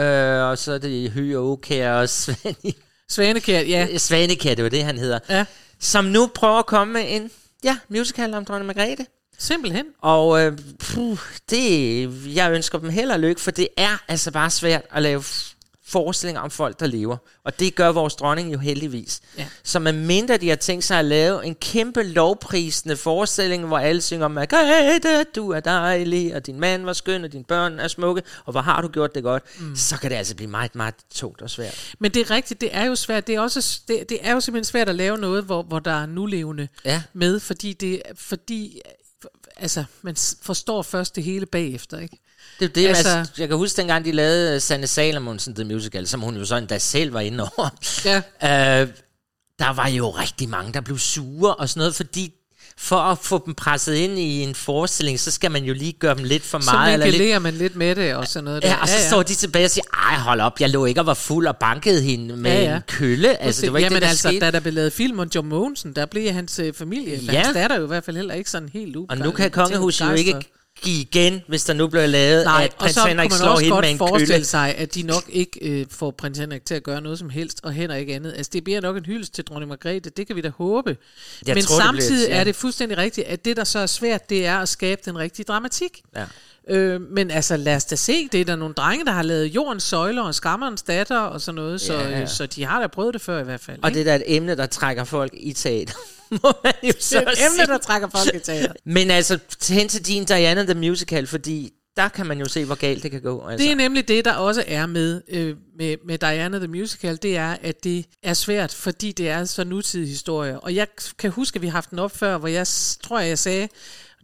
Øh, 0.00 0.50
og 0.50 0.58
så 0.58 0.72
er 0.72 0.78
det 0.78 1.10
Hy 1.10 1.36
og 1.36 1.50
Okær 1.52 1.92
og 1.92 2.08
Svane. 2.18 2.72
Svanekær, 3.08 3.60
ja. 3.60 3.98
Svanekær, 3.98 4.54
det 4.54 4.64
var 4.64 4.70
det, 4.70 4.84
han 4.84 4.98
hedder. 4.98 5.18
Ja. 5.28 5.44
Som 5.80 6.04
nu 6.04 6.26
prøver 6.34 6.58
at 6.58 6.66
komme 6.66 6.92
med 6.92 7.04
en 7.08 7.30
ja, 7.64 7.78
musical 7.88 8.34
om 8.34 8.44
dronning 8.44 8.66
Margrethe. 8.66 9.06
Simpelthen. 9.38 9.84
Og 10.02 10.42
øh, 10.44 10.58
puh, 10.78 11.18
det, 11.50 12.34
jeg 12.34 12.52
ønsker 12.52 12.78
dem 12.78 12.90
held 12.90 13.10
og 13.10 13.20
lykke, 13.20 13.40
for 13.40 13.50
det 13.50 13.68
er 13.76 14.04
altså 14.08 14.30
bare 14.30 14.50
svært 14.50 14.82
at 14.92 15.02
lave 15.02 15.22
forestillinger 15.90 16.40
om 16.40 16.50
folk, 16.50 16.80
der 16.80 16.86
lever. 16.86 17.16
Og 17.44 17.60
det 17.60 17.74
gør 17.74 17.92
vores 17.92 18.14
dronning 18.14 18.52
jo 18.52 18.58
heldigvis. 18.58 19.20
Ja. 19.38 19.46
Så 19.64 19.78
med 19.78 19.92
mindre 19.92 20.36
de 20.36 20.48
har 20.48 20.56
tænkt 20.56 20.84
sig 20.84 20.98
at 20.98 21.04
lave 21.04 21.46
en 21.46 21.54
kæmpe 21.54 22.02
lovprisende 22.02 22.96
forestilling, 22.96 23.66
hvor 23.66 23.78
alle 23.78 24.00
synger 24.00 24.28
Margrethe, 24.28 25.24
du 25.36 25.50
er 25.50 25.60
dejlig, 25.60 26.34
og 26.34 26.46
din 26.46 26.60
mand 26.60 26.84
var 26.84 26.92
skøn, 26.92 27.24
og 27.24 27.32
dine 27.32 27.44
børn 27.44 27.78
er 27.78 27.88
smukke, 27.88 28.22
og 28.44 28.52
hvor 28.52 28.60
har 28.60 28.82
du 28.82 28.88
gjort 28.88 29.14
det 29.14 29.22
godt, 29.22 29.42
mm. 29.60 29.76
så 29.76 29.96
kan 29.96 30.10
det 30.10 30.16
altså 30.16 30.36
blive 30.36 30.50
meget, 30.50 30.74
meget 30.74 30.94
tungt 31.14 31.42
og 31.42 31.50
svært. 31.50 31.94
Men 31.98 32.10
det 32.14 32.20
er 32.20 32.30
rigtigt, 32.30 32.60
det 32.60 32.68
er 32.72 32.84
jo 32.84 32.94
svært. 32.94 33.26
Det 33.26 33.34
er, 33.34 33.40
også, 33.40 33.80
det, 33.88 34.08
det 34.08 34.18
er 34.22 34.32
jo 34.32 34.40
simpelthen 34.40 34.64
svært 34.70 34.88
at 34.88 34.94
lave 34.94 35.18
noget, 35.18 35.44
hvor, 35.44 35.62
hvor 35.62 35.78
der 35.78 36.02
er 36.02 36.06
nulevende 36.06 36.68
Ja. 36.84 37.02
med, 37.12 37.40
fordi 37.40 37.72
det 37.72 38.02
fordi 38.14 38.80
altså, 39.56 39.84
man 40.02 40.16
forstår 40.42 40.82
først 40.82 41.16
det 41.16 41.24
hele 41.24 41.46
bagefter, 41.46 41.98
ikke? 41.98 42.18
Det 42.60 42.74
det, 42.74 42.86
Altså- 42.86 43.08
altså, 43.18 43.32
jeg 43.38 43.48
kan 43.48 43.56
huske 43.56 43.76
dengang, 43.76 44.04
de 44.04 44.12
lavede 44.12 44.54
øh, 44.54 44.60
Sanne 44.60 44.86
Salomonsen 44.86 45.54
The 45.54 45.64
Musical, 45.64 46.06
som 46.06 46.20
hun 46.20 46.36
jo 46.36 46.44
så 46.44 46.56
endda 46.56 46.78
selv 46.78 47.12
var 47.12 47.20
inde 47.20 47.48
over. 47.56 47.68
Ja. 48.04 48.16
Øh, 48.82 48.88
der 49.58 49.72
var 49.72 49.88
jo 49.88 50.10
rigtig 50.10 50.48
mange, 50.48 50.72
der 50.72 50.80
blev 50.80 50.98
sure 50.98 51.54
og 51.54 51.68
sådan 51.68 51.78
noget, 51.80 51.94
fordi 51.94 52.32
for 52.76 52.96
at 52.96 53.18
få 53.18 53.42
dem 53.46 53.54
presset 53.54 53.94
ind 53.94 54.18
i 54.18 54.40
en 54.42 54.54
forestilling, 54.54 55.20
så 55.20 55.30
skal 55.30 55.50
man 55.50 55.64
jo 55.64 55.74
lige 55.74 55.92
gøre 55.92 56.14
dem 56.14 56.24
lidt 56.24 56.42
for 56.42 56.58
Så 56.60 56.70
meget. 56.72 56.92
eller 56.92 57.06
lidt, 57.18 57.42
man 57.42 57.54
lidt 57.54 57.76
med 57.76 57.94
det 57.94 58.14
og 58.14 58.26
sådan 58.26 58.44
noget. 58.44 58.62
Der. 58.62 58.68
ja, 58.68 58.80
og 58.82 58.88
så 58.88 58.94
står 59.08 59.22
de 59.22 59.34
tilbage 59.34 59.64
og 59.64 59.70
siger, 59.70 59.84
ej 60.10 60.18
hold 60.18 60.40
op, 60.40 60.60
jeg 60.60 60.70
lå 60.70 60.84
ikke 60.84 61.00
og 61.00 61.06
var 61.06 61.14
fuld 61.14 61.46
og 61.46 61.56
bankede 61.56 62.02
hende 62.02 62.36
med 62.36 62.50
Ja, 62.52 62.62
ja. 62.62 62.76
en 62.76 62.82
kølle. 62.88 63.42
Altså, 63.42 63.62
det 63.62 63.72
var 63.72 63.78
ikke 63.78 63.84
Jamen 63.84 63.94
det, 63.94 64.02
der 64.02 64.08
altså, 64.08 64.28
skete. 64.28 64.46
da 64.46 64.50
der 64.50 64.60
blev 64.60 64.72
lavet 64.74 64.92
film 64.92 65.18
om 65.18 65.28
John 65.34 65.48
Mogensen, 65.48 65.92
der 65.96 66.06
blev 66.06 66.32
hans 66.32 66.58
øh, 66.58 66.72
familie, 66.74 67.16
ja. 67.26 67.32
Ja. 67.32 67.42
hans 67.42 67.54
datter 67.54 67.76
jo 67.78 67.84
i 67.84 67.86
hvert 67.86 68.04
fald 68.04 68.16
heller 68.16 68.34
ikke 68.34 68.50
sådan 68.50 68.68
helt 68.72 68.96
Og 68.96 69.02
ubegejstret. 69.02 69.26
nu 69.26 69.32
kan 69.32 69.50
kongehuset 69.50 70.06
jo 70.06 70.12
ikke 70.12 70.34
igen, 70.86 71.42
hvis 71.48 71.64
der 71.64 71.72
nu 71.72 71.86
bliver 71.88 72.06
lavet, 72.06 72.44
Nej, 72.44 72.64
at 72.64 72.70
og 72.72 72.76
prins 72.78 72.94
så 72.94 73.06
Henrik 73.08 73.32
slår 73.32 73.58
hende 73.58 73.80
med 73.80 73.90
en 73.90 73.98
forestille 73.98 74.34
kølle. 74.34 74.44
sig, 74.44 74.74
at 74.76 74.94
de 74.94 75.02
nok 75.02 75.24
ikke 75.28 75.58
øh, 75.62 75.86
får 75.90 76.10
prins 76.10 76.38
Henrik 76.38 76.64
til 76.64 76.74
at 76.74 76.82
gøre 76.82 77.00
noget 77.00 77.18
som 77.18 77.30
helst, 77.30 77.60
og 77.62 77.72
heller 77.72 77.96
ikke 77.96 78.14
andet. 78.14 78.32
Altså, 78.36 78.50
det 78.52 78.64
bliver 78.64 78.80
nok 78.80 78.96
en 78.96 79.06
hyldest 79.06 79.34
til 79.34 79.44
dronning 79.44 79.68
Margrethe, 79.68 80.10
det 80.10 80.26
kan 80.26 80.36
vi 80.36 80.40
da 80.40 80.48
håbe. 80.58 80.96
Jeg 81.46 81.54
Men 81.54 81.64
tror, 81.64 81.80
det 81.80 81.90
bliver- 81.90 82.00
samtidig 82.02 82.28
ja. 82.28 82.36
er 82.40 82.44
det 82.44 82.56
fuldstændig 82.56 82.98
rigtigt, 82.98 83.26
at 83.26 83.44
det, 83.44 83.56
der 83.56 83.64
så 83.64 83.78
er 83.78 83.86
svært, 83.86 84.30
det 84.30 84.46
er 84.46 84.58
at 84.58 84.68
skabe 84.68 85.00
den 85.04 85.18
rigtige 85.18 85.44
dramatik. 85.44 86.00
Ja. 86.16 86.24
Øh, 86.68 87.00
men 87.00 87.30
altså, 87.30 87.56
lad 87.56 87.76
os 87.76 87.84
da 87.84 87.96
se, 87.96 88.28
det 88.32 88.40
er 88.40 88.44
der 88.44 88.56
nogle 88.56 88.74
drenge, 88.74 89.04
der 89.04 89.12
har 89.12 89.22
lavet 89.22 89.46
Jordens 89.46 89.82
Søjler 89.82 90.22
og 90.22 90.34
Skammerens 90.34 90.82
Datter 90.82 91.18
og 91.18 91.40
sådan 91.40 91.54
noget, 91.54 91.80
så, 91.80 91.94
Ja, 91.94 92.20
øh, 92.20 92.28
så 92.28 92.46
de 92.46 92.64
har 92.64 92.80
da 92.80 92.86
prøvet 92.86 93.14
det 93.14 93.22
før 93.22 93.40
i 93.40 93.44
hvert 93.44 93.60
fald. 93.60 93.78
Og 93.82 93.90
ikke? 93.90 93.98
det 93.98 94.08
er 94.08 94.18
da 94.18 94.24
et 94.24 94.36
emne, 94.36 94.56
der 94.56 94.66
trækker 94.66 95.04
folk 95.04 95.32
i 95.36 95.52
teater. 95.52 95.94
Må 96.42 96.52
man 96.64 96.72
jo 96.82 96.92
så 96.98 97.18
Det 97.18 97.26
er 97.26 97.30
et 97.30 97.38
emne, 97.46 97.56
sige. 97.56 97.66
der 97.66 97.78
trækker 97.78 98.08
folk 98.08 98.34
i 98.34 98.38
teater. 98.38 98.72
Men 98.84 99.10
altså, 99.10 99.38
hen 99.68 99.88
til 99.88 100.06
din 100.06 100.24
Diana 100.24 100.62
the 100.62 100.74
Musical, 100.74 101.26
fordi 101.26 101.72
der 101.96 102.08
kan 102.08 102.26
man 102.26 102.38
jo 102.38 102.44
se, 102.44 102.64
hvor 102.64 102.74
galt 102.74 103.02
det 103.02 103.10
kan 103.10 103.22
gå. 103.22 103.46
Altså. 103.48 103.64
Det 103.64 103.72
er 103.72 103.76
nemlig 103.76 104.08
det, 104.08 104.24
der 104.24 104.32
også 104.32 104.64
er 104.66 104.86
med, 104.86 105.22
øh, 105.28 105.56
med, 105.78 105.96
med 106.06 106.18
Diana 106.18 106.58
the 106.58 106.68
Musical, 106.68 107.18
det 107.22 107.36
er, 107.36 107.56
at 107.62 107.84
det 107.84 108.06
er 108.22 108.34
svært, 108.34 108.74
fordi 108.74 109.12
det 109.12 109.28
er 109.28 109.44
så 109.44 109.64
nutidig 109.64 110.08
historie. 110.08 110.60
Og 110.60 110.74
jeg 110.74 110.86
kan 111.18 111.30
huske, 111.30 111.56
at 111.56 111.62
vi 111.62 111.66
har 111.66 111.72
haft 111.72 111.90
den 111.90 111.98
op 111.98 112.16
før, 112.16 112.38
hvor 112.38 112.48
jeg 112.48 112.66
tror, 113.02 113.20
jeg 113.20 113.38
sagde, 113.38 113.68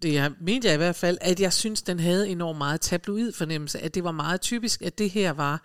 det 0.02 0.14
jeg 0.14 0.32
mente 0.40 0.68
jeg 0.68 0.74
i 0.74 0.76
hvert 0.76 0.96
fald, 0.96 1.18
at 1.20 1.40
jeg 1.40 1.52
synes, 1.52 1.82
den 1.82 2.00
havde 2.00 2.28
enormt 2.28 2.58
meget 2.58 2.80
tabloid 2.80 3.32
fornemmelse, 3.32 3.78
at 3.78 3.94
det 3.94 4.04
var 4.04 4.12
meget 4.12 4.40
typisk, 4.40 4.82
at 4.82 4.98
det 4.98 5.10
her 5.10 5.30
var 5.30 5.62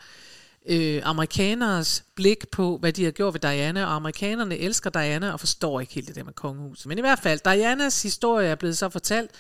øh, 0.70 1.02
amerikaneres 1.04 2.04
blik 2.16 2.48
på, 2.52 2.78
hvad 2.78 2.94
de 2.94 3.04
har 3.04 3.12
gjort 3.12 3.34
ved 3.34 3.42
Diana, 3.42 3.86
og 3.86 3.96
amerikanerne 3.96 4.58
elsker 4.58 4.90
Diana 4.90 5.32
og 5.32 5.40
forstår 5.40 5.80
ikke 5.80 5.94
helt 5.94 6.08
det 6.08 6.16
der 6.16 6.24
med 6.24 6.34
kongehuset. 6.34 6.86
Men 6.86 6.98
i 6.98 7.02
hvert 7.02 7.20
fald, 7.20 7.40
Dianas 7.46 8.04
historie 8.04 8.48
er 8.48 8.56
blevet 8.56 8.78
så 8.78 8.90
fortalt, 8.90 9.32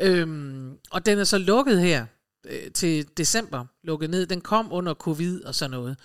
øhm, 0.00 0.72
og 0.90 1.06
den 1.06 1.18
er 1.18 1.24
så 1.24 1.38
lukket 1.38 1.80
her 1.80 2.06
øh, 2.46 2.70
til 2.70 3.06
december, 3.16 3.64
lukket 3.84 4.10
ned. 4.10 4.26
Den 4.26 4.40
kom 4.40 4.72
under 4.72 4.94
covid 4.94 5.44
og 5.44 5.54
sådan 5.54 5.70
noget. 5.70 5.96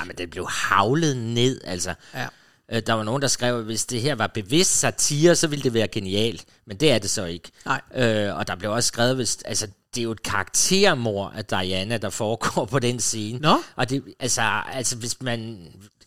Jamen, 0.00 0.16
den 0.18 0.30
blev 0.30 0.46
havlet 0.50 1.16
ned, 1.16 1.60
altså. 1.64 1.94
Ja. 2.14 2.28
Øh, 2.72 2.82
Der 2.86 2.92
var 2.92 3.02
nogen, 3.02 3.22
der 3.22 3.28
skrev, 3.28 3.58
at 3.58 3.64
hvis 3.64 3.84
det 3.86 4.00
her 4.00 4.14
var 4.14 4.26
bevidst 4.26 4.78
satire, 4.80 5.34
så 5.36 5.46
ville 5.46 5.62
det 5.62 5.74
være 5.74 5.88
genialt. 5.88 6.44
Men 6.66 6.76
det 6.76 6.90
er 6.92 6.98
det 6.98 7.10
så 7.10 7.24
ikke. 7.24 7.50
Nej. 7.64 7.80
Øh, 7.94 8.36
og 8.36 8.46
der 8.46 8.54
blev 8.56 8.70
også 8.72 8.86
skrevet, 8.86 9.16
hvis, 9.16 9.38
altså, 9.44 9.66
det 9.94 10.00
er 10.00 10.04
jo 10.04 10.10
et 10.10 10.22
karaktermor 10.22 11.28
af 11.28 11.44
Diana, 11.44 11.96
der 11.96 12.10
foregår 12.10 12.64
på 12.72 12.78
den 12.78 13.00
scene. 13.00 13.38
Nå. 13.38 13.56
Og 13.76 13.90
det, 13.90 14.02
altså, 14.20 14.42
altså, 14.72 14.96
hvis 14.96 15.22
man... 15.22 15.58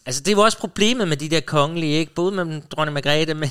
Altså, 0.05 0.21
det 0.21 0.31
er 0.31 0.35
jo 0.35 0.41
også 0.41 0.57
problemet 0.57 1.07
med 1.07 1.17
de 1.17 1.29
der 1.29 1.39
kongelige, 1.41 1.93
ikke? 1.99 2.13
Både 2.13 2.31
med 2.31 2.61
dronning 2.61 2.93
Margrethe, 2.93 3.33
men 3.33 3.49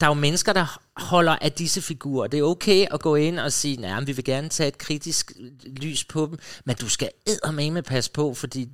der 0.00 0.06
er 0.06 0.10
jo 0.10 0.14
mennesker, 0.14 0.52
der 0.52 0.80
holder 0.96 1.36
af 1.40 1.52
disse 1.52 1.82
figurer. 1.82 2.26
Det 2.26 2.38
er 2.38 2.42
okay 2.44 2.86
at 2.90 3.00
gå 3.00 3.14
ind 3.14 3.38
og 3.38 3.52
sige, 3.52 3.76
nej, 3.76 4.00
vi 4.00 4.12
vil 4.12 4.24
gerne 4.24 4.48
tage 4.48 4.68
et 4.68 4.78
kritisk 4.78 5.32
lys 5.66 6.04
på 6.04 6.26
dem, 6.30 6.38
men 6.64 6.76
du 6.76 6.88
skal 6.88 7.10
eddermame 7.26 7.82
passe 7.82 8.10
på, 8.10 8.34
fordi 8.34 8.68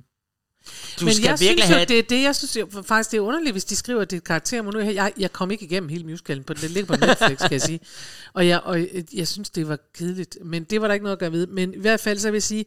du 0.99 1.05
Men 1.05 1.13
skal 1.13 1.23
jeg 1.23 1.39
virkelig 1.39 1.63
synes 1.63 1.69
jo, 1.69 1.73
have 1.73 1.83
et 1.83 1.89
det 1.89 1.99
er 1.99 2.03
det, 2.03 2.23
jeg 2.23 2.35
synes 2.35 2.57
jo, 2.57 2.83
faktisk, 2.85 3.11
det 3.11 3.17
er 3.17 3.21
underligt, 3.21 3.53
hvis 3.53 3.65
de 3.65 3.75
skriver, 3.75 4.01
at 4.01 4.09
det 4.09 4.15
er 4.15 4.21
et 4.21 4.23
karakter. 4.23 4.61
Men 4.61 4.73
nu, 4.73 4.79
jeg, 4.79 4.95
jeg, 4.95 5.13
jeg 5.17 5.33
kom 5.33 5.51
ikke 5.51 5.65
igennem 5.65 5.89
hele 5.89 6.03
musicalen, 6.03 6.43
på, 6.43 6.53
det 6.53 6.71
ligger 6.71 6.97
på 6.97 7.05
Netflix, 7.05 7.39
skal 7.39 7.51
jeg 7.51 7.61
sige. 7.61 7.79
Og 8.33 8.47
jeg, 8.47 8.59
og 8.59 8.87
jeg, 9.13 9.27
synes, 9.27 9.49
det 9.49 9.67
var 9.67 9.79
kedeligt, 9.93 10.37
men 10.41 10.63
det 10.63 10.81
var 10.81 10.87
der 10.87 10.93
ikke 10.93 11.03
noget 11.03 11.15
at 11.15 11.19
gøre 11.19 11.31
ved. 11.31 11.47
Men 11.47 11.73
i 11.73 11.79
hvert 11.79 11.99
fald, 11.99 12.19
så 12.19 12.31
vil 12.31 12.35
jeg 12.35 12.43
sige, 12.43 12.65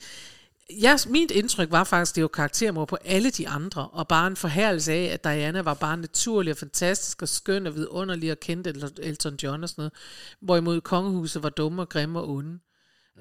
jeg, 0.81 0.99
mit 1.07 1.31
indtryk 1.31 1.71
var 1.71 1.85
faktisk, 1.85 2.15
det 2.15 2.23
var 2.23 2.29
karaktermord 2.29 2.89
på 2.89 2.99
alle 3.05 3.31
de 3.31 3.49
andre, 3.49 3.89
og 3.89 4.09
bare 4.09 4.27
en 4.27 4.37
forhærelse 4.37 4.93
af, 4.93 5.05
at 5.05 5.25
Diana 5.25 5.61
var 5.61 5.75
bare 5.75 5.97
naturlig 5.97 6.51
og 6.51 6.57
fantastisk 6.57 7.23
og 7.23 7.29
skøn 7.29 7.67
og 7.67 7.75
vidunderlig 7.75 8.31
og 8.31 8.41
kendte 8.41 8.71
El- 8.71 8.99
Elton 9.03 9.37
John 9.43 9.63
og 9.63 9.69
sådan 9.69 9.83
noget, 9.83 9.93
hvorimod 10.41 10.81
kongehuset 10.81 11.43
var 11.43 11.49
dumme 11.49 11.83
og 11.83 11.89
grimme 11.89 12.19
og 12.19 12.29
onde. 12.29 12.59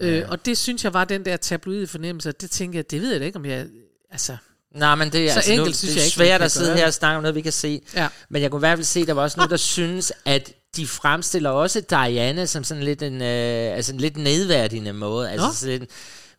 Ja. 0.01 0.19
Øh, 0.19 0.30
og 0.30 0.45
det 0.45 0.57
synes 0.57 0.84
jeg 0.84 0.93
var 0.93 1.05
den 1.05 1.25
der 1.25 1.38
tabloide 1.38 1.88
fornemmelse, 1.88 2.30
og 2.30 2.41
det 2.41 2.51
tænker 2.51 2.80
jeg, 2.80 2.91
det 2.91 3.01
ved 3.01 3.11
jeg 3.11 3.19
da 3.19 3.25
ikke, 3.25 3.39
om 3.39 3.45
jeg... 3.45 3.67
Altså, 4.11 4.38
Nej, 4.78 4.95
men 4.95 5.11
det 5.11 5.25
er, 5.25 5.32
Så 5.32 5.36
altså, 5.39 5.51
enkelt 5.51 5.67
nu, 5.67 5.73
synes 5.73 5.82
det 5.82 5.89
er 5.91 5.95
jeg 6.01 6.05
ikke, 6.05 6.15
svært 6.15 6.39
kan 6.39 6.45
at 6.45 6.51
sidde 6.51 6.75
her 6.75 6.88
og 6.88 6.93
snakke 6.93 7.17
om 7.17 7.21
noget, 7.23 7.36
vi 7.36 7.41
kan 7.41 7.51
se. 7.51 7.82
Ja. 7.95 8.07
Men 8.30 8.41
jeg 8.41 8.51
kunne 8.51 8.59
i 8.59 8.65
hvert 8.67 8.78
fald 8.78 8.86
se, 8.86 8.99
at 8.99 9.07
der 9.07 9.13
var 9.13 9.21
også 9.21 9.38
nogen, 9.38 9.49
der 9.49 9.57
synes, 9.57 10.13
at 10.25 10.53
de 10.75 10.88
fremstiller 10.88 11.49
også 11.49 11.82
Diana 11.82 12.45
som 12.45 12.63
sådan 12.63 12.84
lidt 12.84 13.01
en, 13.01 13.21
øh, 13.21 13.75
altså 13.75 13.93
en 13.93 13.97
lidt 13.99 14.17
nedværdigende 14.17 14.93
måde. 14.93 15.30
Altså 15.32 15.47
Nå. 15.47 15.53
sådan, 15.53 15.88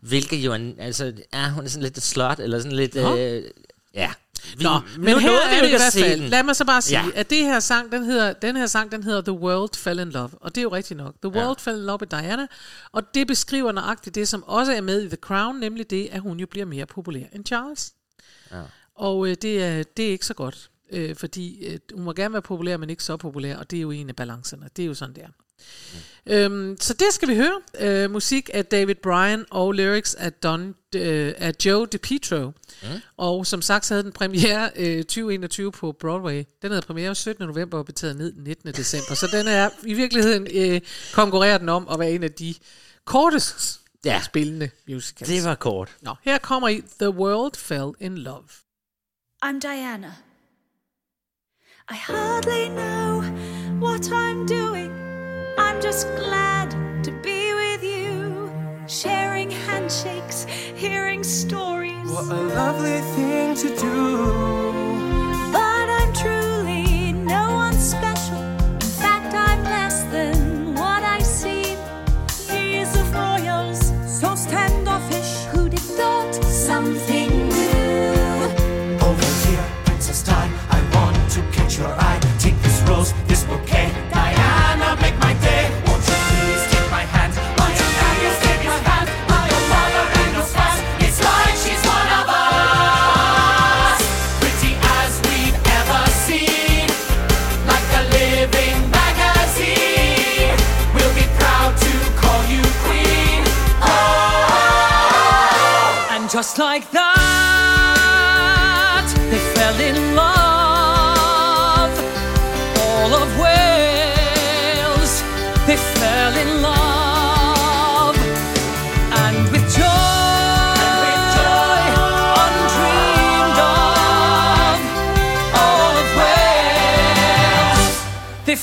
hvilket 0.02 0.36
jo 0.36 0.52
en- 0.54 0.74
altså, 0.78 1.12
ja, 1.34 1.50
hun 1.50 1.64
er 1.64 1.68
sådan 1.68 1.82
lidt 1.82 1.96
et 1.96 2.02
slot, 2.02 2.38
eller 2.38 2.58
sådan 2.58 2.72
lidt, 2.76 2.94
Nå. 2.94 3.16
øh, 3.16 3.42
ja. 3.94 4.10
Vi, 4.58 4.64
Nå, 4.64 4.70
nu 4.70 4.80
men 5.04 5.18
her 5.18 5.30
nåede 5.30 5.40
vi 5.50 5.54
er 5.56 5.60
det 5.60 5.62
i 5.62 5.64
ikke 5.66 5.78
hvert 5.78 5.92
fald. 5.92 6.20
den. 6.20 6.28
Lad 6.28 6.42
mig 6.42 6.56
så 6.56 6.64
bare 6.64 6.82
sige, 6.82 6.98
Ja. 6.98 7.04
ja. 7.14 7.20
at 7.20 7.30
det 7.30 7.38
her 7.38 7.60
sang, 7.60 7.92
den, 7.92 8.04
hedder, 8.04 8.32
den 8.32 8.56
her 8.56 8.66
sang, 8.66 8.92
den 8.92 9.02
hedder 9.02 9.20
The 9.20 9.32
World 9.32 9.76
Fell 9.76 9.98
in 10.00 10.10
Love. 10.10 10.30
Og 10.40 10.54
det 10.54 10.58
er 10.60 10.62
jo 10.62 10.68
rigtigt 10.68 10.98
nok. 10.98 11.14
The 11.24 11.28
World 11.32 11.58
Fell 11.60 11.76
in 11.78 11.82
Love 11.84 11.98
med 12.00 12.08
Diana. 12.08 12.46
Og 12.92 13.02
det 13.14 13.26
beskriver 13.26 13.72
nøjagtigt 13.72 14.14
det, 14.14 14.28
som 14.28 14.42
også 14.46 14.72
er 14.72 14.80
med 14.80 15.02
i 15.02 15.06
The 15.08 15.16
Crown, 15.16 15.56
nemlig 15.60 15.90
det, 15.90 16.08
at 16.12 16.20
hun 16.20 16.40
jo 16.40 16.46
bliver 16.50 16.66
mere 16.66 16.86
populær 16.86 17.24
end 17.32 17.46
Charles. 17.46 17.92
Ja. 18.52 18.62
Og 18.94 19.28
øh, 19.28 19.36
det, 19.42 19.62
er, 19.62 19.82
det 19.82 20.06
er 20.06 20.10
ikke 20.10 20.26
så 20.26 20.34
godt. 20.34 20.70
Øh, 20.90 21.16
fordi 21.16 21.66
øh, 21.66 21.78
hun 21.94 22.04
må 22.04 22.12
gerne 22.12 22.32
være 22.32 22.42
populær, 22.42 22.76
men 22.76 22.90
ikke 22.90 23.04
så 23.04 23.16
populær. 23.16 23.56
Og 23.56 23.70
det 23.70 23.76
er 23.76 23.80
jo 23.80 23.90
en 23.90 24.08
af 24.08 24.16
balancerne. 24.16 24.68
Det 24.76 24.82
er 24.82 24.86
jo 24.86 24.94
sådan, 24.94 25.14
det 25.14 25.24
er. 25.24 25.28
Øhm, 26.26 26.76
så 26.80 26.94
det 26.94 27.06
skal 27.10 27.28
vi 27.28 27.36
høre. 27.36 27.60
Øh, 27.80 28.10
musik 28.10 28.50
af 28.54 28.64
David 28.66 28.94
Bryan 28.94 29.44
og 29.50 29.74
lyrics 29.74 30.14
af, 30.14 30.32
Don, 30.32 30.74
øh, 30.94 31.34
af 31.36 31.52
Joe 31.64 31.86
DiPietro. 31.86 32.46
Mm. 32.46 32.88
Og 33.16 33.46
som 33.46 33.62
sagt, 33.62 33.86
så 33.86 33.94
havde 33.94 34.04
den 34.04 34.12
premiere 34.12 34.70
øh, 34.76 35.04
2021 35.04 35.72
på 35.72 35.92
Broadway. 35.92 36.44
Den 36.62 36.70
havde 36.70 36.82
premiere 36.82 37.14
17. 37.14 37.46
november 37.46 37.78
og 37.78 37.84
blev 37.84 37.94
taget 37.94 38.16
ned 38.16 38.32
19. 38.36 38.72
december. 38.72 39.14
Så 39.14 39.26
den 39.32 39.48
er 39.48 39.70
i 39.82 39.94
virkeligheden 39.94 40.46
øh, 40.54 40.80
konkurrerer 41.12 41.58
den 41.58 41.68
om 41.68 41.88
at 41.92 41.98
være 41.98 42.10
en 42.10 42.22
af 42.22 42.32
de 42.32 42.54
kortest 43.04 43.80
Ja. 44.04 44.20
spillende 44.20 44.70
musicals. 44.86 45.28
Det 45.28 45.44
var 45.44 45.54
kort. 45.54 45.96
Nå, 46.00 46.16
her 46.22 46.38
kommer 46.38 46.68
I 46.68 46.80
The 46.98 47.10
World 47.10 47.56
Fell 47.56 47.92
in 48.00 48.18
Love. 48.18 48.48
I'm 49.44 49.60
Diana. 49.60 50.14
I 51.90 51.94
hardly 51.94 52.68
know 52.68 53.22
what 53.80 54.10
I'm 54.12 54.46
doing. 54.46 54.90
I'm 55.58 55.80
just 55.82 56.06
glad 56.16 56.70
to 57.04 57.10
be 57.22 57.54
with 57.54 57.82
you, 57.82 58.50
sharing 58.88 59.50
handshakes, 59.50 60.44
hearing 60.76 61.24
stories. 61.24 62.10
What 62.10 62.32
a 62.32 62.42
lovely 62.54 63.00
thing 63.16 63.56
to 63.56 63.68
do. 63.80 64.87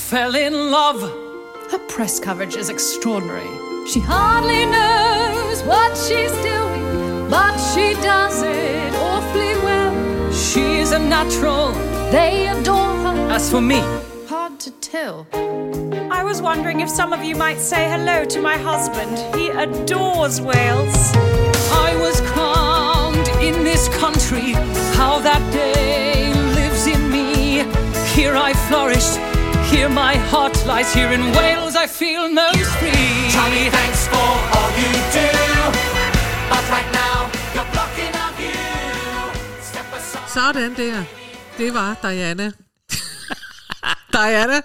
Fell 0.06 0.36
in 0.36 0.70
love. 0.70 1.02
Her 1.68 1.80
press 1.88 2.20
coverage 2.20 2.54
is 2.54 2.68
extraordinary. 2.68 3.50
She 3.88 3.98
hardly 3.98 4.64
knows 4.64 5.64
what 5.64 5.96
she's 5.96 6.30
doing, 6.44 7.28
but 7.28 7.56
she 7.72 7.94
does 7.94 8.40
it 8.42 8.94
awfully 8.94 9.54
well. 9.66 10.32
She's 10.32 10.92
a 10.92 10.98
natural. 11.00 11.72
They 12.12 12.46
adore 12.46 12.94
her. 13.04 13.32
As 13.32 13.50
for 13.50 13.60
me, 13.60 13.80
Hard 14.28 14.60
to 14.60 14.70
tell. 14.80 15.26
I 16.12 16.22
was 16.22 16.40
wondering 16.40 16.80
if 16.80 16.88
some 16.88 17.12
of 17.12 17.24
you 17.24 17.34
might 17.34 17.58
say 17.58 17.90
hello 17.90 18.24
to 18.26 18.40
my 18.40 18.56
husband. 18.56 19.18
He 19.34 19.48
adores 19.48 20.40
Wales. 20.40 20.96
I 21.88 21.96
was 22.00 22.20
crowned 22.30 23.26
in 23.42 23.64
this 23.64 23.88
country. 23.98 24.52
How 24.94 25.18
that 25.18 25.42
day 25.52 26.32
lives 26.54 26.86
in 26.86 27.10
me. 27.10 27.64
Here 28.14 28.36
I 28.36 28.52
flourished. 28.68 29.35
Here 29.70 29.88
my 29.88 30.14
heart 30.30 30.56
lies, 30.66 30.94
here 30.94 31.12
in 31.12 31.22
Wales 31.32 31.74
I 31.76 31.86
feel 31.86 32.28
most 32.30 32.70
free. 32.80 33.30
Charlie, 33.34 33.70
thanks 33.70 34.06
for 34.12 34.28
all 34.56 34.70
you 34.82 34.92
do. 35.18 35.30
But 36.50 36.64
right 36.74 36.90
now, 37.02 37.16
you're 37.54 37.70
blocking 37.74 38.14
our 38.22 38.32
view. 38.38 38.56
Sådan 40.34 40.74
der. 40.76 41.04
Det 41.58 41.74
var 41.74 41.96
Diana. 42.02 42.52
Diana. 44.12 44.62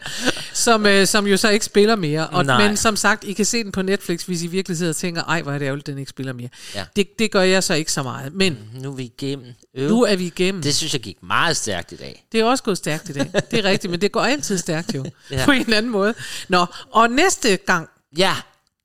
Som, 0.62 0.86
øh, 0.86 1.08
som 1.08 1.28
jo 1.28 1.38
så 1.38 1.50
ikke 1.50 1.66
spiller 1.66 1.96
mere. 1.96 2.28
Og, 2.28 2.46
Nej. 2.46 2.68
men 2.68 2.78
som 2.78 2.96
sagt, 2.96 3.24
I 3.24 3.34
kan 3.34 3.46
se 3.46 3.64
den 3.64 3.72
på 3.72 3.82
Netflix, 3.82 4.24
hvis 4.24 4.44
I 4.44 4.48
virkelig 4.48 4.78
sidder 4.78 4.92
og 4.92 4.96
tænker, 4.96 5.24
ej, 5.24 5.42
hvor 5.42 5.52
er 5.52 5.58
det 5.58 5.66
ærgerligt, 5.66 5.88
den 5.88 5.98
ikke 5.98 6.10
spiller 6.10 6.34
mere. 6.34 6.50
Ja. 6.76 6.86
Det, 6.96 7.20
det 7.20 7.32
gør 7.32 7.42
jeg 7.42 7.64
så 7.64 7.74
ikke 7.74 7.92
så 7.92 8.04
meget. 8.04 8.34
Men 8.34 8.58
Nu 8.74 8.92
er 8.92 8.96
vi 8.96 9.04
igennem. 9.04 9.46
Øv. 9.78 9.90
nu 9.90 10.04
er 10.04 10.16
vi 10.16 10.26
igennem. 10.26 10.62
Det 10.62 10.76
synes 10.76 10.94
jeg 10.94 11.02
gik 11.02 11.18
meget 11.24 11.58
stærkt 11.58 11.92
i 11.92 11.96
dag. 11.96 12.26
Det 12.32 12.40
er 12.40 12.44
også 12.46 12.64
gået 12.64 12.78
stærkt 12.78 13.10
i 13.10 13.14
dag. 13.14 13.32
Det 13.52 13.60
er 13.60 13.64
rigtigt, 13.64 13.92
men 13.92 14.02
det 14.02 14.12
går 14.12 14.22
altid 14.22 14.58
stærkt 14.58 14.96
jo. 14.96 15.06
Ja. 15.32 15.46
På 15.46 15.52
en 15.52 15.62
eller 15.62 15.78
anden 15.78 15.92
måde. 15.92 16.14
Nå, 16.50 16.66
og 16.92 17.10
næste 17.10 17.58
gang. 17.58 17.90
Ja, 18.18 18.34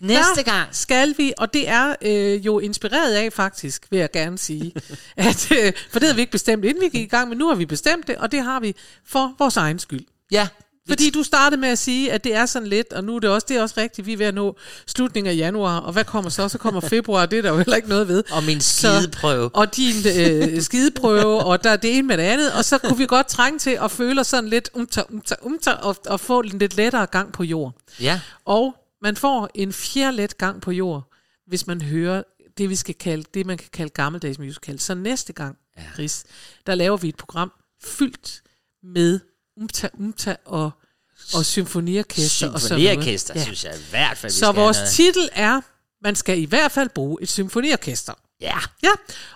næste 0.00 0.22
der 0.36 0.42
gang. 0.42 0.68
skal 0.72 1.14
vi, 1.18 1.32
og 1.38 1.52
det 1.54 1.68
er 1.68 1.94
øh, 2.02 2.46
jo 2.46 2.58
inspireret 2.58 3.14
af 3.14 3.32
faktisk, 3.32 3.86
vil 3.90 3.98
jeg 3.98 4.10
gerne 4.12 4.38
sige. 4.38 4.72
at, 5.16 5.52
øh, 5.52 5.72
for 5.90 5.98
det 5.98 6.02
havde 6.02 6.14
vi 6.14 6.20
ikke 6.20 6.32
bestemt, 6.32 6.64
inden 6.64 6.82
vi 6.82 6.88
gik 6.88 7.02
i 7.02 7.06
gang, 7.10 7.28
men 7.28 7.38
nu 7.38 7.48
har 7.48 7.54
vi 7.54 7.66
bestemt 7.66 8.06
det, 8.06 8.16
og 8.16 8.32
det 8.32 8.42
har 8.42 8.60
vi 8.60 8.74
for 9.06 9.34
vores 9.38 9.56
egen 9.56 9.78
skyld. 9.78 10.04
Ja. 10.30 10.48
Fordi 10.88 11.10
du 11.10 11.22
startede 11.22 11.60
med 11.60 11.68
at 11.68 11.78
sige, 11.78 12.12
at 12.12 12.24
det 12.24 12.34
er 12.34 12.46
sådan 12.46 12.68
lidt, 12.68 12.92
og 12.92 13.04
nu 13.04 13.16
er 13.16 13.20
det 13.20 13.30
også, 13.30 13.46
det 13.48 13.56
er 13.56 13.62
også 13.62 13.74
rigtigt, 13.78 14.06
vi 14.06 14.12
er 14.12 14.16
ved 14.16 14.26
at 14.26 14.34
nå 14.34 14.56
slutningen 14.86 15.30
af 15.32 15.36
januar, 15.36 15.78
og 15.80 15.92
hvad 15.92 16.04
kommer 16.04 16.30
så? 16.30 16.48
Så 16.48 16.58
kommer 16.58 16.80
februar, 16.80 17.26
det 17.26 17.38
er 17.38 17.42
der 17.42 17.50
jo 17.50 17.56
heller 17.56 17.76
ikke 17.76 17.88
noget 17.88 18.08
ved. 18.08 18.24
Og 18.32 18.44
min 18.44 18.60
Så- 18.60 18.88
skideprøve. 19.00 19.50
og 19.54 19.76
din 19.76 19.94
øh, 20.18 20.62
skideprøve, 20.62 21.44
og 21.44 21.64
der 21.64 21.70
er 21.70 21.76
det 21.76 21.98
ene 21.98 22.06
med 22.08 22.16
det 22.18 22.22
andet, 22.22 22.52
og 22.52 22.64
så 22.64 22.78
kunne 22.78 22.98
vi 22.98 23.06
godt 23.06 23.26
trænge 23.28 23.58
til 23.58 23.78
at 23.82 23.90
føle 23.90 24.20
os 24.20 24.26
sådan 24.26 24.50
lidt 24.50 24.70
umta, 24.74 25.02
umta, 25.10 25.34
umta, 25.42 25.70
og, 25.72 25.96
og 26.06 26.20
få 26.20 26.40
en 26.40 26.58
lidt 26.58 26.76
lettere 26.76 27.06
gang 27.06 27.32
på 27.32 27.42
jord. 27.44 27.74
Ja. 28.00 28.20
Og 28.44 28.74
man 29.02 29.16
får 29.16 29.50
en 29.54 29.72
fjerlet 29.72 30.38
gang 30.38 30.60
på 30.62 30.70
jord, 30.72 31.12
hvis 31.46 31.66
man 31.66 31.82
hører 31.82 32.22
det, 32.58 32.70
vi 32.70 32.76
skal 32.76 32.94
kalde, 32.94 33.24
det 33.34 33.46
man 33.46 33.58
kan 33.58 33.68
kalde 33.72 33.90
gammeldags 33.90 34.38
musical. 34.38 34.78
Så 34.80 34.94
næste 34.94 35.32
gang, 35.32 35.56
ja. 35.76 35.82
Chris, 35.94 36.24
der 36.66 36.74
laver 36.74 36.96
vi 36.96 37.08
et 37.08 37.16
program 37.16 37.52
fyldt 37.84 38.42
med 38.82 39.20
umta, 39.56 39.88
umta 39.98 40.36
og, 40.44 40.70
og 41.34 41.44
symfoniorkester. 41.44 42.50
og 42.52 42.60
sådan 42.60 42.78
noget. 42.80 42.90
Symfoniorkester, 42.92 43.40
synes 43.42 43.64
jeg 43.64 43.74
i 43.76 43.90
hvert 43.90 44.18
fald, 44.18 44.32
vi 44.32 44.34
Så 44.34 44.38
skal 44.38 44.46
have 44.54 44.62
vores 44.64 44.76
noget. 44.76 44.90
titel 44.90 45.28
er, 45.32 45.60
man 46.02 46.14
skal 46.16 46.38
i 46.38 46.44
hvert 46.44 46.72
fald 46.72 46.88
bruge 46.88 47.18
et 47.22 47.28
symfoniorkester. 47.28 48.12
Ja. 48.40 48.58
Ja, 48.82 48.90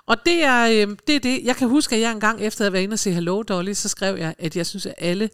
og 0.06 0.16
det 0.26 0.44
er, 0.44 0.66
øh, 0.66 0.96
det 1.06 1.16
er 1.16 1.20
det. 1.20 1.40
Jeg 1.44 1.56
kan 1.56 1.68
huske, 1.68 1.94
at 1.96 2.02
jeg 2.02 2.10
engang 2.12 2.40
efter 2.40 2.60
at 2.60 2.64
have 2.66 2.72
været 2.72 2.82
inde 2.82 2.94
og 2.94 2.98
se 2.98 3.12
Hello 3.12 3.42
Dolly, 3.42 3.72
så 3.72 3.88
skrev 3.88 4.16
jeg, 4.16 4.34
at 4.38 4.56
jeg 4.56 4.66
synes, 4.66 4.86
at 4.86 4.94
alle, 4.98 5.30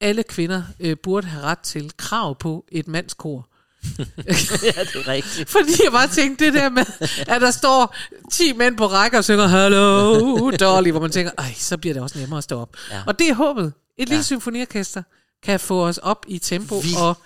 alle 0.00 0.22
kvinder 0.22 0.62
øh, 0.80 0.96
burde 1.02 1.26
have 1.26 1.44
ret 1.44 1.58
til 1.58 1.92
krav 1.96 2.38
på 2.38 2.64
et 2.72 2.88
mandskor. 2.88 3.48
ja, 3.98 4.02
det 4.22 4.96
er 4.96 5.08
rigtigt. 5.08 5.48
Fordi 5.50 5.72
jeg 5.84 5.92
bare 5.92 6.08
tænkte 6.08 6.44
det 6.44 6.54
der 6.54 6.68
med, 6.68 6.84
at 7.28 7.40
der 7.40 7.50
står 7.50 7.96
10 8.32 8.52
mænd 8.52 8.76
på 8.76 8.86
række 8.86 9.18
og 9.18 9.24
synger 9.24 9.46
Hello 9.46 10.50
Dolly, 10.50 10.90
hvor 10.90 11.00
man 11.00 11.10
tænker, 11.10 11.32
ej, 11.38 11.54
så 11.56 11.76
bliver 11.78 11.94
det 11.94 12.02
også 12.02 12.18
nemmere 12.18 12.38
at 12.38 12.44
stå 12.44 12.60
op. 12.60 12.76
Ja. 12.90 13.02
Og 13.06 13.18
det 13.18 13.28
er 13.28 13.34
håbet. 13.34 13.72
Et 13.98 14.08
Ja. 14.08 14.12
lille 14.12 14.24
symfoniorkester 14.24 15.02
kan 15.42 15.60
få 15.60 15.86
os 15.86 15.98
op 15.98 16.24
i 16.28 16.38
tempo 16.38 16.78
Vi. 16.78 16.88
og 16.98 17.16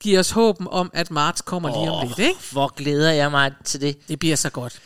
give 0.00 0.18
os 0.18 0.30
håben 0.30 0.66
om, 0.70 0.90
at 0.94 1.10
marts 1.10 1.42
kommer 1.42 1.68
lige 1.68 1.90
om 1.90 2.06
lidt. 2.06 2.18
Ikke? 2.18 2.40
Hvor 2.52 2.72
glæder 2.76 3.12
jeg 3.12 3.30
mig 3.30 3.52
til 3.64 3.80
det. 3.80 4.08
Det 4.08 4.18
bliver 4.18 4.36
så 4.36 4.50
godt. 4.50 4.80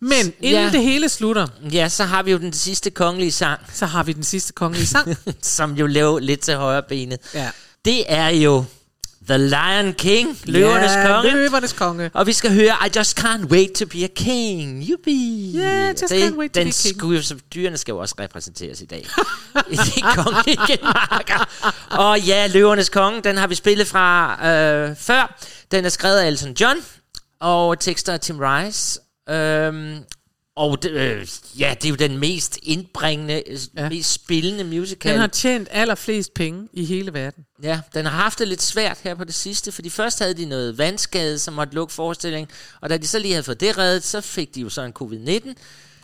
Men 0.00 0.32
inden 0.40 0.64
Ja. 0.64 0.70
det 0.72 0.82
hele 0.82 1.08
slutter, 1.08 1.46
Ja, 1.72 1.88
så 1.88 2.04
har 2.04 2.22
vi 2.22 2.30
jo 2.30 2.38
den 2.38 2.52
sidste 2.52 2.90
kongelige 2.90 3.32
sang, 3.32 3.60
så 3.72 3.86
har 3.86 4.02
vi 4.02 4.12
den 4.12 4.22
sidste 4.24 4.52
kongelige 4.52 4.86
sang. 4.86 5.16
som 5.42 5.72
jo 5.72 5.86
lever 5.86 6.18
lidt 6.18 6.40
til 6.40 6.54
højre 6.56 6.82
benet. 6.88 7.18
ja. 7.34 7.50
Det 7.84 8.12
er 8.12 8.28
jo 8.28 8.64
The 9.28 9.38
Lion 9.38 9.92
King, 9.92 10.38
løvernes 10.44 10.92
ja, 10.92 11.06
konge. 11.06 11.32
Løvernes 11.32 11.72
konge. 11.72 12.10
Og 12.14 12.26
vi 12.26 12.32
skal 12.32 12.54
høre 12.54 12.72
I 12.86 12.98
Just 12.98 13.20
Can't 13.20 13.46
Wait 13.46 13.72
to 13.72 13.86
Be 13.86 14.04
a 14.04 14.08
King. 14.16 14.90
Yuppie. 14.90 15.58
Yeah, 15.58 15.88
just 15.90 16.08
det, 16.08 16.22
can't 16.22 16.36
wait 16.36 16.52
to 16.52 16.60
den 16.60 16.66
be 16.66 16.72
king. 16.82 16.96
Skulle, 16.96 17.22
så 17.22 17.36
dyrene 17.54 17.76
skal 17.76 17.92
jo 17.92 17.98
også 17.98 18.14
repræsenteres 18.20 18.80
i 18.80 18.84
dag. 18.84 19.06
I 19.70 19.76
de 19.76 20.02
kongelige 20.02 20.78
marker. 20.82 21.72
Og 21.90 22.20
ja, 22.20 22.46
Løvernes 22.46 22.88
Konge, 22.88 23.20
den 23.20 23.36
har 23.36 23.46
vi 23.46 23.54
spillet 23.54 23.86
fra 23.86 24.38
øh, 24.48 24.96
før. 24.96 25.38
Den 25.70 25.84
er 25.84 25.88
skrevet 25.88 26.18
af 26.18 26.26
Elton 26.26 26.52
John, 26.60 26.76
og 27.40 27.80
tekster 27.80 28.12
af 28.12 28.20
Tim 28.20 28.38
Rice. 28.40 29.00
Øhm, 29.30 30.04
og 30.58 30.82
det, 30.82 30.90
øh, 30.90 31.26
ja, 31.58 31.74
det 31.74 31.84
er 31.84 31.88
jo 31.88 31.94
den 31.94 32.18
mest 32.18 32.58
indbringende, 32.62 33.42
ja. 33.46 33.82
Ja. 33.82 33.88
mest 33.88 34.12
spillende 34.12 34.64
musical. 34.64 35.12
Den 35.12 35.20
har 35.20 35.26
tjent 35.26 35.68
allerflest 35.70 36.34
penge 36.34 36.68
i 36.72 36.84
hele 36.84 37.12
verden. 37.12 37.44
Ja, 37.62 37.80
den 37.94 38.06
har 38.06 38.22
haft 38.22 38.38
det 38.38 38.48
lidt 38.48 38.62
svært 38.62 38.98
her 39.02 39.14
på 39.14 39.24
det 39.24 39.34
sidste, 39.34 39.72
fordi 39.72 39.90
først 39.90 40.18
havde 40.18 40.34
de 40.34 40.44
noget 40.44 40.78
vandskade, 40.78 41.38
som 41.38 41.54
måtte 41.54 41.74
lukke 41.74 41.94
forestillingen, 41.94 42.50
og 42.80 42.90
da 42.90 42.96
de 42.96 43.06
så 43.06 43.18
lige 43.18 43.32
havde 43.32 43.42
fået 43.42 43.60
det 43.60 43.78
reddet, 43.78 44.04
så 44.04 44.20
fik 44.20 44.54
de 44.54 44.60
jo 44.60 44.68
så 44.68 44.82
en 44.82 44.92
covid-19. 45.02 45.54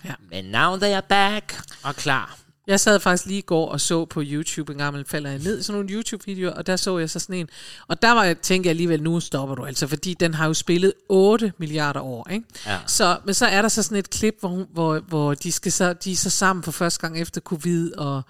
Ja. 0.05 0.13
Men 0.31 0.45
now 0.45 0.77
they 0.77 0.93
are 0.93 1.03
back 1.09 1.61
og 1.83 1.97
klar. 1.97 2.39
Jeg 2.67 2.81
sad 2.81 3.01
faktisk 3.01 3.27
lige 3.27 3.39
i 3.39 3.43
går 3.47 3.69
og 3.69 3.81
så 3.81 4.05
på 4.05 4.23
YouTube 4.25 4.73
en 4.73 4.79
gang, 4.79 5.09
falder 5.09 5.31
jeg 5.31 5.39
ned 5.39 5.61
i 5.61 5.63
sådan 5.63 5.81
nogle 5.81 5.95
YouTube-videoer, 5.95 6.53
og 6.53 6.67
der 6.67 6.77
så 6.77 6.99
jeg 6.99 7.11
så 7.11 7.19
sådan 7.19 7.37
en. 7.37 7.49
Og 7.89 8.03
der 8.03 8.13
var 8.13 8.25
jeg, 8.25 8.39
tænkte 8.39 8.67
jeg 8.67 8.71
alligevel, 8.71 9.03
nu 9.03 9.21
stopper 9.21 9.55
du 9.55 9.65
altså, 9.65 9.87
fordi 9.87 10.15
den 10.15 10.35
har 10.35 10.47
jo 10.47 10.55
spillet 10.55 10.93
8 11.09 11.53
milliarder 11.59 12.01
år, 12.01 12.29
ikke? 12.31 12.47
Ja. 12.67 12.79
Så, 12.87 13.17
men 13.25 13.35
så 13.35 13.47
er 13.47 13.63
der 13.63 13.69
så 13.69 13.83
sådan 13.83 13.99
et 13.99 14.11
klip, 14.11 14.37
hvor, 14.41 14.49
hun, 14.49 14.67
hvor, 14.73 14.99
hvor 14.99 15.35
de, 15.35 15.53
skal 15.53 15.73
så, 15.73 15.93
de 15.93 16.13
er 16.13 16.17
så 16.17 16.31
sammen 16.31 16.63
for 16.63 16.73
første 16.73 17.01
gang 17.01 17.21
efter 17.21 17.41
covid, 17.41 17.93
og, 17.93 18.23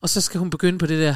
og 0.00 0.08
så 0.08 0.20
skal 0.20 0.38
hun 0.38 0.50
begynde 0.50 0.78
på 0.78 0.86
det 0.86 0.98
der, 0.98 1.12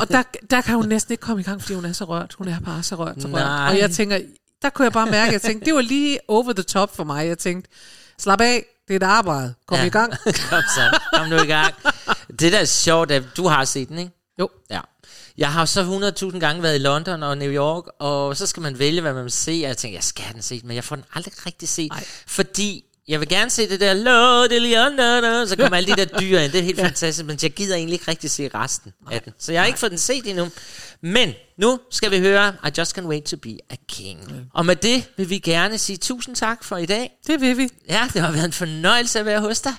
og 0.00 0.08
der, 0.08 0.22
der 0.50 0.60
kan 0.60 0.74
hun 0.74 0.88
næsten 0.88 1.12
ikke 1.12 1.22
komme 1.22 1.40
i 1.40 1.44
gang, 1.44 1.60
fordi 1.60 1.74
hun 1.74 1.84
er 1.84 1.92
så 1.92 2.04
rørt. 2.04 2.34
Hun 2.38 2.48
er 2.48 2.60
bare 2.60 2.82
så 2.82 2.94
rørt, 2.94 3.22
så 3.22 3.28
rørt. 3.28 3.34
Nej. 3.34 3.68
Og 3.70 3.78
jeg 3.78 3.90
tænker, 3.90 4.18
der 4.62 4.70
kunne 4.70 4.84
jeg 4.84 4.92
bare 4.92 5.10
mærke, 5.10 5.32
jeg 5.32 5.42
tænkte, 5.42 5.66
det 5.66 5.74
var 5.74 5.80
lige 5.80 6.18
over 6.28 6.52
the 6.52 6.62
top 6.62 6.96
for 6.96 7.04
mig. 7.04 7.26
Jeg 7.26 7.38
tænkte, 7.38 7.70
slap 8.18 8.40
af, 8.40 8.64
det 8.90 9.02
er 9.02 9.06
et 9.06 9.10
arbejde. 9.10 9.54
Kom 9.66 9.78
Ja. 9.78 9.84
i 9.84 9.88
gang. 9.88 10.12
Kom 10.50 10.62
så, 10.74 10.98
kom 11.12 11.28
nu 11.28 11.36
i 11.36 11.46
gang. 11.46 11.74
Det 12.40 12.52
der 12.52 12.58
er 12.58 12.64
sjovt, 12.64 13.10
at 13.10 13.22
du 13.36 13.48
har 13.48 13.64
set 13.64 13.88
den, 13.88 13.98
ikke? 13.98 14.12
Jo. 14.38 14.48
Ja. 14.70 14.80
Jeg 15.38 15.52
har 15.52 15.64
så 15.64 16.12
100.000 16.32 16.38
gange 16.38 16.62
været 16.62 16.74
i 16.74 16.78
London 16.78 17.22
og 17.22 17.38
New 17.38 17.50
York, 17.52 17.84
og 18.00 18.36
så 18.36 18.46
skal 18.46 18.60
man 18.62 18.78
vælge, 18.78 19.00
hvad 19.00 19.12
man 19.12 19.22
vil 19.22 19.32
se, 19.32 19.50
og 19.64 19.68
jeg 19.68 19.76
tænker, 19.76 19.96
jeg 19.96 20.04
skal 20.04 20.24
have 20.24 20.34
den 20.34 20.42
set, 20.42 20.64
men 20.64 20.74
jeg 20.76 20.84
får 20.84 20.96
den 20.96 21.04
aldrig 21.14 21.46
rigtig 21.46 21.68
set, 21.68 21.92
Ej. 21.92 22.04
fordi 22.26 22.84
jeg 23.10 23.20
vil 23.20 23.28
gerne 23.28 23.50
se 23.50 23.68
det 23.68 23.80
der, 23.80 23.94
Lord, 23.94 25.46
så 25.46 25.56
kommer 25.56 25.76
alle 25.76 25.96
de 25.96 25.96
der 25.96 26.18
dyr 26.18 26.38
ind, 26.38 26.52
det 26.52 26.58
er 26.58 26.64
helt 26.64 26.78
ja. 26.78 26.84
fantastisk, 26.84 27.26
men 27.26 27.38
jeg 27.42 27.50
gider 27.50 27.76
egentlig 27.76 27.92
ikke 27.92 28.10
rigtig 28.10 28.30
se 28.30 28.50
resten 28.54 28.92
Nej. 29.04 29.14
af 29.14 29.22
den. 29.22 29.32
Så 29.38 29.52
jeg 29.52 29.60
har 29.60 29.66
ikke 29.66 29.78
fået 29.78 29.90
den 29.90 29.98
set 29.98 30.26
endnu. 30.26 30.48
Men 31.02 31.34
nu 31.58 31.80
skal 31.90 32.10
vi 32.10 32.18
høre 32.18 32.54
I 32.66 32.70
Just 32.78 32.98
Can't 32.98 33.06
Wait 33.06 33.24
to 33.24 33.36
Be 33.36 33.56
a 33.70 33.74
King. 33.88 34.32
Mm. 34.32 34.44
Og 34.54 34.66
med 34.66 34.76
det 34.76 35.04
vil 35.16 35.30
vi 35.30 35.38
gerne 35.38 35.78
sige 35.78 35.96
tusind 35.96 36.36
tak 36.36 36.64
for 36.64 36.76
i 36.76 36.86
dag. 36.86 37.10
Det 37.26 37.40
vil 37.40 37.56
vi. 37.56 37.68
Ja, 37.88 38.08
det 38.12 38.22
har 38.22 38.32
været 38.32 38.44
en 38.44 38.52
fornøjelse 38.52 39.18
at 39.18 39.26
være 39.26 39.40
hos 39.40 39.60
dig. 39.60 39.74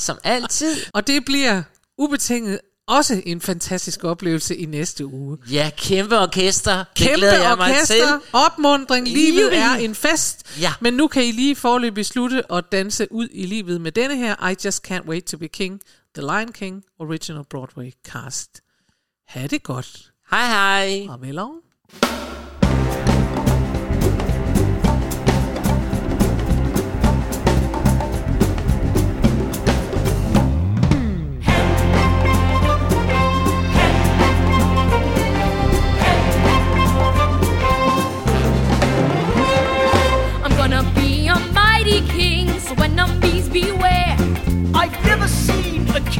Som 0.00 0.18
altid. 0.24 0.76
Og 0.92 1.06
det 1.06 1.24
bliver 1.24 1.62
ubetinget 1.98 2.60
også 2.88 3.22
en 3.26 3.40
fantastisk 3.40 4.04
oplevelse 4.04 4.56
i 4.56 4.66
næste 4.66 5.06
uge. 5.06 5.38
Ja, 5.50 5.70
kæmpe 5.76 6.18
orkester. 6.18 6.76
det 6.76 6.86
Kæmpe 6.94 7.14
glæder 7.14 7.48
jeg 7.48 7.56
mig 7.56 7.66
til. 7.86 8.02
orkester, 8.02 8.18
opmundring, 8.32 9.08
livet 9.08 9.56
er 9.58 9.74
en 9.74 9.94
fest. 9.94 10.60
Ja. 10.60 10.72
Men 10.80 10.94
nu 10.94 11.08
kan 11.08 11.24
I 11.24 11.30
lige 11.32 11.56
forløbig 11.56 12.06
slutte 12.06 12.50
og 12.50 12.72
danse 12.72 13.12
ud 13.12 13.28
i 13.32 13.46
livet 13.46 13.80
med 13.80 13.92
denne 13.92 14.16
her 14.16 14.48
I 14.50 14.54
Just 14.64 14.90
Can't 14.92 15.08
Wait 15.08 15.24
to 15.24 15.38
Be 15.38 15.48
King, 15.48 15.80
The 16.14 16.22
Lion 16.22 16.52
King 16.52 16.82
Original 16.98 17.44
Broadway 17.50 17.90
Cast. 18.08 18.50
Ha' 19.28 19.46
det 19.46 19.62
godt. 19.62 20.12
Hej 20.30 20.46
hej. 20.46 21.06
Og 21.08 21.22
vel 21.22 21.38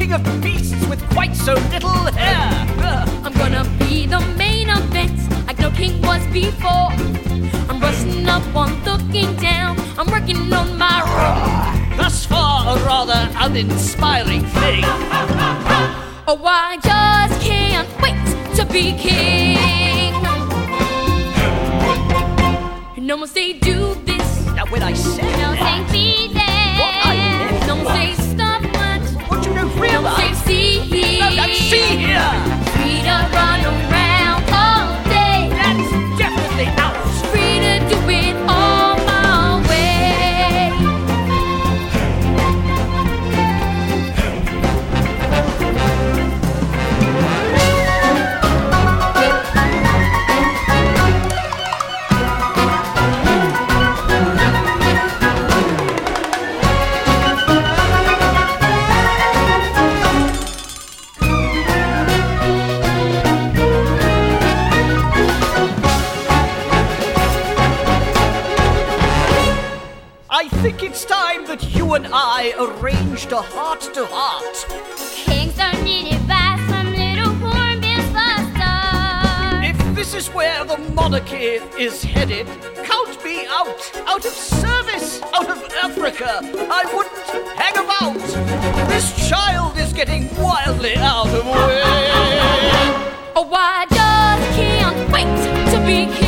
king 0.07 0.13
of 0.13 0.41
beasts 0.41 0.87
with 0.87 1.01
quite 1.09 1.35
so 1.35 1.53
little 1.71 1.89
hair. 2.15 2.65
I'm 3.23 3.33
gonna 3.33 3.65
be 3.79 4.05
the 4.05 4.19
main 4.37 4.69
event, 4.69 5.19
like 5.45 5.59
no 5.59 5.69
king 5.71 6.01
was 6.01 6.25
before. 6.27 6.91
I'm 7.69 7.79
brushing 7.79 8.27
up 8.27 8.43
on 8.55 8.83
looking 8.85 9.35
down, 9.35 9.77
I'm 9.97 10.09
working 10.09 10.53
on 10.53 10.77
my 10.77 10.99
roar. 11.11 11.97
Thus 11.97 12.25
far, 12.25 12.77
a 12.77 12.85
rather 12.85 13.29
uninspiring 13.35 14.45
thing. 14.59 14.83
Oh, 16.29 16.41
I 16.45 16.77
just 16.77 17.41
can't 17.41 17.89
wait 18.01 18.55
to 18.55 18.65
be 18.65 18.93
king. 18.93 20.13
No 23.05 23.17
one 23.17 23.27
say 23.27 23.53
do 23.53 23.95
this. 24.05 24.45
Now, 24.55 24.65
when 24.67 24.83
I 24.83 24.93
said 24.93 25.39
No 25.39 25.55
say 25.55 25.96
much. 29.77 29.89
what 29.89 29.89
you 29.89 29.91
don't 29.91 30.03
No 30.03 30.03
realize. 30.03 30.43
say 30.43 30.45
see 30.45 30.79
here. 30.79 31.19
No, 31.19 31.35
no, 31.35 31.53
see 31.53 31.97
here. 31.97 32.31
Free 32.73 33.01
to 33.01 33.15
run 33.33 33.61
around 33.65 33.96
I 72.19 72.51
arranged 72.57 73.31
a 73.31 73.43
heart 73.43 73.81
to 73.93 74.03
heart. 74.09 74.65
Kings 75.13 75.55
don't 75.55 75.83
need 75.83 76.15
advice 76.15 76.59
from 76.67 76.87
little 76.89 77.31
hornbills 77.35 78.09
stars. 78.09 79.63
If 79.63 79.95
this 79.95 80.15
is 80.15 80.27
where 80.33 80.65
the 80.65 80.79
monarchy 80.95 81.61
is 81.77 82.03
headed, 82.03 82.47
count 82.83 83.23
me 83.23 83.45
out. 83.45 83.91
Out 84.07 84.25
of 84.25 84.31
service, 84.31 85.21
out 85.31 85.47
of 85.47 85.63
Africa, 85.83 86.39
I 86.71 86.83
wouldn't 86.91 87.53
hang 87.55 87.77
about. 87.85 88.17
This 88.89 89.29
child 89.29 89.77
is 89.77 89.93
getting 89.93 90.27
wildly 90.41 90.95
out 90.95 91.27
of 91.27 91.45
way. 91.45 91.83
Oh, 93.35 93.45
why 93.47 93.85
does 93.89 94.41
a 94.41 94.51
king 94.57 95.11
wait 95.11 95.35
to 95.71 95.77
be 95.85 96.26